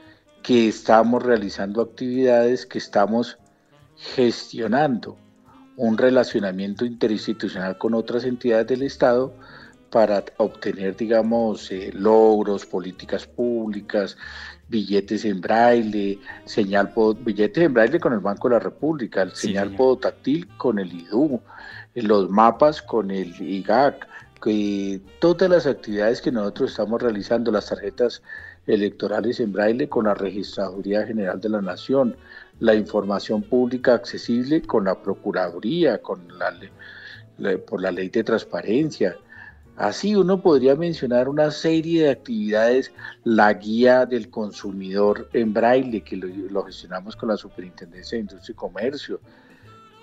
que 0.41 0.67
estamos 0.67 1.21
realizando 1.21 1.83
actividades, 1.83 2.65
que 2.65 2.79
estamos 2.79 3.37
gestionando 3.95 5.15
un 5.77 5.99
relacionamiento 5.99 6.83
interinstitucional 6.83 7.77
con 7.77 7.93
otras 7.93 8.23
entidades 8.23 8.65
del 8.65 8.81
Estado 8.81 9.35
para 9.91 10.25
obtener, 10.37 10.97
digamos, 10.97 11.71
eh, 11.71 11.91
logros, 11.93 12.65
políticas 12.65 13.27
públicas, 13.27 14.17
billetes 14.69 15.25
en 15.25 15.41
braille, 15.41 16.19
señal 16.45 16.91
billetes 17.23 17.63
en 17.63 17.73
braille 17.73 17.99
con 17.99 18.13
el 18.13 18.19
Banco 18.19 18.49
de 18.49 18.55
la 18.55 18.59
República, 18.59 19.21
el 19.21 19.33
señal 19.35 19.75
podotáctil 19.75 20.47
con 20.57 20.79
el 20.79 20.91
IDU, 20.91 21.41
los 21.95 22.29
mapas 22.29 22.81
con 22.81 23.11
el 23.11 23.33
IGAC, 23.39 24.07
que 24.41 24.99
todas 25.19 25.49
las 25.49 25.65
actividades 25.65 26.21
que 26.21 26.31
nosotros 26.31 26.71
estamos 26.71 27.01
realizando, 27.01 27.51
las 27.51 27.67
tarjetas 27.67 28.21
electorales 28.67 29.39
en 29.39 29.53
braille 29.53 29.87
con 29.87 30.05
la 30.05 30.13
Registraduría 30.13 31.05
General 31.05 31.39
de 31.39 31.49
la 31.49 31.61
Nación, 31.61 32.15
la 32.59 32.75
información 32.75 33.41
pública 33.41 33.93
accesible 33.93 34.61
con 34.61 34.85
la 34.85 35.01
Procuraduría, 35.01 36.01
con 36.01 36.27
la, 36.37 37.57
por 37.65 37.81
la 37.81 37.91
ley 37.91 38.09
de 38.09 38.23
transparencia, 38.23 39.17
Así 39.75 40.15
uno 40.15 40.39
podría 40.41 40.75
mencionar 40.75 41.27
una 41.27 41.49
serie 41.49 42.03
de 42.03 42.11
actividades, 42.11 42.91
la 43.23 43.53
guía 43.53 44.05
del 44.05 44.29
consumidor 44.29 45.27
en 45.33 45.51
braille, 45.51 46.03
que 46.03 46.15
lo, 46.15 46.63
gestionamos 46.63 47.15
con 47.15 47.29
la 47.29 47.37
Superintendencia 47.37 48.17
de 48.17 48.21
Industria 48.21 48.53
y 48.53 48.55
Comercio, 48.55 49.19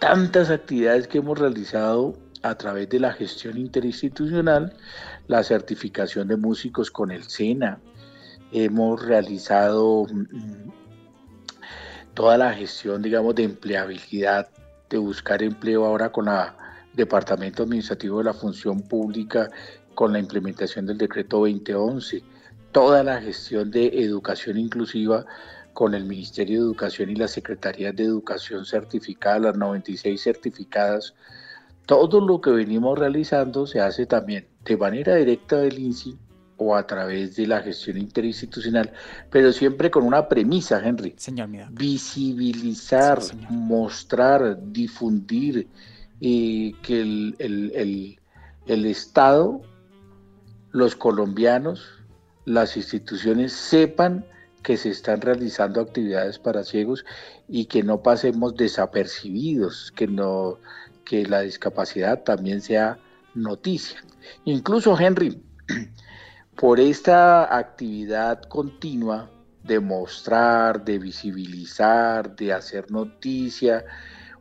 tantas 0.01 0.51
actividades 0.51 1.07
que 1.07 1.19
hemos 1.19 1.39
realizado 1.39 2.17
a 2.43 2.57
través 2.57 2.89
de 2.89 2.99
la 2.99 3.13
gestión 3.13 3.59
interinstitucional, 3.59 4.73
la 5.29 5.45
certificación 5.45 6.27
de 6.27 6.37
músicos 6.37 6.91
con 6.91 7.13
el 7.13 7.23
SENA, 7.25 7.79
hemos 8.51 9.01
realizado 9.05 10.07
mm, 10.11 10.71
toda 12.15 12.39
la 12.39 12.53
gestión, 12.55 13.03
digamos, 13.03 13.37
de 13.37 13.45
empleabilidad, 13.45 14.49
de 14.89 14.99
buscar 14.99 15.45
empleo 15.45 15.85
ahora 15.85 16.11
con 16.11 16.25
la 16.25 16.57
Departamento 16.95 17.63
Administrativo 17.63 18.19
de 18.19 18.25
la 18.25 18.35
Función 18.35 18.83
Pública 18.83 19.51
con 19.95 20.13
la 20.13 20.19
implementación 20.19 20.87
del 20.87 20.99
decreto 20.99 21.39
2011, 21.39 22.23
toda 22.73 23.03
la 23.03 23.21
gestión 23.21 23.71
de 23.71 23.87
educación 24.03 24.59
inclusiva 24.59 25.27
con 25.73 25.95
el 25.95 26.05
Ministerio 26.05 26.61
de 26.61 26.67
Educación 26.67 27.11
y 27.11 27.17
las 27.17 27.33
Secretarías 27.33 27.95
de 27.95 28.05
Educación 28.05 28.65
certificadas, 28.65 29.43
las 29.43 29.57
96 29.57 30.21
certificadas, 30.21 31.15
todo 31.87 32.21
lo 32.21 32.41
que 32.41 32.51
venimos 32.51 32.99
realizando 32.99 33.67
se 33.67 33.81
hace 33.81 34.07
también 34.07 34.47
de 34.65 34.77
manera 34.77 35.17
directa 35.17 35.57
del 35.57 35.79
INSI 35.79 36.17
o 36.57 36.77
a 36.77 36.87
través 36.87 37.37
de 37.37 37.47
la 37.47 37.63
gestión 37.63 37.97
interinstitucional, 37.97 38.93
pero 39.31 39.53
siempre 39.53 39.91
con 39.91 40.05
una 40.05 40.29
premisa, 40.29 40.81
Henry. 40.87 41.15
Señor, 41.17 41.49
visibilizar, 41.71 43.19
mostrar, 43.49 44.59
difundir, 44.71 45.67
y 46.21 46.75
que 46.75 47.01
el, 47.01 48.19
Estado, 48.67 49.63
los 50.71 50.95
colombianos, 50.95 51.83
las 52.45 52.77
instituciones 52.77 53.53
sepan 53.53 54.25
que 54.63 54.77
se 54.77 54.91
están 54.91 55.23
realizando 55.23 55.81
actividades 55.81 56.39
para 56.39 56.63
ciegos 56.63 57.05
y 57.49 57.65
que 57.65 57.83
no 57.83 58.03
pasemos 58.03 58.55
desapercibidos, 58.55 59.91
que 59.93 60.07
no 60.07 60.59
que 61.05 61.27
la 61.27 61.41
discapacidad 61.41 62.23
también 62.23 62.61
sea 62.61 62.99
noticia. 63.35 64.05
Incluso 64.45 64.97
Henry, 64.97 65.43
por 66.57 66.79
esta 66.79 67.57
actividad 67.57 68.43
continua 68.43 69.31
de 69.65 69.81
mostrar, 69.81 70.85
de 70.85 70.99
visibilizar, 70.99 72.37
de 72.37 72.53
hacer 72.53 72.91
noticia, 72.91 73.85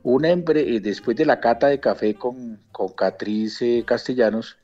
una 0.04 0.30
eh, 0.30 0.80
después 0.82 1.16
de 1.18 1.26
la 1.26 1.40
cata 1.40 1.68
de 1.68 1.80
café 1.80 2.16
con, 2.16 2.60
con 2.72 2.90
Catriz 2.90 3.60
Castellanos, 3.86 4.58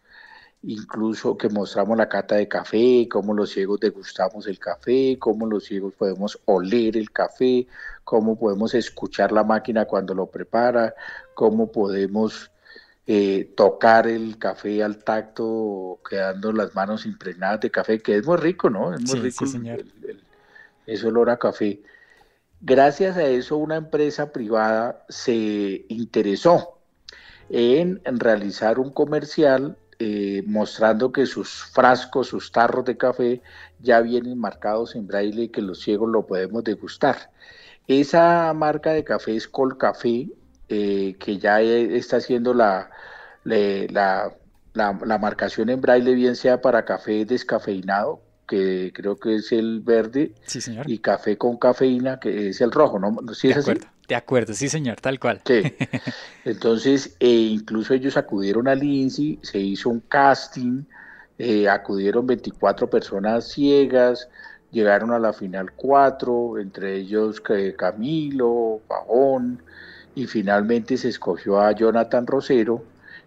incluso 0.64 1.38
que 1.38 1.50
mostramos 1.50 1.98
la 1.98 2.10
cata 2.10 2.36
de 2.36 2.48
café, 2.48 3.08
cómo 3.10 3.34
los 3.34 3.52
ciegos 3.52 3.80
degustamos 3.80 4.48
el 4.48 4.58
café, 4.58 5.18
cómo 5.20 5.46
los 5.46 5.66
ciegos 5.66 5.94
podemos 5.94 6.40
oler 6.46 6.98
el 6.98 7.12
café, 7.12 7.68
cómo 8.04 8.38
podemos 8.38 8.74
escuchar 8.74 9.32
la 9.32 9.44
máquina 9.44 9.86
cuando 9.86 10.14
lo 10.14 10.28
prepara, 10.28 10.96
cómo 11.34 11.72
podemos 11.72 12.52
eh, 13.06 13.54
tocar 13.56 14.08
el 14.08 14.40
café 14.40 14.84
al 14.84 15.04
tacto, 15.04 16.00
quedando 16.10 16.52
las 16.52 16.74
manos 16.74 17.06
impregnadas 17.06 17.60
de 17.62 17.70
café, 17.70 18.00
que 18.00 18.18
es 18.18 18.26
muy 18.26 18.38
rico, 18.38 18.70
¿no? 18.70 18.94
Es 18.94 19.02
muy 19.02 19.20
rico 19.20 19.46
ese 20.88 21.08
olor 21.08 21.30
a 21.30 21.38
café. 21.38 21.82
Gracias 22.62 23.18
a 23.18 23.24
eso, 23.24 23.58
una 23.58 23.76
empresa 23.76 24.32
privada 24.32 25.06
se 25.10 25.86
interesó 25.90 26.80
en, 27.50 28.02
realizar 28.06 28.80
un 28.80 28.92
comercial 28.92 29.78
eh, 30.00 30.44
mostrando 30.46 31.12
que 31.12 31.26
sus 31.26 31.66
frascos, 31.74 32.28
sus 32.28 32.52
tarros 32.52 32.86
de 32.86 32.98
café 32.98 33.42
ya 33.80 34.02
vienen 34.02 34.38
marcados 34.38 34.96
en 34.96 35.08
braille 35.08 35.44
y 35.44 35.50
que 35.50 35.62
los 35.62 35.80
ciegos 35.82 36.10
lo 36.10 36.26
podemos 36.26 36.64
degustar. 36.64 37.32
Esa 37.88 38.52
marca 38.54 38.94
de 38.94 39.04
café 39.04 39.36
es 39.36 39.48
Colcafé, 39.48 40.30
eh, 40.70 41.16
que 41.20 41.38
ya 41.38 41.62
está 41.62 42.18
haciendo 42.18 42.54
la, 42.54 42.90
la, 43.44 44.36
la, 44.74 45.18
marcación 45.20 45.70
en 45.70 45.82
braille, 45.82 46.16
bien 46.16 46.36
sea 46.36 46.62
para 46.62 46.86
café 46.86 47.26
descafeinado, 47.26 48.22
que 48.48 48.92
creo 48.94 49.18
que 49.18 49.36
es 49.36 49.52
el 49.52 49.82
verde, 49.82 50.34
y 50.86 51.00
café 51.00 51.38
con 51.38 51.58
cafeína, 51.58 52.20
que 52.20 52.50
es 52.50 52.62
el 52.62 52.72
rojo, 52.72 53.00
¿no? 53.00 53.16
¿Sí 53.34 53.50
es 53.50 53.58
Así? 53.58 53.74
De 54.08 54.16
acuerdo, 54.16 54.54
sí 54.54 54.70
señor, 54.70 55.02
tal 55.02 55.20
cual. 55.20 55.42
Sí. 55.46 55.64
Entonces, 56.46 57.16
eh, 57.20 57.28
incluso 57.28 57.94
ellos 57.94 58.18
acudieron 58.18 58.68
al 58.68 58.84
INSI, 58.84 59.40
se 59.42 59.60
hizo 59.60 59.90
un 59.90 60.00
casting, 60.02 60.84
eh, 61.40 61.68
acudieron 61.68 62.28
24 62.28 62.90
personas 62.90 63.48
ciegas, 63.50 64.30
llegaron 64.72 65.12
a 65.12 65.20
la 65.20 65.34
final 65.34 65.72
cuatro, 65.72 66.60
entre 66.60 66.96
ellos 66.98 67.42
eh, 67.50 67.74
Camilo, 67.78 68.80
Pajón, 68.88 69.64
y 70.14 70.28
finalmente 70.28 70.98
se 70.98 71.10
escogió 71.10 71.60
a 71.60 71.72
Jonathan 71.72 72.28
Rosero, 72.28 72.84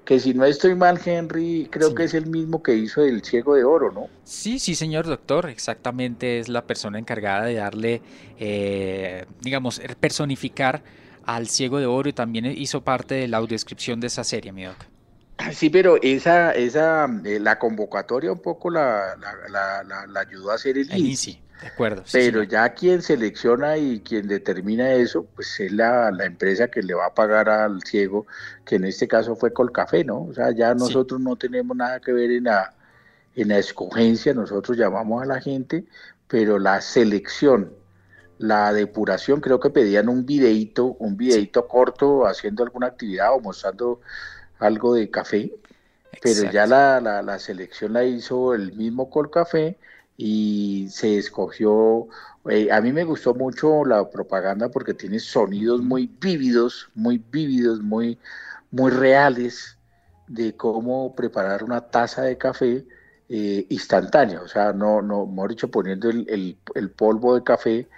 que 0.09 0.19
si 0.19 0.33
no 0.33 0.47
estoy 0.47 0.75
mal, 0.75 0.99
Henry, 1.05 1.69
creo 1.71 1.95
que 1.95 2.05
es 2.05 2.15
el 2.15 2.25
mismo 2.25 2.63
que 2.63 2.75
hizo 2.75 3.03
el 3.03 3.23
Ciego 3.23 3.57
de 3.57 3.65
Oro, 3.65 3.93
¿no? 3.93 4.09
Sí, 4.25 4.59
sí, 4.59 4.75
señor 4.75 5.07
doctor, 5.07 5.51
exactamente 5.51 6.39
es 6.39 6.49
la 6.49 6.67
persona 6.67 6.99
encargada 6.99 7.45
de 7.45 7.57
darle, 7.57 8.01
eh, 8.39 9.27
digamos, 9.43 9.83
personificar 10.01 10.83
al 11.27 11.47
Ciego 11.51 11.79
de 11.79 11.85
Oro 11.85 12.09
y 12.09 12.15
también 12.15 12.47
hizo 12.47 12.81
parte 12.81 13.17
de 13.17 13.29
la 13.29 13.37
audiodescripción 13.37 14.01
de 14.01 14.07
esa 14.07 14.25
serie, 14.25 14.51
mi 14.51 14.65
doc. 14.65 14.79
Sí, 15.53 15.69
pero 15.69 16.01
esa, 16.01 16.53
esa, 16.53 17.07
eh, 17.27 17.39
la 17.39 17.59
convocatoria 17.59 18.33
un 18.33 18.41
poco 18.41 18.71
la, 18.71 19.15
la, 19.51 19.85
la, 20.07 20.21
ayudó 20.21 20.53
a 20.53 20.55
hacer 20.55 20.79
el, 20.79 20.91
el 20.91 21.39
de 21.61 21.67
acuerdo. 21.67 22.05
Pero 22.13 22.43
ya 22.43 22.69
quien 22.71 23.03
selecciona 23.03 23.77
y 23.77 24.01
quien 24.01 24.29
determina 24.29 24.93
eso, 24.93 25.27
pues 25.35 25.59
es 25.61 25.73
la, 25.73 26.11
empresa 26.21 26.69
que 26.69 26.83
le 26.83 26.95
va 26.95 27.07
a 27.07 27.15
pagar 27.15 27.49
al 27.49 27.83
ciego, 27.83 28.27
que 28.65 28.77
en 28.77 28.85
este 28.85 29.09
caso 29.09 29.35
fue 29.35 29.53
Colcafé, 29.53 30.05
¿no? 30.05 30.23
O 30.25 30.35
sea, 30.35 30.53
ya 30.53 30.75
nosotros 30.75 31.21
no 31.21 31.37
tenemos 31.37 31.77
nada 31.77 32.01
que 32.01 32.13
ver 32.13 32.31
en 32.31 32.45
la, 32.45 32.75
en 33.35 33.49
la 33.49 33.59
escogencia, 33.59 34.35
nosotros 34.35 34.77
llamamos 34.77 35.23
a 35.23 35.27
la 35.27 35.41
gente, 35.41 35.85
pero 36.29 36.59
la 36.59 36.81
selección, 36.81 37.73
la 38.39 38.73
depuración, 38.73 39.41
creo 39.41 39.59
que 39.59 39.71
pedían 39.71 40.09
un 40.09 40.25
videito, 40.25 40.97
un 40.99 41.17
videito 41.17 41.67
corto 41.67 42.27
haciendo 42.27 42.63
alguna 42.63 42.89
actividad 42.89 43.35
o 43.35 43.41
mostrando 43.41 44.01
algo 44.61 44.95
de 44.95 45.11
café, 45.11 45.53
pero 46.23 46.51
ya 46.51 46.67
la, 46.67 47.01
la, 47.01 47.23
la 47.23 47.39
selección 47.39 47.93
la 47.93 48.05
hizo 48.05 48.55
el 48.55 48.73
mismo 48.75 49.11
Colcafé 49.11 49.77
y 50.19 50.89
se 50.91 51.17
escogió, 51.17 52.09
eh, 52.51 52.71
a 52.73 52.81
mí 52.81 52.93
me 52.93 53.05
gustó 53.05 53.35
mucho 53.35 53.85
la 53.85 54.11
propaganda 54.11 54.69
porque 54.69 54.93
tiene 54.93 55.21
sonidos 55.21 55.81
muy 55.81 56.11
vívidos, 56.21 56.91
muy 56.97 57.23
vívidos, 57.31 57.81
muy, 57.81 58.19
muy 58.73 58.91
reales 58.91 59.79
de 60.27 60.57
cómo 60.57 61.15
preparar 61.15 61.63
una 61.63 61.81
taza 61.83 62.23
de 62.23 62.37
café 62.37 62.85
eh, 63.29 63.67
instantánea, 63.69 64.43
o 64.43 64.49
sea, 64.49 64.73
no, 64.73 65.01
no, 65.03 65.25
mejor 65.27 65.51
dicho, 65.51 65.71
poniendo 65.71 66.11
el, 66.11 66.59
el, 66.75 66.91
polvo 66.91 67.37
de 67.37 67.45
café, 67.45 67.89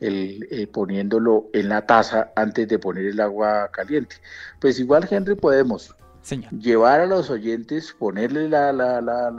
el, 0.00 0.48
eh, 0.50 0.66
poniéndolo 0.68 1.50
en 1.52 1.68
la 1.68 1.84
taza 1.86 2.32
antes 2.36 2.68
de 2.68 2.78
poner 2.78 3.04
el 3.06 3.20
agua 3.20 3.70
caliente. 3.70 4.16
Pues 4.60 4.78
igual, 4.80 5.06
Henry, 5.10 5.34
podemos 5.34 5.94
llevar 6.60 7.00
a 7.00 7.06
los 7.06 7.30
oyentes, 7.30 7.94
ponerle 7.98 8.48
la, 8.48 8.72
la, 8.72 9.00
la, 9.00 9.30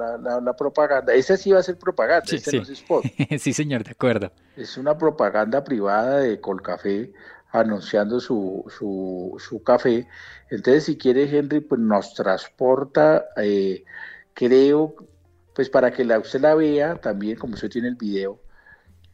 la, 0.41 0.55
propaganda. 0.55 1.13
Esa 1.13 1.37
sí 1.37 1.51
va 1.51 1.59
a 1.59 1.63
ser 1.63 1.77
propaganda, 1.77 2.25
sí, 2.25 2.37
este 2.37 2.57
no 2.57 2.63
es 2.63 2.69
spot. 2.69 3.03
sí, 3.39 3.53
señor, 3.53 3.83
de 3.83 3.91
acuerdo. 3.91 4.31
Es 4.55 4.77
una 4.77 4.97
propaganda 4.97 5.63
privada 5.63 6.19
de 6.19 6.39
Colcafé 6.39 7.11
anunciando 7.51 8.19
su, 8.19 8.65
su, 8.77 9.35
su 9.39 9.63
café. 9.63 10.07
Entonces, 10.49 10.85
si 10.85 10.97
quiere, 10.97 11.23
Henry, 11.23 11.61
pues 11.61 11.79
nos 11.81 12.13
transporta, 12.13 13.25
eh, 13.37 13.83
creo, 14.33 14.95
pues 15.53 15.69
para 15.69 15.91
que 15.91 16.05
la, 16.05 16.19
usted 16.19 16.41
la 16.41 16.55
vea 16.55 16.95
también, 16.95 17.37
como 17.37 17.55
usted 17.55 17.69
tiene 17.69 17.87
el 17.87 17.95
video, 17.95 18.39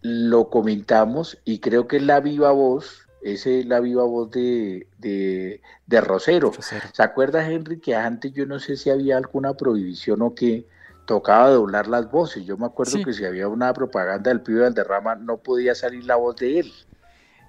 lo 0.01 0.49
comentamos 0.49 1.37
y 1.45 1.59
creo 1.59 1.87
que 1.87 1.97
es 1.97 2.03
la 2.03 2.19
viva 2.19 2.51
voz 2.51 3.07
es 3.23 3.45
la 3.65 3.79
viva 3.79 4.03
voz 4.03 4.31
de, 4.31 4.87
de, 4.99 6.01
Rosero. 6.01 6.51
¿Se 6.59 7.03
acuerda, 7.03 7.49
Henry, 7.49 7.79
que 7.79 7.95
antes 7.95 8.33
yo 8.33 8.45
no 8.45 8.59
sé 8.59 8.75
si 8.77 8.89
había 8.89 9.17
alguna 9.17 9.53
prohibición 9.53 10.21
o 10.21 10.35
que 10.35 10.65
tocaba 11.05 11.49
doblar 11.49 11.87
las 11.87 12.11
voces? 12.11 12.45
Yo 12.45 12.57
me 12.57 12.65
acuerdo 12.65 13.03
que 13.03 13.13
si 13.13 13.25
había 13.25 13.47
una 13.47 13.73
propaganda 13.73 14.29
del 14.29 14.41
pibe 14.41 14.69
derrama 14.71 15.15
no 15.15 15.37
podía 15.37 15.73
salir 15.75 16.05
la 16.05 16.15
voz 16.15 16.35
de 16.37 16.59
él. 16.59 16.73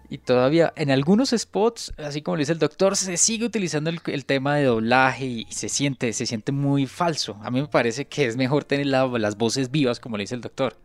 Y 0.08 0.18
todavía 0.18 0.72
en 0.76 0.90
algunos 0.90 1.30
spots, 1.30 1.92
así 1.96 2.22
como 2.22 2.36
le 2.36 2.42
dice 2.42 2.52
el 2.52 2.58
doctor, 2.58 2.94
se 2.94 3.16
sigue 3.16 3.46
utilizando 3.46 3.90
el, 3.90 4.24
tema 4.26 4.56
de 4.56 4.64
doblaje 4.64 5.24
y, 5.24 5.46
se 5.50 5.68
siente, 5.68 6.12
se 6.12 6.26
siente 6.26 6.52
muy 6.52 6.86
falso. 6.86 7.36
A 7.42 7.50
mí 7.50 7.60
me 7.60 7.68
parece 7.68 8.04
que 8.04 8.26
es 8.26 8.36
mejor 8.36 8.64
tener 8.64 8.86
las 8.86 9.36
voces 9.36 9.70
vivas, 9.70 9.98
como 9.98 10.16
le 10.16 10.22
dice 10.24 10.34
el 10.34 10.40
doctor. 10.42 10.76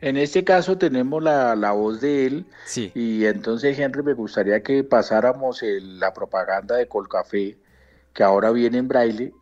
En 0.00 0.16
este 0.16 0.44
caso 0.44 0.78
tenemos 0.78 1.22
la, 1.22 1.72
voz 1.72 2.00
de 2.00 2.26
él 2.26 2.46
y 2.94 3.24
entonces 3.24 3.78
Henry 3.78 4.02
me 4.02 4.14
gustaría 4.14 4.62
que 4.62 4.84
pasáramos 4.84 5.62
la 5.62 6.12
propaganda 6.12 6.76
de 6.76 6.86
Colcafé 6.86 7.58
que 8.14 8.22
ahora 8.22 8.50
viene 8.52 8.78
en 8.78 8.88
braille 8.88 9.34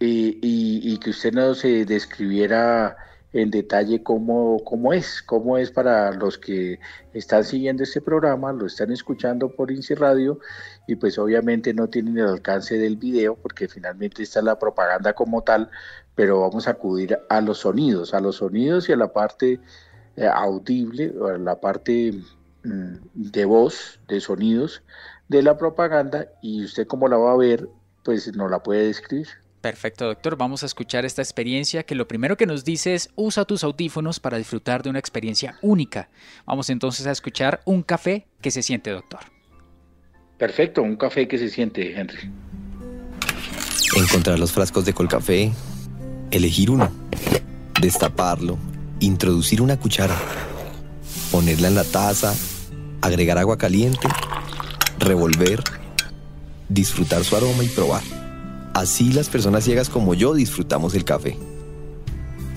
y, 0.00 0.38
y, 0.42 0.98
que 0.98 1.10
usted 1.10 1.32
nos 1.32 1.62
describiera 1.62 2.96
en 3.34 3.50
detalle 3.50 4.02
cómo, 4.02 4.62
cómo 4.64 4.92
es, 4.92 5.20
cómo 5.20 5.58
es 5.58 5.70
para 5.70 6.12
los 6.12 6.38
que 6.38 6.78
están 7.12 7.44
siguiendo 7.44 7.82
este 7.82 8.00
programa, 8.00 8.52
lo 8.52 8.66
están 8.66 8.92
escuchando 8.92 9.48
por 9.50 9.72
INSI 9.72 9.94
Radio 9.94 10.38
y 10.86 10.94
pues 10.94 11.18
obviamente 11.18 11.74
no 11.74 11.88
tienen 11.88 12.16
el 12.18 12.28
alcance 12.28 12.78
del 12.78 12.96
video 12.96 13.34
porque 13.34 13.66
finalmente 13.66 14.22
está 14.22 14.40
la 14.40 14.58
propaganda 14.58 15.14
como 15.14 15.42
tal, 15.42 15.68
pero 16.14 16.40
vamos 16.40 16.68
a 16.68 16.72
acudir 16.72 17.18
a 17.28 17.40
los 17.40 17.58
sonidos, 17.58 18.14
a 18.14 18.20
los 18.20 18.36
sonidos 18.36 18.88
y 18.88 18.92
a 18.92 18.96
la 18.96 19.12
parte 19.12 19.60
eh, 20.16 20.26
audible, 20.26 21.12
a 21.34 21.38
la 21.38 21.60
parte 21.60 22.14
mm, 22.62 22.94
de 23.14 23.44
voz, 23.44 23.98
de 24.08 24.20
sonidos 24.20 24.82
de 25.28 25.42
la 25.42 25.56
propaganda 25.56 26.28
y 26.42 26.64
usted 26.64 26.86
como 26.86 27.08
la 27.08 27.16
va 27.16 27.32
a 27.32 27.36
ver, 27.36 27.68
pues 28.04 28.34
no 28.34 28.48
la 28.48 28.62
puede 28.62 28.86
describir. 28.86 29.28
Perfecto, 29.60 30.04
doctor. 30.04 30.36
Vamos 30.36 30.62
a 30.62 30.66
escuchar 30.66 31.06
esta 31.06 31.22
experiencia 31.22 31.84
que 31.84 31.94
lo 31.94 32.06
primero 32.06 32.36
que 32.36 32.44
nos 32.44 32.64
dice 32.64 32.94
es 32.94 33.08
usa 33.14 33.46
tus 33.46 33.64
audífonos 33.64 34.20
para 34.20 34.36
disfrutar 34.36 34.82
de 34.82 34.90
una 34.90 34.98
experiencia 34.98 35.56
única. 35.62 36.10
Vamos 36.44 36.68
entonces 36.68 37.06
a 37.06 37.10
escuchar 37.10 37.62
un 37.64 37.82
café 37.82 38.26
que 38.42 38.50
se 38.50 38.62
siente, 38.62 38.90
doctor. 38.90 39.20
Perfecto, 40.36 40.82
un 40.82 40.96
café 40.96 41.26
que 41.26 41.38
se 41.38 41.48
siente, 41.48 41.98
Henry. 41.98 42.30
Encontrar 43.96 44.38
los 44.38 44.52
frascos 44.52 44.84
de 44.84 44.92
Colcafé, 44.92 45.52
elegir 46.36 46.70
uno, 46.70 46.90
destaparlo, 47.80 48.58
introducir 49.00 49.62
una 49.62 49.78
cuchara, 49.78 50.16
ponerla 51.30 51.68
en 51.68 51.76
la 51.76 51.84
taza, 51.84 52.34
agregar 53.00 53.38
agua 53.38 53.56
caliente, 53.56 54.08
revolver, 54.98 55.62
disfrutar 56.68 57.22
su 57.24 57.36
aroma 57.36 57.62
y 57.62 57.68
probar. 57.68 58.02
Así 58.74 59.12
las 59.12 59.28
personas 59.28 59.64
ciegas 59.64 59.88
como 59.88 60.14
yo 60.14 60.34
disfrutamos 60.34 60.94
el 60.94 61.04
café. 61.04 61.38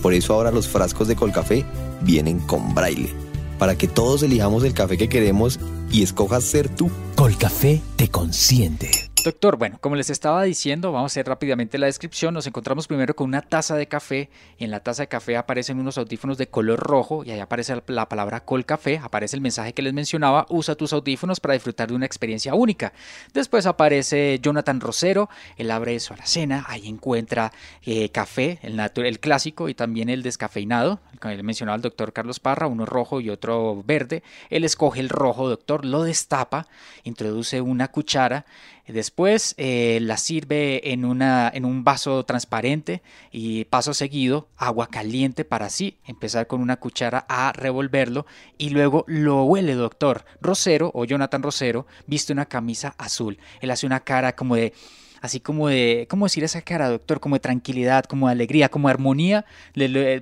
Por 0.01 0.13
eso 0.13 0.33
ahora 0.33 0.51
los 0.51 0.67
frascos 0.67 1.07
de 1.07 1.15
Colcafé 1.15 1.63
vienen 2.01 2.39
con 2.39 2.73
braille, 2.73 3.13
para 3.59 3.77
que 3.77 3.87
todos 3.87 4.23
elijamos 4.23 4.63
el 4.63 4.73
café 4.73 4.97
que 4.97 5.09
queremos 5.09 5.59
y 5.91 6.01
escojas 6.01 6.43
ser 6.43 6.69
tú. 6.69 6.89
Colcafé 7.15 7.81
te 7.95 8.09
consiente. 8.09 9.06
Doctor, 9.27 9.57
bueno, 9.57 9.77
como 9.81 9.97
les 9.97 10.09
estaba 10.09 10.43
diciendo, 10.43 10.93
vamos 10.93 11.11
a 11.11 11.11
hacer 11.11 11.27
rápidamente 11.27 11.77
la 11.77 11.87
descripción. 11.87 12.33
Nos 12.33 12.47
encontramos 12.47 12.87
primero 12.87 13.13
con 13.13 13.27
una 13.27 13.41
taza 13.41 13.75
de 13.75 13.85
café. 13.85 14.29
En 14.57 14.71
la 14.71 14.79
taza 14.79 15.03
de 15.03 15.07
café 15.07 15.35
aparecen 15.35 15.81
unos 15.81 15.97
audífonos 15.97 16.37
de 16.37 16.47
color 16.47 16.79
rojo 16.79 17.25
y 17.25 17.31
ahí 17.31 17.41
aparece 17.41 17.83
la 17.87 18.07
palabra 18.07 18.45
Col 18.45 18.65
Café. 18.65 19.01
Aparece 19.03 19.35
el 19.35 19.41
mensaje 19.41 19.73
que 19.73 19.81
les 19.81 19.91
mencionaba: 19.91 20.45
usa 20.47 20.75
tus 20.75 20.93
audífonos 20.93 21.41
para 21.41 21.55
disfrutar 21.55 21.89
de 21.89 21.95
una 21.95 22.05
experiencia 22.05 22.55
única. 22.55 22.93
Después 23.33 23.65
aparece 23.65 24.39
Jonathan 24.41 24.79
Rosero. 24.79 25.29
Él 25.57 25.71
abre 25.71 25.99
su 25.99 26.13
alacena. 26.13 26.63
Ahí 26.65 26.87
encuentra 26.87 27.51
eh, 27.83 28.07
café, 28.07 28.59
el, 28.61 28.79
el 28.79 29.19
clásico 29.19 29.67
y 29.67 29.73
también 29.73 30.07
el 30.07 30.23
descafeinado. 30.23 31.01
Como 31.19 31.33
le 31.33 31.43
mencionaba 31.43 31.75
el 31.75 31.81
doctor 31.81 32.13
Carlos 32.13 32.39
Parra, 32.39 32.67
uno 32.67 32.85
rojo 32.85 33.19
y 33.19 33.29
otro 33.29 33.83
verde. 33.85 34.23
Él 34.49 34.63
escoge 34.63 35.01
el 35.01 35.09
rojo, 35.09 35.49
doctor, 35.49 35.83
lo 35.83 36.03
destapa, 36.03 36.65
introduce 37.03 37.59
una 37.59 37.89
cuchara. 37.89 38.45
Después 38.87 39.53
eh, 39.57 39.99
la 40.01 40.17
sirve 40.17 40.93
en, 40.93 41.03
una, 41.03 41.51
en 41.53 41.65
un 41.65 41.83
vaso 41.83 42.23
transparente 42.23 43.01
y 43.31 43.65
paso 43.65 43.93
seguido 43.93 44.47
agua 44.55 44.87
caliente 44.87 45.43
para 45.43 45.65
así 45.65 45.97
empezar 46.05 46.47
con 46.47 46.61
una 46.61 46.77
cuchara 46.77 47.25
a 47.27 47.51
revolverlo 47.51 48.25
y 48.57 48.69
luego 48.69 49.03
lo 49.07 49.43
huele, 49.43 49.73
doctor. 49.73 50.23
Rosero 50.41 50.91
o 50.93 51.03
Jonathan 51.03 51.43
Rosero 51.43 51.85
viste 52.05 52.31
una 52.31 52.45
camisa 52.45 52.95
azul. 52.97 53.37
Él 53.59 53.71
hace 53.71 53.85
una 53.85 53.99
cara 53.99 54.35
como 54.35 54.55
de 54.55 54.73
así 55.21 55.39
como 55.39 55.67
de, 55.67 56.07
¿cómo 56.09 56.25
decir 56.25 56.43
esa 56.43 56.61
cara, 56.61 56.89
doctor? 56.89 57.19
Como 57.19 57.35
de 57.35 57.39
tranquilidad, 57.39 58.05
como 58.05 58.27
de 58.27 58.33
alegría, 58.33 58.69
como 58.69 58.87
de 58.87 58.93
armonía 58.93 59.45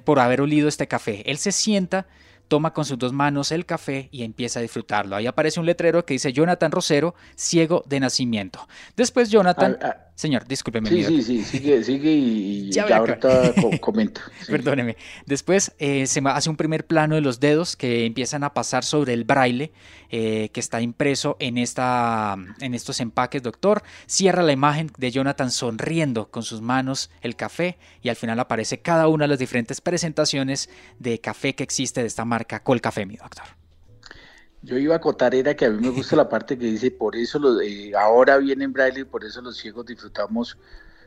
por 0.03 0.19
haber 0.19 0.41
olido 0.41 0.67
este 0.67 0.87
café. 0.87 1.29
Él 1.29 1.37
se 1.37 1.51
sienta 1.51 2.07
toma 2.47 2.73
con 2.73 2.85
sus 2.85 2.97
dos 2.97 3.13
manos 3.13 3.51
el 3.51 3.65
café 3.65 4.09
y 4.11 4.23
empieza 4.23 4.59
a 4.59 4.61
disfrutarlo. 4.61 5.15
Ahí 5.15 5.27
aparece 5.27 5.59
un 5.59 5.65
letrero 5.65 6.05
que 6.05 6.13
dice 6.13 6.33
Jonathan 6.33 6.71
Rosero, 6.71 7.15
ciego 7.35 7.83
de 7.87 7.99
nacimiento. 7.99 8.67
Después 8.95 9.29
Jonathan... 9.29 9.77
señor, 10.15 10.47
discúlpeme. 10.47 10.89
Sí, 10.89 11.03
sí, 11.03 11.21
sí, 11.21 11.43
sigue, 11.43 11.83
sigue 11.83 12.11
y 12.11 12.71
ya, 12.71 12.97
ahorita 12.97 13.53
comento. 13.79 14.21
Perdóneme. 14.47 14.97
Después 15.25 15.73
eh, 15.77 16.07
se 16.07 16.21
hace 16.25 16.49
un 16.49 16.57
primer 16.57 16.87
plano 16.87 17.15
de 17.15 17.21
los 17.21 17.39
dedos 17.39 17.75
que 17.75 18.05
empiezan 18.05 18.43
a 18.43 18.53
pasar 18.53 18.83
sobre 18.83 19.13
el 19.13 19.25
braille 19.25 19.71
eh, 20.09 20.49
que 20.53 20.59
está 20.59 20.81
impreso 20.81 21.35
en, 21.39 21.57
esta, 21.57 22.35
en 22.61 22.73
estos 22.73 22.99
empaques, 22.99 23.43
doctor. 23.43 23.83
Cierra 24.05 24.41
la 24.43 24.53
imagen 24.53 24.91
de 24.97 25.11
Jonathan 25.11 25.51
sonriendo 25.51 26.29
con 26.31 26.43
sus 26.43 26.61
manos 26.61 27.11
el 27.21 27.35
café 27.35 27.77
y 28.01 28.09
al 28.09 28.15
final 28.15 28.39
aparece 28.39 28.79
cada 28.79 29.07
una 29.07 29.25
de 29.25 29.29
las 29.29 29.39
diferentes 29.39 29.81
presentaciones 29.81 30.69
de 30.99 31.19
café 31.19 31.55
que 31.55 31.63
existe 31.63 32.01
de 32.01 32.07
esta 32.07 32.25
marca 32.25 32.63
Colcafé, 32.63 33.05
mi 33.05 33.17
doctor. 33.17 33.45
Yo 34.65 34.79
iba 34.79 34.95
a 34.95 34.97
acotar 34.97 35.35
era 35.35 35.55
que 35.55 35.65
a 35.65 35.69
mí 35.69 35.79
me 35.79 35.91
gusta 35.91 36.15
la 36.15 36.27
parte 36.27 36.57
que 36.57 36.65
dice, 36.65 36.89
por 36.89 37.15
eso 37.15 37.37
lo, 37.37 37.59
ahora 37.99 38.37
viene 38.37 38.63
en 38.63 38.73
braille 38.73 39.01
y 39.01 39.03
por 39.03 39.23
eso 39.23 39.39
los 39.39 39.57
ciegos 39.57 39.85
disfrutamos, 39.85 40.57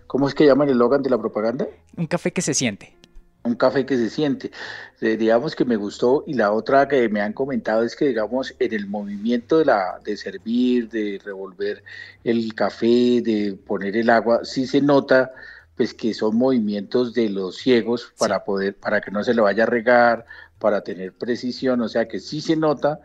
¿cómo 0.07 0.29
es 0.29 0.35
que 0.35 0.47
llaman 0.47 0.69
el 0.69 0.75
eslogan 0.75 1.03
de 1.03 1.11
la 1.11 1.19
propaganda? 1.19 1.67
Un 1.97 2.07
café 2.07 2.33
que 2.33 2.41
se 2.41 2.55
siente. 2.55 2.95
Un 3.43 3.57
café 3.57 3.85
que 3.85 3.97
se 3.97 4.11
siente. 4.11 4.53
Eh, 5.01 5.17
digamos 5.17 5.57
que 5.57 5.65
me 5.65 5.75
gustó 5.75 6.23
y 6.25 6.35
la 6.35 6.53
otra 6.53 6.87
que 6.87 7.09
me 7.09 7.21
han 7.21 7.33
comentado 7.33 7.83
es 7.83 7.97
que 7.97 8.07
digamos 8.07 8.55
en 8.61 8.73
el 8.73 8.87
movimiento 8.87 9.59
de, 9.59 9.65
la, 9.65 9.99
de 10.05 10.17
servir, 10.17 10.89
de 10.89 11.21
revolver 11.25 11.83
el 12.23 12.55
café, 12.55 13.21
de 13.23 13.59
poner 13.67 13.97
el 13.97 14.09
agua, 14.09 14.45
sí 14.45 14.69
se 14.69 14.81
nota 14.81 15.33
pues 15.77 15.95
que 15.95 16.15
son 16.15 16.37
movimientos 16.37 17.13
de 17.13 17.29
los 17.29 17.57
ciegos 17.57 18.13
para 18.19 18.45
poder, 18.45 18.77
para 18.77 19.01
que 19.01 19.11
no 19.11 19.25
se 19.25 19.35
le 19.35 19.41
vaya 19.41 19.65
a 19.65 19.67
regar, 19.67 20.27
para 20.61 20.83
tener 20.83 21.13
precisión, 21.13 21.81
o 21.81 21.89
sea 21.89 22.07
que 22.07 22.21
sí 22.21 22.41
se 22.41 22.55
nota 22.55 23.01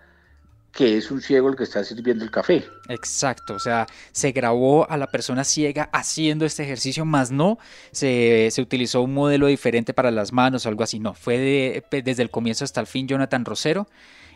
que 0.73 0.97
es 0.97 1.11
un 1.11 1.21
ciego 1.21 1.49
el 1.49 1.55
que 1.55 1.63
está 1.63 1.83
sirviendo 1.83 2.25
el 2.25 2.31
café. 2.31 2.65
Exacto, 2.89 3.53
o 3.53 3.59
sea, 3.59 3.85
se 4.11 4.31
grabó 4.31 4.89
a 4.89 4.97
la 4.97 5.07
persona 5.07 5.43
ciega 5.43 5.89
haciendo 5.93 6.45
este 6.45 6.63
ejercicio, 6.63 7.05
más 7.05 7.31
no 7.31 7.59
se, 7.91 8.51
utilizó 8.59 9.01
un 9.01 9.13
modelo 9.13 9.47
diferente 9.47 9.93
para 9.93 10.09
las 10.09 10.33
manos 10.33 10.65
o 10.65 10.69
algo 10.69 10.83
así, 10.83 10.99
no, 10.99 11.13
fue 11.13 11.83
desde 11.91 12.23
el 12.23 12.31
comienzo 12.31 12.65
hasta 12.65 12.81
el 12.81 12.87
fin 12.87 13.07
Jonathan 13.07 13.45
Rosero. 13.45 13.87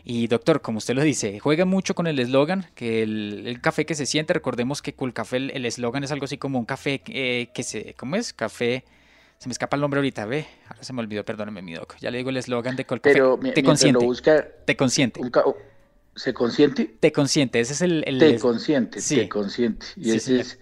Y 0.09 0.27
doctor, 0.27 0.61
como 0.61 0.77
usted 0.77 0.93
lo 0.93 1.01
dice, 1.01 1.37
juega 1.39 1.65
mucho 1.65 1.93
con 1.93 2.07
el 2.07 2.17
eslogan, 2.19 2.67
que 2.75 3.03
el, 3.03 3.59
café 3.61 3.85
que 3.85 3.93
se 3.93 4.05
siente, 4.05 4.33
recordemos 4.33 4.81
que 4.81 4.93
Cool 4.93 5.13
el 5.31 5.65
eslogan 5.65 6.05
es 6.05 6.11
algo 6.13 6.23
así 6.25 6.37
como 6.37 6.59
un 6.59 6.65
café 6.65 7.01
eh, 7.07 7.49
que 7.53 7.63
se, 7.63 7.93
¿cómo 7.95 8.15
es? 8.15 8.31
Café 8.31 8.85
se 9.37 9.49
me 9.49 9.51
escapa 9.51 9.75
el 9.75 9.81
nombre 9.81 9.99
ahorita, 9.99 10.25
ve. 10.25 10.47
Ahora 10.69 10.83
se 10.83 10.93
me 10.93 11.01
olvidó, 11.01 11.25
perdóneme, 11.25 11.61
mi 11.61 11.73
doc. 11.73 11.95
Ya 11.99 12.09
le 12.09 12.19
digo 12.19 12.29
el 12.29 12.37
eslogan 12.37 12.75
de 12.75 12.85
Colcafé. 12.85 13.13
Pero 13.13 13.39
te 13.53 13.63
consiente. 13.63 14.03
busca, 14.03 14.47
te 14.65 14.75
consiente. 14.75 15.19
¿Se 16.17 16.33
consiente? 16.33 16.97
Te 16.99 17.11
consiente, 17.11 17.59
ese 17.59 17.73
es 17.73 17.81
el... 17.81 18.03
te 18.19 18.39
consiente, 18.39 18.99
sí. 19.01 19.15
te 19.15 19.29
consiente. 19.29 19.85
Y 19.95 20.11
ese 20.11 20.39
es... 20.41 20.59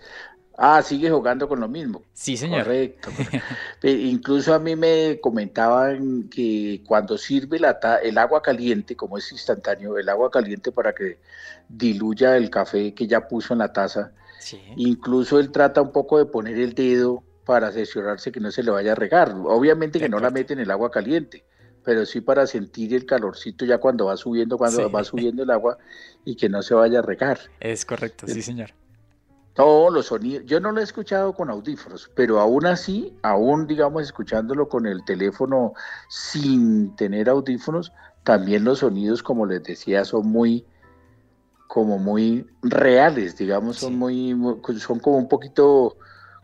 Ah, 0.57 0.81
sigue 0.81 1.09
jugando 1.09 1.49
con 1.49 1.59
lo 1.59 1.67
mismo. 1.67 2.03
Sí, 2.13 2.37
señor. 2.37 2.63
Correcto. 2.63 3.09
Incluso 3.83 4.53
a 4.53 4.59
mí 4.59 4.75
me 4.75 5.19
comentaban 5.19 6.29
que 6.29 6.81
cuando 6.87 7.17
sirve 7.17 7.59
la 7.59 7.77
el 8.01 8.17
agua 8.17 8.41
caliente, 8.41 8.95
como 8.95 9.17
es 9.17 9.31
instantáneo, 9.31 9.97
el 9.97 10.07
agua 10.07 10.31
caliente 10.31 10.71
para 10.71 10.93
que 10.93 11.17
diluya 11.67 12.37
el 12.37 12.49
café 12.49 12.93
que 12.93 13.07
ya 13.07 13.27
puso 13.27 13.53
en 13.53 13.59
la 13.59 13.73
taza, 13.73 14.13
incluso 14.77 15.39
él 15.39 15.51
trata 15.51 15.81
un 15.81 15.91
poco 15.91 16.17
de 16.19 16.25
poner 16.25 16.57
el 16.57 16.73
dedo 16.73 17.23
para 17.45 17.67
asegurarse 17.67 18.31
que 18.31 18.39
no 18.39 18.49
se 18.51 18.63
le 18.63 18.71
vaya 18.71 18.93
a 18.93 18.95
regar. 18.95 19.35
Obviamente 19.35 19.99
que 19.99 20.09
no 20.09 20.19
la 20.19 20.29
mete 20.29 20.53
en 20.53 20.59
el 20.59 20.71
agua 20.71 20.89
caliente, 20.89 21.43
pero 21.85 22.05
sí 22.05 22.19
para 22.19 22.47
sentir 22.47 22.93
el 22.93 23.05
calorcito 23.05 23.63
ya 23.63 23.77
cuando 23.77 24.07
va 24.07 24.17
subiendo, 24.17 24.57
cuando 24.57 24.91
va 24.91 25.03
subiendo 25.03 25.43
el 25.43 25.51
agua 25.51 25.77
y 26.25 26.35
que 26.35 26.49
no 26.49 26.61
se 26.61 26.73
vaya 26.73 26.99
a 26.99 27.01
regar. 27.01 27.39
Es 27.59 27.85
correcto, 27.85 28.27
sí, 28.27 28.41
señor. 28.41 28.71
Todos 29.53 29.93
los 29.93 30.07
sonidos, 30.07 30.43
yo 30.45 30.59
no 30.59 30.73
lo 30.73 30.81
he 30.81 30.83
escuchado 30.83 31.33
con 31.33 31.49
audífonos, 31.49 32.11
pero 32.13 32.41
aún 32.41 32.65
así, 32.65 33.15
aún 33.21 33.67
digamos 33.67 34.03
escuchándolo 34.03 34.67
con 34.67 34.85
el 34.85 35.05
teléfono 35.05 35.73
sin 36.09 36.93
tener 36.97 37.29
audífonos, 37.29 37.93
también 38.23 38.65
los 38.65 38.79
sonidos, 38.79 39.23
como 39.23 39.45
les 39.45 39.63
decía, 39.63 40.03
son 40.03 40.27
muy, 40.27 40.65
como 41.67 41.99
muy 41.99 42.45
reales, 42.63 43.37
digamos, 43.37 43.77
son 43.77 43.97
muy, 43.97 44.35
son 44.77 44.99
como 44.99 45.17
un 45.17 45.29
poquito 45.29 45.95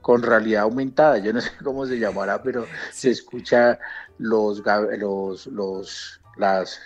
con 0.01 0.23
realidad 0.23 0.63
aumentada, 0.63 1.17
yo 1.19 1.31
no 1.31 1.41
sé 1.41 1.51
cómo 1.63 1.85
se 1.85 1.99
llamará, 1.99 2.41
pero 2.41 2.65
se 2.91 3.11
escucha 3.11 3.79
los, 4.22 4.61
los, 4.99 5.47
los, 5.47 6.22
las 6.38 6.80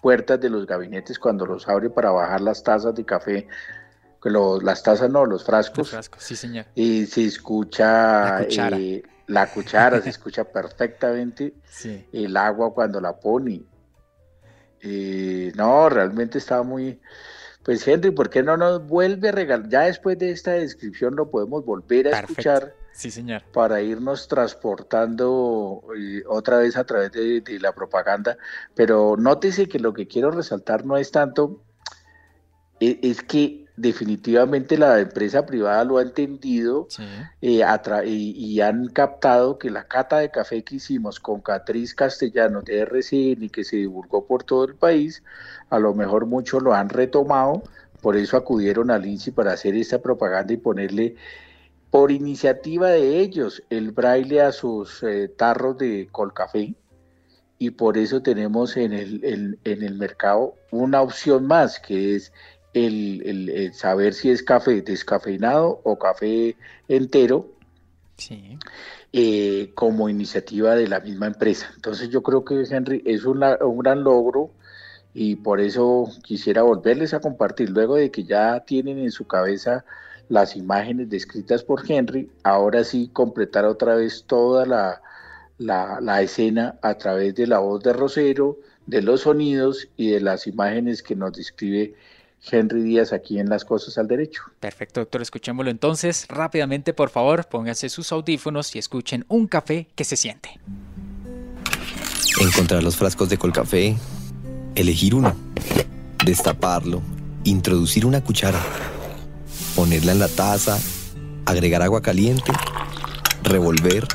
puertas 0.00 0.40
de 0.40 0.48
los 0.48 0.64
gabinetes 0.66 1.18
cuando 1.18 1.44
los 1.44 1.68
abre 1.68 1.90
para 1.90 2.10
bajar 2.10 2.40
las 2.40 2.62
tazas 2.62 2.94
de 2.94 3.04
café, 3.04 3.48
los, 4.22 4.62
las 4.62 4.82
tazas 4.82 5.10
no, 5.10 5.26
los 5.26 5.44
frascos. 5.44 5.78
Los 5.78 5.90
frascos, 5.90 6.22
sí 6.22 6.36
señor. 6.36 6.66
Y 6.74 7.06
se 7.06 7.24
escucha 7.24 8.38
la 8.38 8.44
cuchara, 8.44 8.78
eh, 8.78 9.02
la 9.26 9.46
cuchara 9.50 10.00
se 10.00 10.10
escucha 10.10 10.44
perfectamente, 10.44 11.54
el 12.12 12.36
agua 12.36 12.72
cuando 12.72 13.00
la 13.00 13.18
pone. 13.18 13.62
Eh, 14.80 15.50
no, 15.56 15.88
realmente 15.88 16.38
estaba 16.38 16.62
muy, 16.62 17.00
pues 17.64 17.86
Henry, 17.86 18.12
¿por 18.12 18.30
qué 18.30 18.44
no 18.44 18.56
nos 18.56 18.86
vuelve 18.86 19.30
a 19.30 19.32
regalar? 19.32 19.68
Ya 19.68 19.80
después 19.82 20.16
de 20.16 20.30
esta 20.30 20.52
descripción 20.52 21.16
lo 21.16 21.28
podemos 21.28 21.64
volver 21.64 22.14
a 22.14 22.20
escuchar. 22.20 22.74
Sí, 22.98 23.12
señor. 23.12 23.42
Para 23.52 23.80
irnos 23.80 24.26
transportando 24.26 25.84
eh, 25.96 26.24
otra 26.26 26.58
vez 26.58 26.76
a 26.76 26.82
través 26.82 27.12
de, 27.12 27.60
la 27.60 27.72
propaganda. 27.72 28.36
Pero 28.74 29.16
nótese 29.16 29.68
que 29.68 29.78
lo 29.78 29.94
que 29.94 30.08
quiero 30.08 30.32
resaltar 30.32 30.84
no 30.84 30.96
es 30.96 31.12
tanto, 31.12 31.62
e, 32.80 32.98
es, 33.02 33.22
que 33.22 33.66
definitivamente 33.76 34.76
la 34.76 34.98
empresa 34.98 35.46
privada 35.46 35.84
lo 35.84 35.98
ha 35.98 36.02
entendido 36.02 36.88
eh, 37.40 37.62
y, 38.04 38.60
han 38.60 38.88
captado 38.88 39.58
que 39.58 39.70
la 39.70 39.84
cata 39.86 40.18
de 40.18 40.32
café 40.32 40.64
que 40.64 40.74
hicimos 40.74 41.20
con 41.20 41.40
Catriz 41.40 41.94
Castellano 41.94 42.62
de 42.62 42.80
RCN 42.80 43.44
y 43.44 43.48
que 43.48 43.62
se 43.62 43.76
divulgó 43.76 44.26
por 44.26 44.42
todo 44.42 44.64
el 44.64 44.74
país, 44.74 45.22
a 45.70 45.78
lo 45.78 45.94
mejor 45.94 46.26
muchos 46.26 46.64
lo 46.64 46.74
han 46.74 46.88
retomado, 46.88 47.62
por 48.00 48.16
eso 48.16 48.36
acudieron 48.36 48.90
al 48.90 49.06
INSI 49.06 49.30
para 49.30 49.52
hacer 49.52 49.76
esta 49.76 50.00
propaganda 50.00 50.52
y 50.52 50.56
ponerle 50.56 51.14
por 51.90 52.12
iniciativa 52.12 52.88
de 52.90 53.20
ellos 53.20 53.62
el 53.70 53.92
braille 53.92 54.40
a 54.42 54.52
sus 54.52 55.02
eh, 55.02 55.28
tarros 55.28 55.78
de 55.78 56.08
colcafé. 56.10 56.74
Y 57.60 57.70
por 57.70 57.98
eso 57.98 58.22
tenemos 58.22 58.76
en 58.76 58.92
el, 58.92 59.58
en 59.64 59.82
el 59.82 59.94
mercado 59.96 60.54
una 60.70 61.02
opción 61.02 61.46
más 61.46 61.80
que 61.80 62.14
es 62.14 62.32
el, 62.72 63.72
saber 63.74 64.14
si 64.14 64.30
es 64.30 64.42
café 64.42 64.82
descafeinado 64.82 65.80
o 65.84 65.98
café 65.98 66.56
entero 66.88 67.46
eh, 69.12 69.70
como 69.74 70.08
iniciativa 70.08 70.74
de 70.74 70.88
la 70.88 71.00
misma 71.00 71.26
empresa. 71.26 71.70
Entonces 71.74 72.10
yo 72.10 72.22
creo 72.22 72.44
que 72.44 72.62
Henry 72.68 73.02
es 73.06 73.24
un 73.24 73.40
gran 73.78 74.04
logro 74.04 74.50
y 75.14 75.36
por 75.36 75.60
eso 75.60 76.08
quisiera 76.22 76.62
volverles 76.62 77.14
a 77.14 77.20
compartir, 77.20 77.70
luego 77.70 77.96
de 77.96 78.10
que 78.10 78.24
ya 78.24 78.60
tienen 78.60 78.98
en 78.98 79.10
su 79.10 79.26
cabeza 79.26 79.84
las 80.28 80.56
imágenes 80.56 81.08
descritas 81.10 81.62
por 81.62 81.90
Henry, 81.90 82.30
ahora 82.42 82.84
sí 82.84 83.10
completar 83.12 83.64
otra 83.64 83.94
vez 83.94 84.24
toda 84.26 84.66
la, 84.66 85.00
la, 85.58 86.22
escena 86.22 86.78
a 86.82 86.94
través 86.94 87.34
de 87.34 87.46
la 87.46 87.58
voz 87.58 87.82
de 87.82 87.92
Rosero, 87.92 88.58
de 88.86 89.02
los 89.02 89.22
sonidos 89.22 89.88
y 89.96 90.10
de 90.10 90.20
las 90.20 90.46
imágenes 90.46 91.02
que 91.02 91.16
nos 91.16 91.32
describe 91.32 91.94
Henry 92.50 92.82
Díaz 92.82 93.12
aquí 93.12 93.38
en 93.38 93.48
Las 93.48 93.64
Cosas 93.64 93.98
al 93.98 94.06
Derecho. 94.06 94.42
Perfecto, 94.60 95.00
doctor, 95.00 95.22
escuchémoslo 95.22 95.70
entonces 95.70 96.26
rápidamente, 96.28 96.94
por 96.94 97.10
favor, 97.10 97.46
pónganse 97.46 97.88
sus 97.88 98.12
audífonos 98.12 98.74
y 98.76 98.78
escuchen 98.78 99.24
un 99.28 99.46
café 99.46 99.88
que 99.94 100.04
se 100.04 100.16
siente. 100.16 100.60
Encontrar 102.40 102.82
los 102.82 102.96
frascos 102.96 103.28
de 103.28 103.36
Colcafé 103.36 103.96
Elegir 104.78 105.12
uno. 105.16 105.34
Destaparlo. 106.24 107.02
Introducir 107.42 108.06
una 108.06 108.22
cuchara. 108.22 108.60
Ponerla 109.78 110.10
en 110.10 110.18
la 110.18 110.26
taza. 110.26 110.76
Agregar 111.46 111.82
agua 111.82 112.02
caliente. 112.02 112.50
Revolver. 113.44 114.08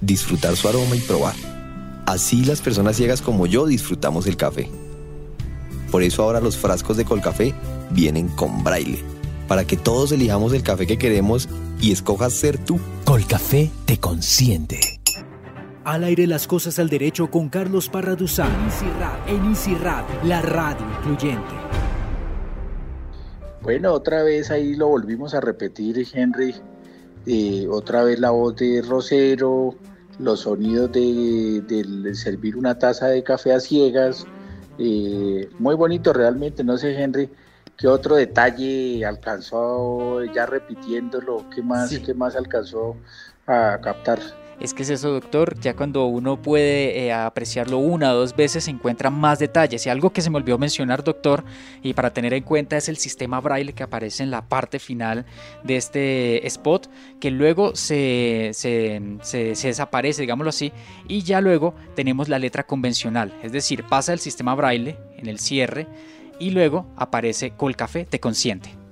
Disfrutar 0.00 0.56
su 0.56 0.66
aroma 0.66 0.96
y 0.96 0.98
probar. 0.98 1.36
Así 2.04 2.44
las 2.44 2.62
personas 2.62 2.96
ciegas 2.96 3.22
como 3.22 3.46
yo 3.46 3.66
disfrutamos 3.66 4.26
el 4.26 4.36
café. 4.36 4.68
Por 5.92 6.02
eso 6.02 6.24
ahora 6.24 6.40
los 6.40 6.56
frascos 6.56 6.96
de 6.96 7.04
Colcafé 7.04 7.54
vienen 7.90 8.26
con 8.26 8.64
braille, 8.64 9.04
para 9.46 9.64
que 9.64 9.76
todos 9.76 10.10
elijamos 10.10 10.52
el 10.52 10.64
café 10.64 10.84
que 10.84 10.98
queremos 10.98 11.48
y 11.80 11.92
escojas 11.92 12.32
ser 12.32 12.58
tú. 12.58 12.80
Colcafé 13.04 13.70
te 13.84 14.00
consiente. 14.00 14.80
Al 15.84 16.02
aire 16.02 16.26
las 16.26 16.48
cosas 16.48 16.80
al 16.80 16.88
derecho 16.88 17.30
con 17.30 17.50
Carlos 17.50 17.88
Parra 17.88 18.16
Duzán 18.16 18.50
en 19.28 19.44
Incirat, 19.44 20.24
la 20.24 20.42
radio 20.42 20.84
incluyente. 20.98 21.65
Bueno, 23.62 23.92
otra 23.92 24.22
vez 24.22 24.50
ahí 24.50 24.74
lo 24.74 24.88
volvimos 24.88 25.34
a 25.34 25.40
repetir, 25.40 26.06
Henry. 26.12 26.54
eh, 27.26 27.66
otra 27.68 28.04
vez 28.04 28.20
la 28.20 28.30
voz 28.30 28.54
de 28.56 28.82
Rosero, 28.82 29.74
los 30.18 30.40
sonidos 30.40 30.92
de, 30.92 32.12
servir 32.14 32.56
una 32.56 32.78
taza 32.78 33.08
de 33.08 33.22
café 33.24 33.52
a 33.52 33.60
ciegas, 33.60 34.26
eh, 34.78 35.48
muy 35.58 35.74
bonito 35.74 36.12
realmente, 36.12 36.62
no 36.62 36.78
sé 36.78 37.02
Henry, 37.02 37.28
¿qué 37.76 37.88
otro 37.88 38.14
detalle 38.14 39.04
alcanzó 39.04 40.22
ya 40.24 40.46
repitiéndolo? 40.46 41.44
¿Qué 41.52 41.62
más, 41.62 41.98
¿qué 41.98 42.14
más 42.14 42.36
alcanzó 42.36 42.96
a 43.46 43.78
captar? 43.82 44.20
Es 44.58 44.72
que 44.72 44.84
es 44.84 44.90
eso, 44.90 45.12
doctor, 45.12 45.58
ya 45.60 45.76
cuando 45.76 46.06
uno 46.06 46.40
puede 46.40 46.98
eh, 46.98 47.12
apreciarlo 47.12 47.78
una 47.78 48.12
o 48.12 48.16
dos 48.16 48.34
veces 48.34 48.64
se 48.64 48.70
encuentran 48.70 49.12
más 49.12 49.38
detalles. 49.38 49.84
Y 49.84 49.90
algo 49.90 50.10
que 50.10 50.22
se 50.22 50.30
me 50.30 50.38
olvidó 50.38 50.56
mencionar, 50.56 51.04
doctor, 51.04 51.44
y 51.82 51.92
para 51.92 52.14
tener 52.14 52.32
en 52.32 52.42
cuenta 52.42 52.76
es 52.78 52.88
el 52.88 52.96
sistema 52.96 53.38
braille 53.40 53.74
que 53.74 53.82
aparece 53.82 54.22
en 54.22 54.30
la 54.30 54.48
parte 54.48 54.78
final 54.78 55.26
de 55.62 55.76
este 55.76 56.46
spot, 56.46 56.88
que 57.20 57.30
luego 57.30 57.76
se, 57.76 58.52
desaparece, 59.32 60.22
digámoslo 60.22 60.48
así, 60.48 60.72
y 61.06 61.22
ya 61.22 61.42
luego 61.42 61.74
tenemos 61.94 62.30
la 62.30 62.38
letra 62.38 62.66
convencional, 62.66 63.34
es 63.42 63.52
decir, 63.52 63.84
pasa 63.84 64.14
el 64.14 64.20
sistema 64.20 64.54
braille 64.54 64.96
en 65.18 65.28
el 65.28 65.38
cierre 65.38 65.86
y 66.38 66.50
luego 66.50 66.86
aparece 66.96 67.50
Colcafé 67.50 68.04
te 68.04 68.20
consiente. 68.20 68.85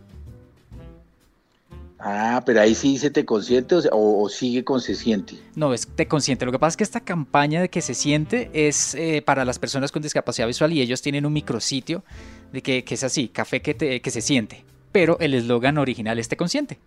Ah, 2.06 2.42
pero 2.44 2.60
ahí 2.60 2.74
sí 2.74 2.92
dice 2.92 3.10
te 3.10 3.24
consiente 3.24 3.76
o, 3.90 4.28
sigue 4.28 4.62
con 4.62 4.78
se 4.82 4.94
siente. 4.94 5.36
No, 5.54 5.72
es 5.72 5.86
te 5.86 6.06
consiente. 6.06 6.44
Lo 6.44 6.52
que 6.52 6.58
pasa 6.58 6.68
es 6.68 6.76
que 6.76 6.84
esta 6.84 7.00
campaña 7.00 7.62
de 7.62 7.70
que 7.70 7.80
se 7.80 7.94
siente 7.94 8.50
es 8.52 8.94
eh, 8.94 9.22
para 9.24 9.46
las 9.46 9.58
personas 9.58 9.90
con 9.90 10.02
discapacidad 10.02 10.46
visual 10.46 10.74
y 10.74 10.82
ellos 10.82 11.00
tienen 11.00 11.24
un 11.24 11.32
micrositio 11.32 12.04
de 12.52 12.60
que, 12.60 12.84
es 12.86 13.04
así, 13.04 13.28
café 13.28 13.62
que, 13.62 13.72
te, 13.72 14.02
que 14.02 14.10
se 14.10 14.20
siente. 14.20 14.66
Pero 14.92 15.16
el 15.18 15.32
eslogan 15.32 15.78
original 15.78 16.18
es 16.18 16.28
te 16.28 16.36
consiente. 16.36 16.78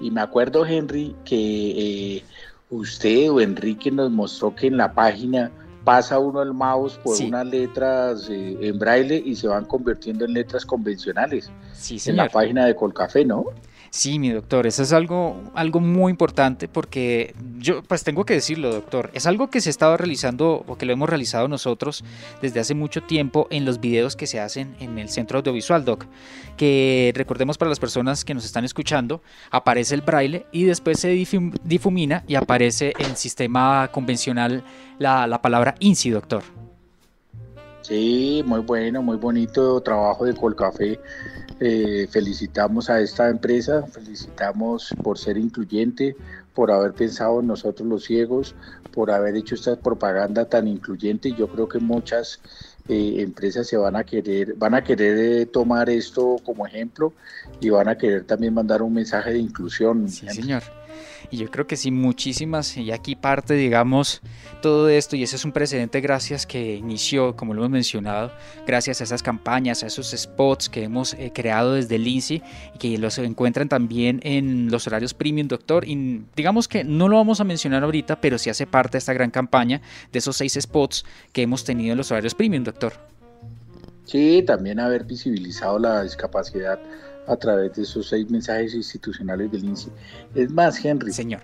Y 0.00 0.12
me 0.12 0.20
acuerdo, 0.20 0.64
Henry, 0.64 1.16
que 1.24 2.16
eh, 2.16 2.24
usted 2.70 3.28
o 3.28 3.40
Enrique 3.40 3.90
nos 3.90 4.12
mostró 4.12 4.54
que 4.54 4.68
en 4.68 4.76
la 4.76 4.92
página 4.92 5.50
pasa 5.82 6.20
uno 6.20 6.42
el 6.42 6.52
mouse 6.52 6.96
por 7.02 7.20
unas 7.20 7.46
letras 7.46 8.28
eh, 8.30 8.56
en 8.60 8.78
braille 8.78 9.20
y 9.24 9.34
se 9.34 9.48
van 9.48 9.64
convirtiendo 9.64 10.24
en 10.24 10.32
letras 10.32 10.64
convencionales. 10.64 11.50
Sí, 11.72 11.98
En 12.06 12.16
la 12.16 12.28
página 12.28 12.66
de 12.66 12.76
Colcafé, 12.76 13.24
¿no? 13.24 13.46
Sí, 13.96 14.18
mi 14.18 14.28
doctor, 14.28 14.66
eso 14.66 14.82
es 14.82 14.92
algo, 14.92 15.42
algo 15.54 15.80
muy 15.80 16.10
importante 16.10 16.68
porque 16.68 17.34
yo, 17.56 17.82
pues 17.82 18.04
tengo 18.04 18.26
que 18.26 18.34
decirlo, 18.34 18.70
doctor, 18.70 19.10
es 19.14 19.24
algo 19.24 19.48
que 19.48 19.62
se 19.62 19.70
estaba 19.70 19.96
realizando 19.96 20.66
o 20.66 20.76
que 20.76 20.84
lo 20.84 20.92
hemos 20.92 21.08
realizado 21.08 21.48
nosotros 21.48 22.04
desde 22.42 22.60
hace 22.60 22.74
mucho 22.74 23.02
tiempo 23.04 23.46
en 23.48 23.64
los 23.64 23.80
videos 23.80 24.14
que 24.14 24.26
se 24.26 24.38
hacen 24.38 24.76
en 24.80 24.98
el 24.98 25.08
Centro 25.08 25.38
Audiovisual, 25.38 25.86
Doc, 25.86 26.04
que 26.58 27.10
recordemos 27.16 27.56
para 27.56 27.70
las 27.70 27.80
personas 27.80 28.26
que 28.26 28.34
nos 28.34 28.44
están 28.44 28.66
escuchando, 28.66 29.22
aparece 29.50 29.94
el 29.94 30.02
braille 30.02 30.44
y 30.52 30.64
después 30.64 31.00
se 31.00 31.08
difumina 31.64 32.22
y 32.28 32.34
aparece 32.34 32.92
en 32.98 33.16
sistema 33.16 33.88
convencional 33.92 34.62
la, 34.98 35.26
la 35.26 35.40
palabra 35.40 35.74
INSI, 35.80 36.10
doctor. 36.10 36.65
Sí, 37.86 38.42
muy 38.44 38.60
bueno, 38.60 39.02
muy 39.02 39.16
bonito 39.16 39.80
trabajo 39.80 40.24
de 40.24 40.34
Colcafé 40.34 40.98
eh, 41.58 42.06
felicitamos 42.10 42.90
a 42.90 43.00
esta 43.00 43.30
empresa, 43.30 43.86
felicitamos 43.86 44.94
por 45.02 45.16
ser 45.16 45.38
incluyente, 45.38 46.14
por 46.52 46.70
haber 46.70 46.92
pensado 46.92 47.40
en 47.40 47.46
nosotros 47.46 47.88
los 47.88 48.04
ciegos, 48.04 48.54
por 48.92 49.10
haber 49.10 49.36
hecho 49.36 49.54
esta 49.54 49.76
propaganda 49.76 50.44
tan 50.44 50.68
incluyente. 50.68 51.32
Yo 51.32 51.48
creo 51.48 51.66
que 51.66 51.78
muchas 51.78 52.40
eh, 52.88 53.22
empresas 53.22 53.66
se 53.66 53.78
van 53.78 53.96
a 53.96 54.04
querer, 54.04 54.54
van 54.54 54.74
a 54.74 54.84
querer 54.84 55.18
eh, 55.18 55.46
tomar 55.46 55.88
esto 55.88 56.36
como 56.44 56.66
ejemplo 56.66 57.14
y 57.58 57.70
van 57.70 57.88
a 57.88 57.96
querer 57.96 58.24
también 58.24 58.52
mandar 58.52 58.82
un 58.82 58.92
mensaje 58.92 59.32
de 59.32 59.38
inclusión. 59.38 60.10
Sí, 60.10 60.28
señor. 60.28 60.62
Y 61.30 61.38
yo 61.38 61.50
creo 61.50 61.66
que 61.66 61.76
sí, 61.76 61.90
muchísimas, 61.90 62.76
y 62.76 62.92
aquí 62.92 63.16
parte, 63.16 63.54
digamos, 63.54 64.20
todo 64.62 64.88
esto, 64.88 65.16
y 65.16 65.22
ese 65.22 65.36
es 65.36 65.44
un 65.44 65.52
precedente 65.52 66.00
gracias 66.00 66.46
que 66.46 66.74
inició, 66.76 67.36
como 67.36 67.54
lo 67.54 67.62
hemos 67.62 67.70
mencionado, 67.70 68.32
gracias 68.66 69.00
a 69.00 69.04
esas 69.04 69.22
campañas, 69.22 69.82
a 69.82 69.86
esos 69.86 70.10
spots 70.10 70.68
que 70.68 70.84
hemos 70.84 71.14
eh, 71.14 71.32
creado 71.34 71.74
desde 71.74 71.96
el 71.96 72.06
INSI 72.06 72.42
y 72.74 72.78
que 72.78 72.98
los 72.98 73.18
encuentran 73.18 73.68
también 73.68 74.20
en 74.22 74.70
los 74.70 74.86
horarios 74.86 75.14
premium, 75.14 75.48
doctor. 75.48 75.86
Y 75.86 76.22
digamos 76.34 76.68
que 76.68 76.84
no 76.84 77.08
lo 77.08 77.16
vamos 77.16 77.40
a 77.40 77.44
mencionar 77.44 77.82
ahorita, 77.82 78.20
pero 78.20 78.38
sí 78.38 78.50
hace 78.50 78.66
parte 78.66 78.92
de 78.92 78.98
esta 78.98 79.12
gran 79.12 79.30
campaña 79.30 79.80
de 80.12 80.18
esos 80.18 80.36
seis 80.36 80.56
spots 80.60 81.04
que 81.32 81.42
hemos 81.42 81.64
tenido 81.64 81.92
en 81.92 81.98
los 81.98 82.10
horarios 82.10 82.34
premium, 82.34 82.64
doctor. 82.64 82.94
Sí, 84.04 84.44
también 84.46 84.78
haber 84.78 85.04
visibilizado 85.04 85.78
la 85.80 86.02
discapacidad 86.02 86.78
a 87.26 87.36
través 87.36 87.74
de 87.74 87.82
esos 87.82 88.08
seis 88.08 88.30
mensajes 88.30 88.74
institucionales 88.74 89.50
del 89.50 89.64
INSI. 89.64 89.90
Es 90.34 90.50
más, 90.50 90.84
Henry. 90.84 91.12
Señor. 91.12 91.40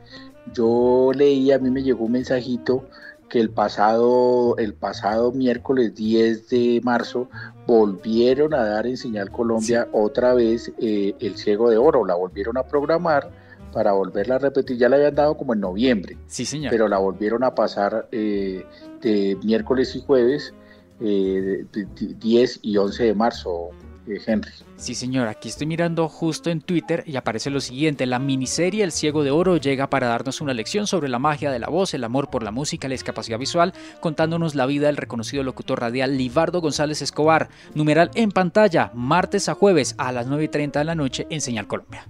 Yo 0.52 1.12
leí, 1.14 1.52
a 1.52 1.58
mí 1.58 1.70
me 1.70 1.82
llegó 1.82 2.04
un 2.04 2.12
mensajito 2.12 2.84
que 3.32 3.40
el 3.40 3.48
pasado, 3.48 4.56
el 4.58 4.74
pasado 4.74 5.32
miércoles 5.32 5.94
10 5.94 6.50
de 6.50 6.80
marzo 6.84 7.28
volvieron 7.66 8.52
a 8.52 8.62
dar 8.62 8.86
en 8.86 8.98
Señal 8.98 9.30
Colombia 9.30 9.88
otra 9.92 10.34
vez 10.34 10.70
eh, 10.78 11.14
el 11.18 11.36
ciego 11.38 11.70
de 11.70 11.78
oro, 11.78 12.04
la 12.04 12.14
volvieron 12.14 12.58
a 12.58 12.64
programar 12.64 13.30
para 13.72 13.92
volverla 13.92 14.34
a 14.34 14.38
repetir, 14.38 14.76
ya 14.76 14.90
la 14.90 14.96
habían 14.96 15.14
dado 15.14 15.38
como 15.38 15.54
en 15.54 15.60
noviembre, 15.60 16.18
sí, 16.26 16.44
señor. 16.44 16.70
pero 16.70 16.88
la 16.88 16.98
volvieron 16.98 17.42
a 17.42 17.54
pasar 17.54 18.06
eh, 18.12 18.66
de 19.00 19.38
miércoles 19.42 19.96
y 19.96 20.02
jueves 20.02 20.52
eh, 21.00 21.64
10 21.72 22.60
y 22.60 22.76
11 22.76 23.04
de 23.04 23.14
marzo, 23.14 23.70
Henry. 24.06 24.50
Sí, 24.76 24.94
señor, 24.94 25.28
aquí 25.28 25.48
estoy 25.48 25.66
mirando 25.66 26.08
justo 26.08 26.50
en 26.50 26.60
Twitter 26.60 27.04
y 27.06 27.16
aparece 27.16 27.50
lo 27.50 27.60
siguiente, 27.60 28.06
la 28.06 28.18
miniserie 28.18 28.82
El 28.84 28.92
Ciego 28.92 29.22
de 29.22 29.30
Oro 29.30 29.56
llega 29.56 29.88
para 29.88 30.08
darnos 30.08 30.40
una 30.40 30.54
lección 30.54 30.86
sobre 30.86 31.08
la 31.08 31.18
magia 31.18 31.50
de 31.50 31.58
la 31.58 31.68
voz, 31.68 31.94
el 31.94 32.04
amor 32.04 32.30
por 32.30 32.42
la 32.42 32.50
música, 32.50 32.88
la 32.88 32.92
discapacidad 32.92 33.38
visual, 33.38 33.72
contándonos 34.00 34.54
la 34.54 34.66
vida 34.66 34.86
del 34.86 34.96
reconocido 34.96 35.42
locutor 35.42 35.80
radial 35.80 36.16
Libardo 36.16 36.60
González 36.60 37.02
Escobar, 37.02 37.48
numeral 37.74 38.10
en 38.14 38.32
pantalla, 38.32 38.90
martes 38.94 39.48
a 39.48 39.54
jueves 39.54 39.94
a 39.98 40.12
las 40.12 40.26
9 40.26 40.44
y 40.44 40.48
30 40.48 40.78
de 40.80 40.84
la 40.84 40.94
noche 40.94 41.26
en 41.30 41.40
Señal 41.40 41.66
Colombia. 41.66 42.06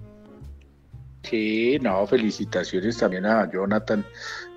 Sí, 1.23 1.79
no, 1.81 2.07
felicitaciones 2.07 2.99
también 2.99 3.27
a 3.27 3.49
Jonathan, 3.51 4.05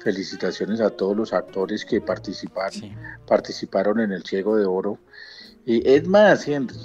felicitaciones 0.01 0.81
a 0.81 0.89
todos 0.89 1.15
los 1.15 1.33
actores 1.33 1.85
que 1.85 2.01
participaron, 2.01 2.95
participaron 3.27 3.99
en 3.99 4.11
El 4.11 4.23
Ciego 4.23 4.55
de 4.57 4.65
Oro. 4.65 4.97
Y 5.65 5.87
es 5.87 6.07
más, 6.07 6.47
Henry, 6.47 6.75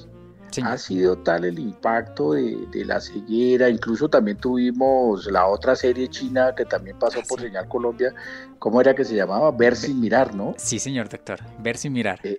ha 0.64 0.78
sido 0.78 1.16
tal 1.18 1.44
el 1.44 1.58
impacto 1.58 2.32
de, 2.32 2.84
la 2.84 3.00
ceguera, 3.00 3.68
incluso 3.68 4.08
también 4.08 4.36
tuvimos 4.36 5.26
la 5.26 5.46
otra 5.46 5.76
serie 5.76 6.08
china 6.08 6.54
que 6.54 6.64
también 6.64 6.98
pasó 6.98 7.20
ah, 7.20 7.26
por 7.28 7.40
Señal 7.40 7.68
Colombia, 7.68 8.14
¿cómo 8.58 8.80
era 8.80 8.94
que 8.94 9.04
se 9.04 9.14
llamaba? 9.14 9.50
Ver 9.50 9.76
sin 9.76 10.00
mirar, 10.00 10.34
¿no? 10.34 10.54
Sí, 10.56 10.78
señor 10.78 11.08
doctor, 11.08 11.40
Ver 11.58 11.76
sin 11.76 11.92
mirar. 11.92 12.20
Eh, 12.22 12.38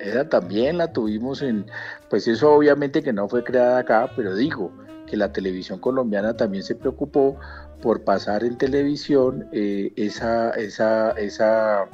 esa 0.00 0.28
también 0.28 0.78
la 0.78 0.92
tuvimos 0.92 1.42
en, 1.42 1.66
pues 2.08 2.28
eso 2.28 2.52
obviamente 2.52 3.02
que 3.02 3.12
no 3.12 3.28
fue 3.28 3.42
creada 3.42 3.78
acá, 3.78 4.10
pero 4.14 4.34
digo 4.34 4.72
que 5.06 5.16
la 5.16 5.32
televisión 5.32 5.78
colombiana 5.78 6.36
también 6.36 6.62
se 6.62 6.74
preocupó 6.74 7.38
por 7.82 8.04
pasar 8.04 8.44
en 8.44 8.58
televisión 8.58 9.48
eh, 9.52 9.92
esa, 9.96 10.50
esa, 10.50 11.12
esa 11.12 11.86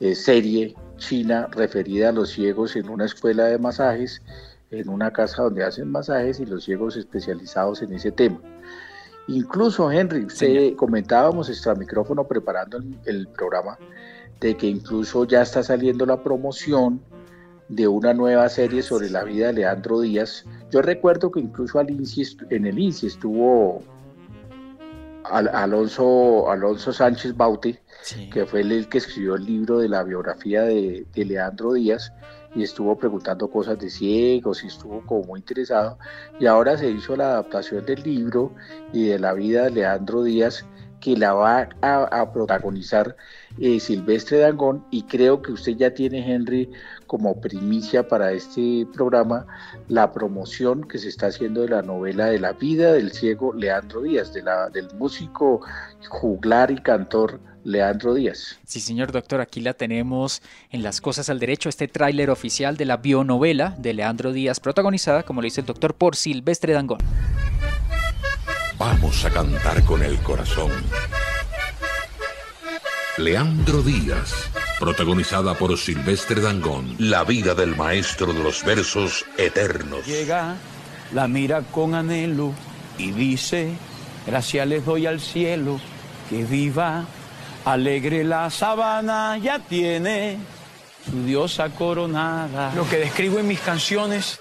eh, 0.00 0.14
serie 0.14 0.74
china 0.96 1.48
referida 1.52 2.10
a 2.10 2.12
los 2.12 2.30
ciegos 2.30 2.76
en 2.76 2.88
una 2.88 3.04
escuela 3.04 3.44
de 3.44 3.58
masajes 3.58 4.22
en 4.70 4.88
una 4.88 5.12
casa 5.12 5.42
donde 5.42 5.64
hacen 5.64 5.90
masajes 5.90 6.40
y 6.40 6.46
los 6.46 6.64
ciegos 6.64 6.96
especializados 6.96 7.82
en 7.82 7.92
ese 7.92 8.12
tema. 8.12 8.40
Incluso, 9.28 9.90
Henry, 9.90 10.24
usted 10.24 10.74
comentábamos 10.76 11.50
extra 11.50 11.74
micrófono 11.74 12.24
preparando 12.24 12.78
el, 13.04 13.28
programa 13.28 13.78
de 14.40 14.56
que 14.56 14.66
incluso 14.66 15.24
ya 15.26 15.42
está 15.42 15.62
saliendo 15.62 16.06
la 16.06 16.22
promoción 16.22 17.00
de 17.68 17.86
una 17.86 18.14
nueva 18.14 18.48
serie 18.48 18.82
sobre 18.82 19.10
la 19.10 19.24
vida 19.24 19.48
de 19.48 19.54
Leandro 19.54 20.00
Díaz. 20.00 20.46
Yo 20.70 20.80
recuerdo 20.80 21.30
que 21.30 21.40
incluso 21.40 21.78
al 21.78 21.88
en 21.90 22.66
el 22.66 22.78
INSI 22.78 23.08
estuvo 23.08 23.82
Alonso, 25.24 26.50
Alonso 26.50 26.90
Sánchez 26.90 27.36
Baute, 27.36 27.82
que 28.32 28.46
fue 28.46 28.62
el, 28.62 28.88
que 28.88 28.96
escribió 28.96 29.34
el 29.34 29.44
libro 29.44 29.78
de 29.78 29.90
la 29.90 30.04
biografía 30.04 30.62
de, 30.62 31.06
de 31.12 31.24
Leandro 31.26 31.74
Díaz, 31.74 32.12
y 32.58 32.64
estuvo 32.64 32.98
preguntando 32.98 33.48
cosas 33.48 33.78
de 33.78 33.88
ciegos 33.88 34.64
y 34.64 34.66
estuvo 34.66 35.00
como 35.06 35.22
muy 35.22 35.38
interesado. 35.38 35.96
Y 36.40 36.46
ahora 36.46 36.76
se 36.76 36.90
hizo 36.90 37.14
la 37.14 37.30
adaptación 37.30 37.86
del 37.86 38.02
libro 38.02 38.52
y 38.92 39.06
de 39.06 39.18
la 39.20 39.32
vida 39.32 39.64
de 39.64 39.70
Leandro 39.70 40.24
Díaz 40.24 40.64
que 41.00 41.16
la 41.16 41.32
va 41.32 41.68
a, 41.80 42.32
protagonizar 42.32 43.14
eh, 43.60 43.78
Silvestre 43.78 44.38
Dangón 44.38 44.84
y 44.90 45.02
creo 45.04 45.40
que 45.40 45.52
usted 45.52 45.76
ya 45.76 45.94
tiene, 45.94 46.18
Henry, 46.28 46.72
como 47.06 47.40
primicia 47.40 48.08
para 48.08 48.32
este 48.32 48.84
programa 48.92 49.46
la 49.86 50.12
promoción 50.12 50.82
que 50.88 50.98
se 50.98 51.08
está 51.08 51.26
haciendo 51.28 51.60
de 51.60 51.68
la 51.68 51.82
novela 51.82 52.26
de 52.26 52.40
la 52.40 52.52
vida 52.52 52.92
del 52.92 53.12
ciego 53.12 53.52
Leandro 53.52 54.02
Díaz, 54.02 54.32
de 54.32 54.42
la, 54.42 54.68
del 54.70 54.88
músico 54.94 55.60
juglar 56.08 56.72
y 56.72 56.78
cantor 56.78 57.38
Leandro 57.64 58.14
Díaz. 58.14 58.58
Sí, 58.66 58.80
señor 58.80 59.12
doctor, 59.12 59.40
aquí 59.40 59.60
la 59.60 59.74
tenemos 59.74 60.42
en 60.70 60.82
Las 60.82 61.00
Cosas 61.00 61.28
al 61.30 61.38
Derecho, 61.38 61.68
este 61.68 61.88
tráiler 61.88 62.30
oficial 62.30 62.76
de 62.76 62.84
la 62.84 62.96
bionovela 62.96 63.74
de 63.78 63.94
Leandro 63.94 64.32
Díaz, 64.32 64.60
protagonizada, 64.60 65.22
como 65.22 65.42
le 65.42 65.46
dice 65.46 65.60
el 65.60 65.66
doctor, 65.66 65.94
por 65.94 66.16
Silvestre 66.16 66.72
Dangón. 66.72 66.98
Vamos 68.78 69.24
a 69.24 69.30
cantar 69.30 69.82
con 69.84 70.02
el 70.02 70.18
corazón. 70.18 70.70
Leandro 73.16 73.82
Díaz, 73.82 74.32
protagonizada 74.78 75.54
por 75.54 75.76
Silvestre 75.76 76.40
Dangón, 76.40 76.94
la 76.98 77.24
vida 77.24 77.54
del 77.56 77.74
maestro 77.74 78.32
de 78.32 78.42
los 78.42 78.64
versos 78.64 79.26
eternos. 79.36 80.06
Llega, 80.06 80.54
la 81.12 81.26
mira 81.26 81.62
con 81.62 81.96
anhelo 81.96 82.52
y 82.96 83.10
dice, 83.10 83.72
gracias 84.24 84.68
les 84.68 84.84
doy 84.84 85.06
al 85.06 85.20
cielo, 85.20 85.80
que 86.30 86.44
viva, 86.44 87.06
alegre 87.72 88.24
la 88.24 88.50
sabana, 88.50 89.38
ya 89.38 89.58
tiene 89.58 90.38
su 91.04 91.24
diosa 91.24 91.70
coronada. 91.70 92.74
Lo 92.74 92.88
que 92.88 92.96
describo 92.96 93.38
en 93.38 93.48
mis 93.48 93.60
canciones 93.60 94.40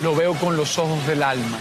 lo 0.00 0.14
veo 0.14 0.34
con 0.34 0.56
los 0.56 0.78
ojos 0.78 1.06
del 1.06 1.22
alma. 1.22 1.58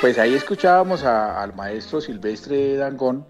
Pues 0.00 0.18
ahí 0.18 0.34
escuchábamos 0.34 1.02
al 1.04 1.54
maestro 1.54 2.00
Silvestre 2.00 2.76
Dangón 2.76 3.26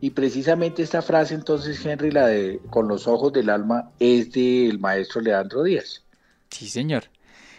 y 0.00 0.10
precisamente 0.10 0.82
esta 0.82 1.02
frase 1.02 1.34
entonces, 1.34 1.84
Henry, 1.84 2.10
la 2.10 2.26
de 2.26 2.60
con 2.70 2.88
los 2.88 3.06
ojos 3.06 3.32
del 3.32 3.50
alma, 3.50 3.90
es 4.00 4.32
del 4.32 4.78
maestro 4.78 5.20
Leandro 5.20 5.62
Díaz. 5.62 6.02
Sí, 6.50 6.68
señor. 6.68 7.04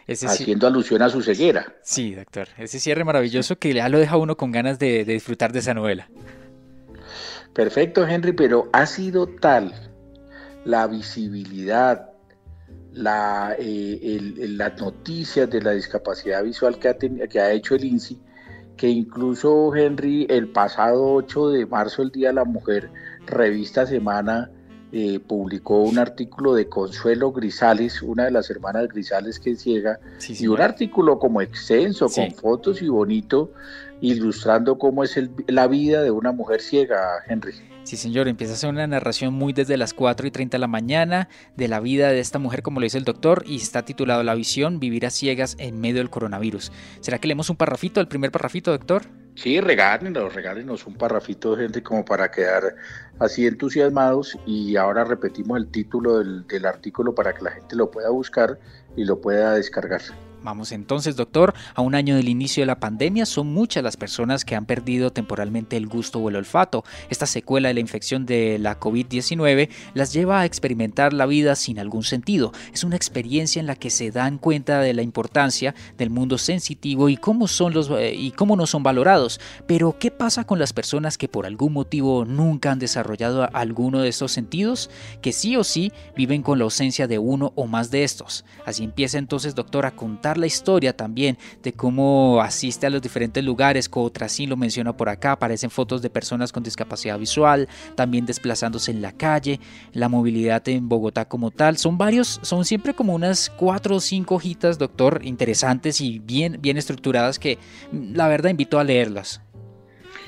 haciendo 0.08 0.68
alusión 0.68 1.02
a 1.02 1.10
su 1.10 1.22
ceguera. 1.22 1.74
Sí, 1.84 2.16
doctor. 2.16 2.50
Ese 2.58 2.80
cierre 2.80 3.06
maravilloso 3.06 3.58
que 3.58 3.74
ya 3.74 3.88
lo 3.88 4.00
deja 4.00 4.18
uno 4.18 4.36
con 4.36 4.52
ganas 4.52 4.80
de, 4.80 5.06
disfrutar 5.06 5.54
de 5.54 5.60
esa 5.60 5.74
novela. 5.74 6.10
Perfecto, 7.54 8.08
Henry, 8.08 8.34
pero 8.34 8.70
ha 8.74 8.86
sido 8.86 9.28
tal 9.28 9.74
la 10.66 10.88
visibilidad, 10.88 12.12
la, 12.94 13.56
eh, 13.58 14.20
las 14.50 14.80
noticias 14.80 15.50
de 15.50 15.62
la 15.62 15.72
discapacidad 15.72 16.44
visual 16.44 16.78
que 16.80 16.90
ha, 16.90 16.98
que 16.98 17.40
ha 17.40 17.52
hecho 17.52 17.76
el 17.76 17.86
INSI, 17.86 18.20
que 18.78 18.88
incluso 18.88 19.76
Henry 19.76 20.26
el 20.30 20.50
pasado 20.50 21.14
8 21.16 21.50
de 21.50 21.66
marzo, 21.66 22.02
el 22.02 22.12
Día 22.12 22.30
de 22.30 22.36
la 22.36 22.46
Mujer, 22.46 22.90
revista 23.26 23.86
Semana, 23.86 24.50
eh, 24.92 25.20
publicó 25.20 25.84
un 25.84 26.00
artículo 26.00 26.56
de 26.56 26.68
Consuelo 26.68 27.32
Grisales, 27.32 28.02
una 28.02 28.26
de 28.26 28.32
las 28.32 28.50
hermanas 28.50 28.88
Grisales 28.88 29.40
que 29.40 29.52
es 29.52 29.62
ciega, 29.62 30.00
y 30.28 30.48
un 30.48 30.60
artículo 30.62 31.20
como 31.20 31.42
extenso, 31.42 32.08
con 32.10 32.32
fotos 32.32 32.82
y 32.82 32.88
bonito, 32.88 33.52
ilustrando 34.02 34.78
cómo 34.78 35.04
es 35.04 35.20
la 35.48 35.68
vida 35.68 36.02
de 36.04 36.12
una 36.12 36.32
mujer 36.32 36.62
ciega, 36.62 36.98
Henry. 37.28 37.54
Sí, 37.84 37.98
señor, 37.98 38.28
empieza 38.28 38.54
a 38.54 38.56
ser 38.56 38.70
una 38.70 38.86
narración 38.86 39.34
muy 39.34 39.52
desde 39.52 39.76
las 39.78 39.94
4 39.94 40.28
y 40.28 40.32
30 40.32 40.58
de 40.58 40.60
la 40.60 40.68
mañana 40.68 41.28
de 41.56 41.68
la 41.68 41.80
vida 41.80 42.10
de 42.10 42.20
esta 42.20 42.38
mujer, 42.38 42.62
como 42.62 42.80
lo 42.80 42.84
dice 42.84 42.98
el 42.98 43.04
doctor, 43.04 43.44
y 43.48 43.56
está 43.56 43.84
titulado 43.84 44.22
La 44.22 44.36
visión, 44.36 44.80
vivir 44.80 45.06
a 45.06 45.10
ciegas 45.10 45.56
en 45.58 45.82
medio 45.82 45.98
del 45.98 46.10
coronavirus. 46.10 46.72
¿Será 47.00 47.18
que 47.18 47.28
leemos 47.28 47.50
un 47.50 47.56
parrafito, 47.56 48.00
el 48.00 48.08
primer 48.08 48.32
parrafito, 48.32 48.72
doctor? 48.72 49.04
Sí, 49.36 49.60
regálenos, 49.62 50.36
regálenos 50.36 50.86
un 50.86 50.96
parrafito, 50.96 51.56
gente, 51.56 51.82
como 51.82 52.04
para 52.04 52.30
quedar 52.30 52.76
así 53.20 53.48
entusiasmados. 53.48 54.38
Y 54.46 54.76
ahora 54.76 55.06
repetimos 55.06 55.58
el 55.58 55.68
título 55.70 56.20
del, 56.20 56.46
del 56.46 56.66
artículo 56.66 57.16
para 57.16 57.34
que 57.34 57.44
la 57.44 57.52
gente 57.52 57.76
lo 57.76 57.90
pueda 57.90 58.10
buscar 58.10 58.60
y 58.98 59.06
lo 59.06 59.20
pueda 59.22 59.54
descargar. 59.54 60.02
Vamos 60.42 60.72
entonces, 60.72 61.18
doctor, 61.18 61.54
a 61.76 61.82
un 61.82 61.96
año 61.96 62.16
del 62.16 62.30
inicio 62.30 62.62
de 62.62 62.68
la 62.68 62.80
pandemia 62.80 63.26
son 63.26 63.48
muchas 63.54 63.84
las 63.84 63.98
personas 63.98 64.46
que 64.46 64.56
han 64.56 64.66
perdido 64.66 65.12
temporalmente 65.12 65.76
el 65.76 65.88
gusto 65.88 66.20
o 66.20 66.30
el 66.30 66.38
olfato. 66.38 66.86
Esta 67.10 67.26
secuela 67.26 67.68
de 67.68 67.74
la 67.74 67.82
infección 67.82 68.26
de 68.26 68.58
la 68.58 68.80
COVID-19 68.80 69.70
las 69.94 70.14
lleva 70.14 70.40
a 70.40 70.46
experimentar 70.46 71.12
la 71.12 71.26
vida 71.26 71.56
sin 71.56 71.78
algún 71.78 72.04
sentido. 72.04 72.54
Es 72.74 72.86
una 72.86 72.96
experiencia 72.96 73.60
en 73.60 73.68
la 73.68 73.76
que 73.76 73.90
se 73.90 74.12
dan 74.12 74.38
cuenta 74.38 74.80
de 74.80 74.94
la 74.94 75.02
importancia 75.02 75.76
del 75.98 76.10
mundo 76.10 76.38
sensitivo 76.38 77.10
y 77.10 77.18
cómo 77.18 77.48
son 77.48 77.74
los 77.74 77.90
eh, 77.90 78.14
y 78.16 78.32
cómo 78.32 78.56
no 78.56 78.66
son 78.66 78.82
valorados. 78.82 79.42
Pero 79.68 79.98
¿qué 80.00 80.10
pasa 80.10 80.46
con 80.46 80.58
las 80.58 80.72
personas 80.72 81.18
que 81.18 81.28
por 81.28 81.46
algún 81.46 81.74
motivo 81.74 82.24
nunca 82.24 82.72
han 82.72 82.80
desarrollado 82.80 83.50
alguno 83.54 84.00
de 84.00 84.10
estos 84.10 84.32
sentidos, 84.32 84.90
que 85.22 85.34
sí 85.34 85.58
o 85.58 85.66
sí 85.66 85.92
viven 86.16 86.44
con 86.44 86.60
la 86.60 86.64
ausencia 86.64 87.08
de 87.08 87.20
uno 87.20 87.52
o 87.56 87.68
más 87.68 87.92
de 87.92 88.06
estos? 88.06 88.46
Así 88.66 88.86
empieza 88.86 89.18
entonces, 89.18 89.54
doctor, 89.54 89.86
a 89.86 89.92
contar 89.92 90.29
la 90.38 90.48
historia 90.48 90.96
también 90.96 91.38
de 91.64 91.74
cómo 91.74 92.42
asiste 92.42 92.88
a 92.88 92.90
los 92.90 93.02
diferentes 93.02 93.44
lugares. 93.44 93.90
sí 94.28 94.46
lo 94.48 94.58
menciona 94.58 94.96
por 94.96 95.10
acá, 95.10 95.34
aparecen 95.34 95.70
fotos 95.70 96.02
de 96.02 96.10
personas 96.10 96.52
con 96.52 96.64
discapacidad 96.64 97.18
visual, 97.18 97.68
también 97.96 98.26
desplazándose 98.26 98.92
en 98.92 99.02
la 99.02 99.12
calle, 99.12 99.60
la 99.94 100.10
movilidad 100.10 100.68
en 100.70 100.90
Bogotá 100.90 101.26
como 101.26 101.52
tal. 101.52 101.78
Son 101.78 101.98
varios, 101.98 102.40
son 102.42 102.66
siempre 102.66 102.94
como 102.94 103.14
unas 103.14 103.50
cuatro 103.50 103.96
o 103.96 104.00
cinco 104.00 104.36
hojitas, 104.36 104.78
doctor, 104.78 105.22
interesantes 105.24 106.02
y 106.02 106.20
bien, 106.20 106.58
bien 106.62 106.78
estructuradas 106.78 107.40
que 107.40 107.58
mm, 107.92 108.16
la 108.16 108.28
verdad 108.28 108.50
invito 108.50 108.80
a 108.80 108.84
leerlas. 108.84 109.42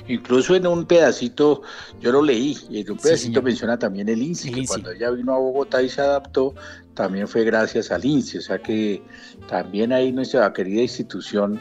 Incluso 0.08 0.56
en 0.56 0.66
un 0.66 0.84
pedacito, 0.84 1.62
yo 2.00 2.12
lo 2.12 2.22
leí, 2.22 2.58
y 2.68 2.80
en 2.80 2.90
un 2.90 2.98
pedacito 2.98 3.40
menciona 3.40 3.78
también 3.78 4.08
el 4.08 4.20
INSI, 4.20 4.50
que 4.50 4.66
cuando 4.66 4.90
ella 4.90 5.10
vino 5.10 5.32
a 5.32 5.38
Bogotá 5.38 5.82
y 5.82 5.88
se 5.88 6.00
adaptó, 6.00 6.54
también 6.94 7.28
fue 7.28 7.44
gracias 7.44 7.90
al 7.90 8.04
INSI, 8.04 8.38
o 8.38 8.40
sea 8.40 8.58
que 8.58 9.02
también 9.48 9.92
ahí 9.92 10.12
nuestra 10.12 10.52
querida 10.52 10.82
institución 10.82 11.60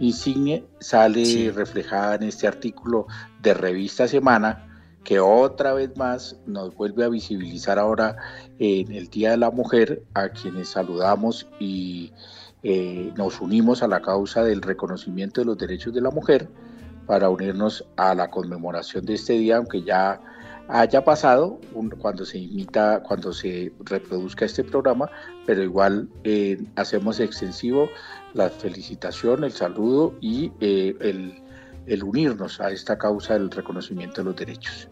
Insigne 0.00 0.64
sale 0.80 1.52
reflejada 1.54 2.14
en 2.14 2.24
este 2.24 2.46
artículo 2.46 3.06
de 3.42 3.54
Revista 3.54 4.08
Semana, 4.08 4.68
que 5.04 5.20
otra 5.20 5.74
vez 5.74 5.94
más 5.96 6.36
nos 6.46 6.74
vuelve 6.74 7.04
a 7.04 7.08
visibilizar 7.08 7.78
ahora 7.78 8.16
en 8.58 8.90
el 8.92 9.08
Día 9.08 9.32
de 9.32 9.36
la 9.36 9.50
Mujer, 9.50 10.02
a 10.14 10.30
quienes 10.30 10.70
saludamos 10.70 11.46
y 11.60 12.12
eh, 12.62 13.12
nos 13.16 13.40
unimos 13.40 13.82
a 13.82 13.88
la 13.88 14.00
causa 14.00 14.42
del 14.44 14.62
reconocimiento 14.62 15.40
de 15.40 15.44
los 15.44 15.58
derechos 15.58 15.92
de 15.92 16.00
la 16.00 16.10
mujer 16.10 16.48
para 17.12 17.28
unirnos 17.28 17.84
a 17.98 18.14
la 18.14 18.30
conmemoración 18.30 19.04
de 19.04 19.12
este 19.12 19.34
día, 19.34 19.58
aunque 19.58 19.82
ya 19.82 20.18
haya 20.66 21.04
pasado 21.04 21.60
cuando 22.00 22.24
se 22.24 22.38
imita, 22.38 23.02
cuando 23.02 23.34
se 23.34 23.70
reproduzca 23.80 24.46
este 24.46 24.64
programa, 24.64 25.10
pero 25.44 25.62
igual 25.62 26.08
eh, 26.24 26.56
hacemos 26.74 27.20
extensivo 27.20 27.90
la 28.32 28.48
felicitación, 28.48 29.44
el 29.44 29.52
saludo 29.52 30.14
y 30.22 30.52
eh, 30.60 30.96
el, 31.86 32.02
unirnos 32.02 32.58
a 32.62 32.70
esta 32.70 32.96
causa 32.96 33.34
del 33.34 33.50
reconocimiento 33.50 34.22
de 34.22 34.24
los 34.24 34.36
derechos. 34.36 34.88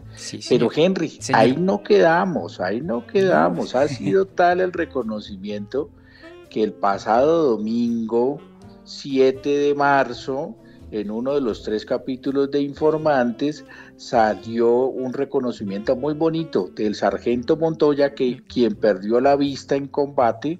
pero 0.47 0.69
Henry, 0.71 1.17
ahí 1.33 1.55
no 1.57 1.81
quedamos, 1.81 2.59
ahí 2.61 2.81
no 2.81 3.07
quedamos. 3.07 3.73
Ha 3.73 3.87
sido 3.87 4.27
tal 4.27 4.61
el 4.61 4.71
reconocimiento 4.71 5.89
que 6.51 6.61
el 6.61 6.73
pasado 6.73 7.57
domingo 7.57 8.39
7 8.83 9.49
de 9.49 9.73
marzo, 9.73 10.55
en 10.91 11.09
uno 11.09 11.33
de 11.33 11.41
los 11.41 11.63
tres 11.63 11.85
capítulos 11.85 12.51
de 12.51 12.61
Informantes 12.61 13.65
salió 13.95 14.85
un 14.85 15.13
reconocimiento 15.13 15.95
muy 15.95 16.13
bonito 16.13 16.69
del 16.75 16.95
sargento 16.95 17.55
Montoya, 17.57 18.13
que 18.13 18.43
quien 18.43 18.75
perdió 18.75 19.19
la 19.21 19.35
vista 19.35 19.75
en 19.75 19.87
combate 19.87 20.59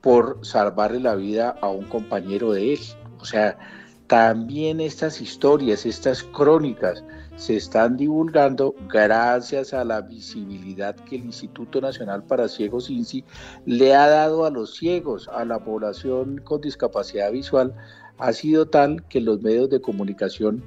por 0.00 0.38
salvarle 0.42 1.00
la 1.00 1.14
vida 1.14 1.56
a 1.60 1.68
un 1.68 1.84
compañero 1.84 2.52
de 2.52 2.72
él. 2.72 2.80
O 3.20 3.24
sea, 3.24 3.58
también 4.06 4.80
estas 4.80 5.20
historias, 5.20 5.86
estas 5.86 6.22
crónicas 6.22 7.04
se 7.36 7.56
están 7.56 7.96
divulgando 7.96 8.74
gracias 8.88 9.72
a 9.72 9.84
la 9.84 10.00
visibilidad 10.00 10.96
que 10.96 11.16
el 11.16 11.26
Instituto 11.26 11.80
Nacional 11.80 12.24
para 12.24 12.48
Ciegos 12.48 12.90
INSI 12.90 13.24
le 13.66 13.94
ha 13.94 14.08
dado 14.08 14.44
a 14.44 14.50
los 14.50 14.74
ciegos, 14.74 15.28
a 15.28 15.44
la 15.44 15.62
población 15.64 16.38
con 16.38 16.60
discapacidad 16.60 17.30
visual, 17.30 17.74
ha 18.20 18.32
sido 18.32 18.66
tal 18.66 19.04
que 19.08 19.20
los 19.20 19.42
medios 19.42 19.70
de 19.70 19.80
comunicación 19.80 20.62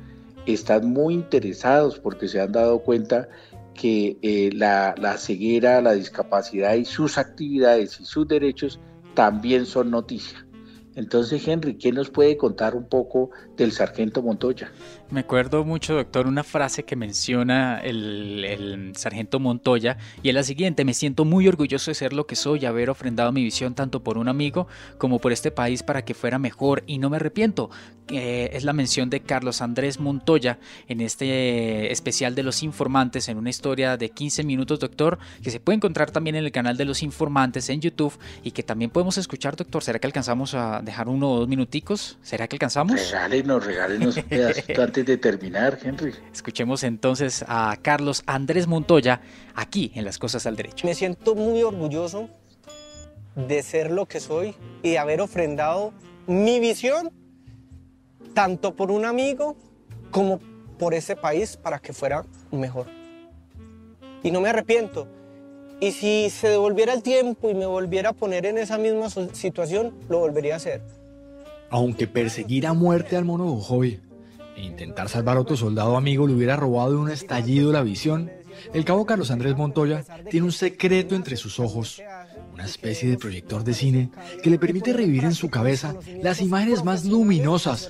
están 0.46 0.90
muy 0.90 1.14
interesados 1.14 2.00
porque 2.00 2.28
se 2.28 2.42
han 2.42 2.52
dado 2.52 2.80
cuenta 2.80 3.30
que 3.74 4.18
eh, 4.22 4.50
la, 4.54 4.94
la 4.98 5.18
ceguera, 5.18 5.82
la 5.82 5.94
discapacidad 5.94 6.76
y 6.76 6.86
sus 6.86 7.18
actividades 7.18 8.00
y 8.00 8.06
sus 8.06 8.28
derechos 8.28 8.80
también 9.14 9.66
son 9.66 9.92
noticia. 9.92 10.46
Entonces, 10.96 11.48
Henry, 11.48 11.76
¿qué 11.78 11.92
nos 11.92 12.10
puede 12.10 12.38
contar 12.38 12.76
un 12.76 12.88
poco 12.88 13.32
del 13.58 13.72
sargento 13.72 14.22
Montoya? 14.22 14.72
Me 15.14 15.20
acuerdo 15.20 15.64
mucho, 15.64 15.94
doctor, 15.94 16.26
una 16.26 16.44
frase 16.44 16.86
que 16.86 16.96
menciona 16.96 17.80
el, 17.82 18.94
sargento 18.96 19.40
Montoya 19.40 19.98
y 20.24 20.30
es 20.30 20.34
la 20.34 20.42
siguiente, 20.42 20.86
me 20.86 20.96
siento 20.96 21.24
muy 21.24 21.48
orgulloso 21.48 21.92
de 21.92 21.96
ser 21.96 22.14
lo 22.14 22.26
que 22.26 22.36
soy, 22.36 22.66
haber 22.66 22.90
ofrendado 22.90 23.32
mi 23.32 23.44
visión 23.44 23.76
tanto 23.76 24.02
por 24.02 24.18
un 24.18 24.28
amigo 24.28 24.68
como 24.98 25.20
por 25.20 25.32
este 25.32 25.52
país 25.52 25.84
para 25.84 26.04
que 26.04 26.16
fuera 26.16 26.40
mejor 26.40 26.84
y 26.88 26.98
no 26.98 27.12
me 27.12 27.18
arrepiento. 27.18 27.70
es 28.08 28.64
la 28.64 28.74
mención 28.74 29.12
de 29.12 29.20
Carlos 29.20 29.62
Andrés 29.62 30.00
Montoya 30.00 30.58
en 30.88 31.00
este 31.00 31.92
especial 31.92 32.34
de 32.34 32.42
los 32.42 32.64
informantes, 32.64 33.30
en 33.30 33.38
una 33.38 33.52
historia 33.52 33.98
de 33.98 34.10
15 34.10 34.44
minutos, 34.44 34.80
doctor, 34.80 35.20
que 35.44 35.52
se 35.52 35.60
puede 35.60 35.76
encontrar 35.76 36.10
también 36.10 36.36
en 36.38 36.44
el 36.44 36.52
canal 36.52 36.76
de 36.76 36.86
los 36.86 37.04
informantes 37.04 37.70
en 37.70 37.82
YouTube 37.82 38.18
y 38.44 38.50
que 38.50 38.64
también 38.64 38.90
podemos 38.90 39.20
escuchar, 39.20 39.56
doctor. 39.56 39.84
¿Será 39.84 40.00
que 40.00 40.08
alcanzamos 40.08 40.56
a 40.56 40.82
dejar 40.82 41.08
uno 41.08 41.32
o 41.32 41.40
dos 41.40 41.48
minuticos? 41.48 42.18
¿Será 42.24 42.48
que 42.48 42.56
alcanzamos? 42.56 43.00
Regálenos, 43.00 43.64
regálenos 43.64 44.18
un 44.18 44.24
pedacito 44.24 44.82
antes 44.82 45.03
de 45.06 45.18
terminar, 45.18 45.80
Henry. 45.82 46.14
Escuchemos 46.32 46.84
entonces 46.84 47.44
a 47.48 47.78
Carlos 47.82 48.24
Andrés 48.26 48.68
Montoya 48.68 49.22
aquí 49.56 49.92
en 49.96 50.06
Las 50.06 50.18
Cosas 50.18 50.46
al 50.46 50.56
Derecho. 50.56 50.88
Me 50.88 50.96
siento 50.96 51.36
muy 51.36 51.64
orgulloso 51.64 52.30
de 53.36 53.64
ser 53.64 53.92
lo 53.92 54.06
que 54.06 54.20
soy 54.20 54.56
y 54.82 54.92
de 54.92 55.00
haber 55.00 55.22
ofrendado 55.22 55.94
mi 56.28 56.60
visión 56.60 57.12
tanto 58.34 58.76
por 58.76 58.92
un 58.92 59.06
amigo 59.06 59.56
como 60.12 60.40
por 60.78 60.94
ese 60.94 61.16
país 61.16 61.58
para 61.58 61.80
que 61.80 61.94
fuera 61.94 62.26
mejor. 62.52 62.88
Y 64.24 64.32
no 64.32 64.42
me 64.42 64.50
arrepiento. 64.50 65.08
Y 65.80 65.92
si 65.92 66.30
se 66.30 66.50
devolviera 66.50 66.94
el 66.94 67.04
tiempo 67.04 67.50
y 67.50 67.54
me 67.54 67.66
volviera 67.66 68.10
a 68.10 68.14
poner 68.14 68.46
en 68.46 68.58
esa 68.58 68.78
misma 68.78 69.10
situación, 69.34 69.94
lo 70.08 70.20
volvería 70.20 70.54
a 70.54 70.58
hacer. 70.58 70.82
Aunque 71.70 72.08
perseguir 72.08 72.68
a 72.68 72.74
muerte 72.74 73.18
al 73.18 73.26
mono 73.26 73.56
hobby 73.58 74.00
e 74.56 74.62
intentar 74.62 75.10
salvar 75.10 75.38
a 75.38 75.42
otro 75.42 75.58
soldado 75.58 75.98
amigo 75.98 76.28
le 76.28 76.34
hubiera 76.34 76.56
robado 76.56 77.00
un 77.00 77.10
estallido 77.10 77.72
la 77.72 77.84
visión, 77.84 78.32
el 78.74 78.86
cabo 78.86 79.06
Carlos 79.06 79.32
Andrés 79.32 79.56
Montoya 79.56 80.04
tiene 80.30 80.46
un 80.46 80.52
secreto 80.52 81.16
entre 81.16 81.38
sus 81.38 81.60
ojos, 81.60 82.02
una 82.54 82.66
especie 82.66 83.10
de 83.10 83.18
proyector 83.18 83.64
de 83.64 83.74
cine 83.74 84.10
que 84.42 84.50
le 84.50 84.60
permite 84.60 84.94
revivir 84.94 85.26
en 85.26 85.34
su 85.34 85.50
cabeza 85.50 85.96
las 86.22 86.42
imágenes 86.42 86.84
más 86.84 87.06
luminosas 87.06 87.90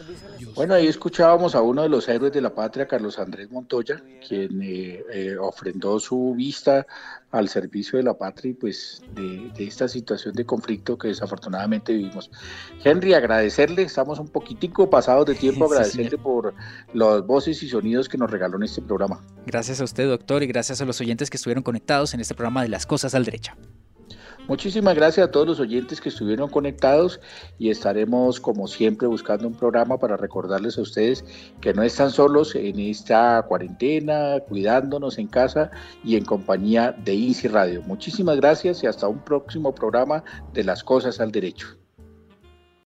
bueno, 0.56 0.76
ahí 0.76 0.88
escuchábamos 0.88 1.56
a 1.56 1.62
uno 1.62 1.82
de 1.82 1.90
los 1.90 2.08
héroes 2.08 2.32
de 2.32 2.42
la 2.42 2.54
patria, 2.54 2.88
Carlos 2.88 3.18
Andrés 3.18 3.50
Montoya, 3.52 4.04
quien 4.28 4.62
eh, 4.62 5.04
eh, 5.12 5.36
ofrendó 5.38 6.00
su 6.00 6.34
vista 6.36 6.86
al 7.32 7.50
servicio 7.50 7.98
de 7.98 8.04
la 8.04 8.14
patria 8.14 8.52
y 8.52 8.54
pues 8.54 9.02
de, 9.14 9.52
esta 9.58 9.88
situación 9.88 10.34
de 10.36 10.46
conflicto 10.46 10.98
que 10.98 11.08
desafortunadamente 11.08 11.94
vivimos. 11.94 12.30
Henry, 12.84 13.14
agradecerle, 13.14 13.84
estamos 13.84 14.20
un 14.20 14.28
poquitico 14.28 14.90
pasados 14.90 15.26
de 15.26 15.36
tiempo, 15.36 15.66
agradecerle 15.72 16.18
por 16.18 16.54
los 16.94 17.26
voces 17.26 17.62
y 17.64 17.70
sonidos 17.70 18.08
que 18.08 18.18
nos 18.18 18.30
regaló 18.30 18.58
en 18.58 18.64
este 18.64 18.82
programa. 18.82 19.22
Gracias 19.46 19.82
a 19.82 19.84
usted, 19.84 20.08
doctor, 20.08 20.44
y 20.44 20.48
gracias 20.48 20.82
a 20.82 20.86
los 20.86 21.02
oyentes 21.02 21.30
que 21.30 21.38
estuvieron 21.38 21.64
conectados 21.64 22.14
en 22.14 22.20
este 22.20 22.36
programa 22.36 22.62
de 22.62 22.70
Las 22.70 22.86
Cosas 22.86 23.16
al 23.16 23.26
Derecho. 23.26 23.54
Muchísimas 24.48 24.96
gracias 24.96 25.26
a 25.26 25.32
todos 25.32 25.48
los 25.48 25.60
oyentes 25.62 26.02
que 26.02 26.10
estuvieron 26.10 26.50
conectados 26.50 27.22
y 27.58 27.70
estaremos 27.70 28.42
como 28.42 28.68
siempre 28.68 29.08
buscando 29.08 29.48
un 29.48 29.56
programa 29.56 29.98
para 29.98 30.18
recordarles 30.18 30.78
a 30.78 30.82
ustedes 30.82 31.24
que 31.62 31.74
no 31.74 31.82
están 31.82 32.12
solos 32.12 32.54
en 32.54 32.78
esta 32.78 33.42
cuarentena, 33.48 34.42
cuidándonos 34.50 35.18
en 35.18 35.28
casa 35.28 35.72
y 36.04 36.18
en 36.18 36.26
compañía 36.26 36.94
de 37.06 37.14
INSI 37.14 37.48
Radio. 37.48 37.82
Muchísimas 37.84 38.36
gracias 38.36 38.84
y 38.84 38.88
hasta 38.88 39.08
un 39.08 39.20
próximo 39.20 39.74
programa 39.74 40.26
de 40.54 40.66
Las 40.66 40.84
Cosas 40.84 41.22
al 41.22 41.32
Derecho. 41.32 41.83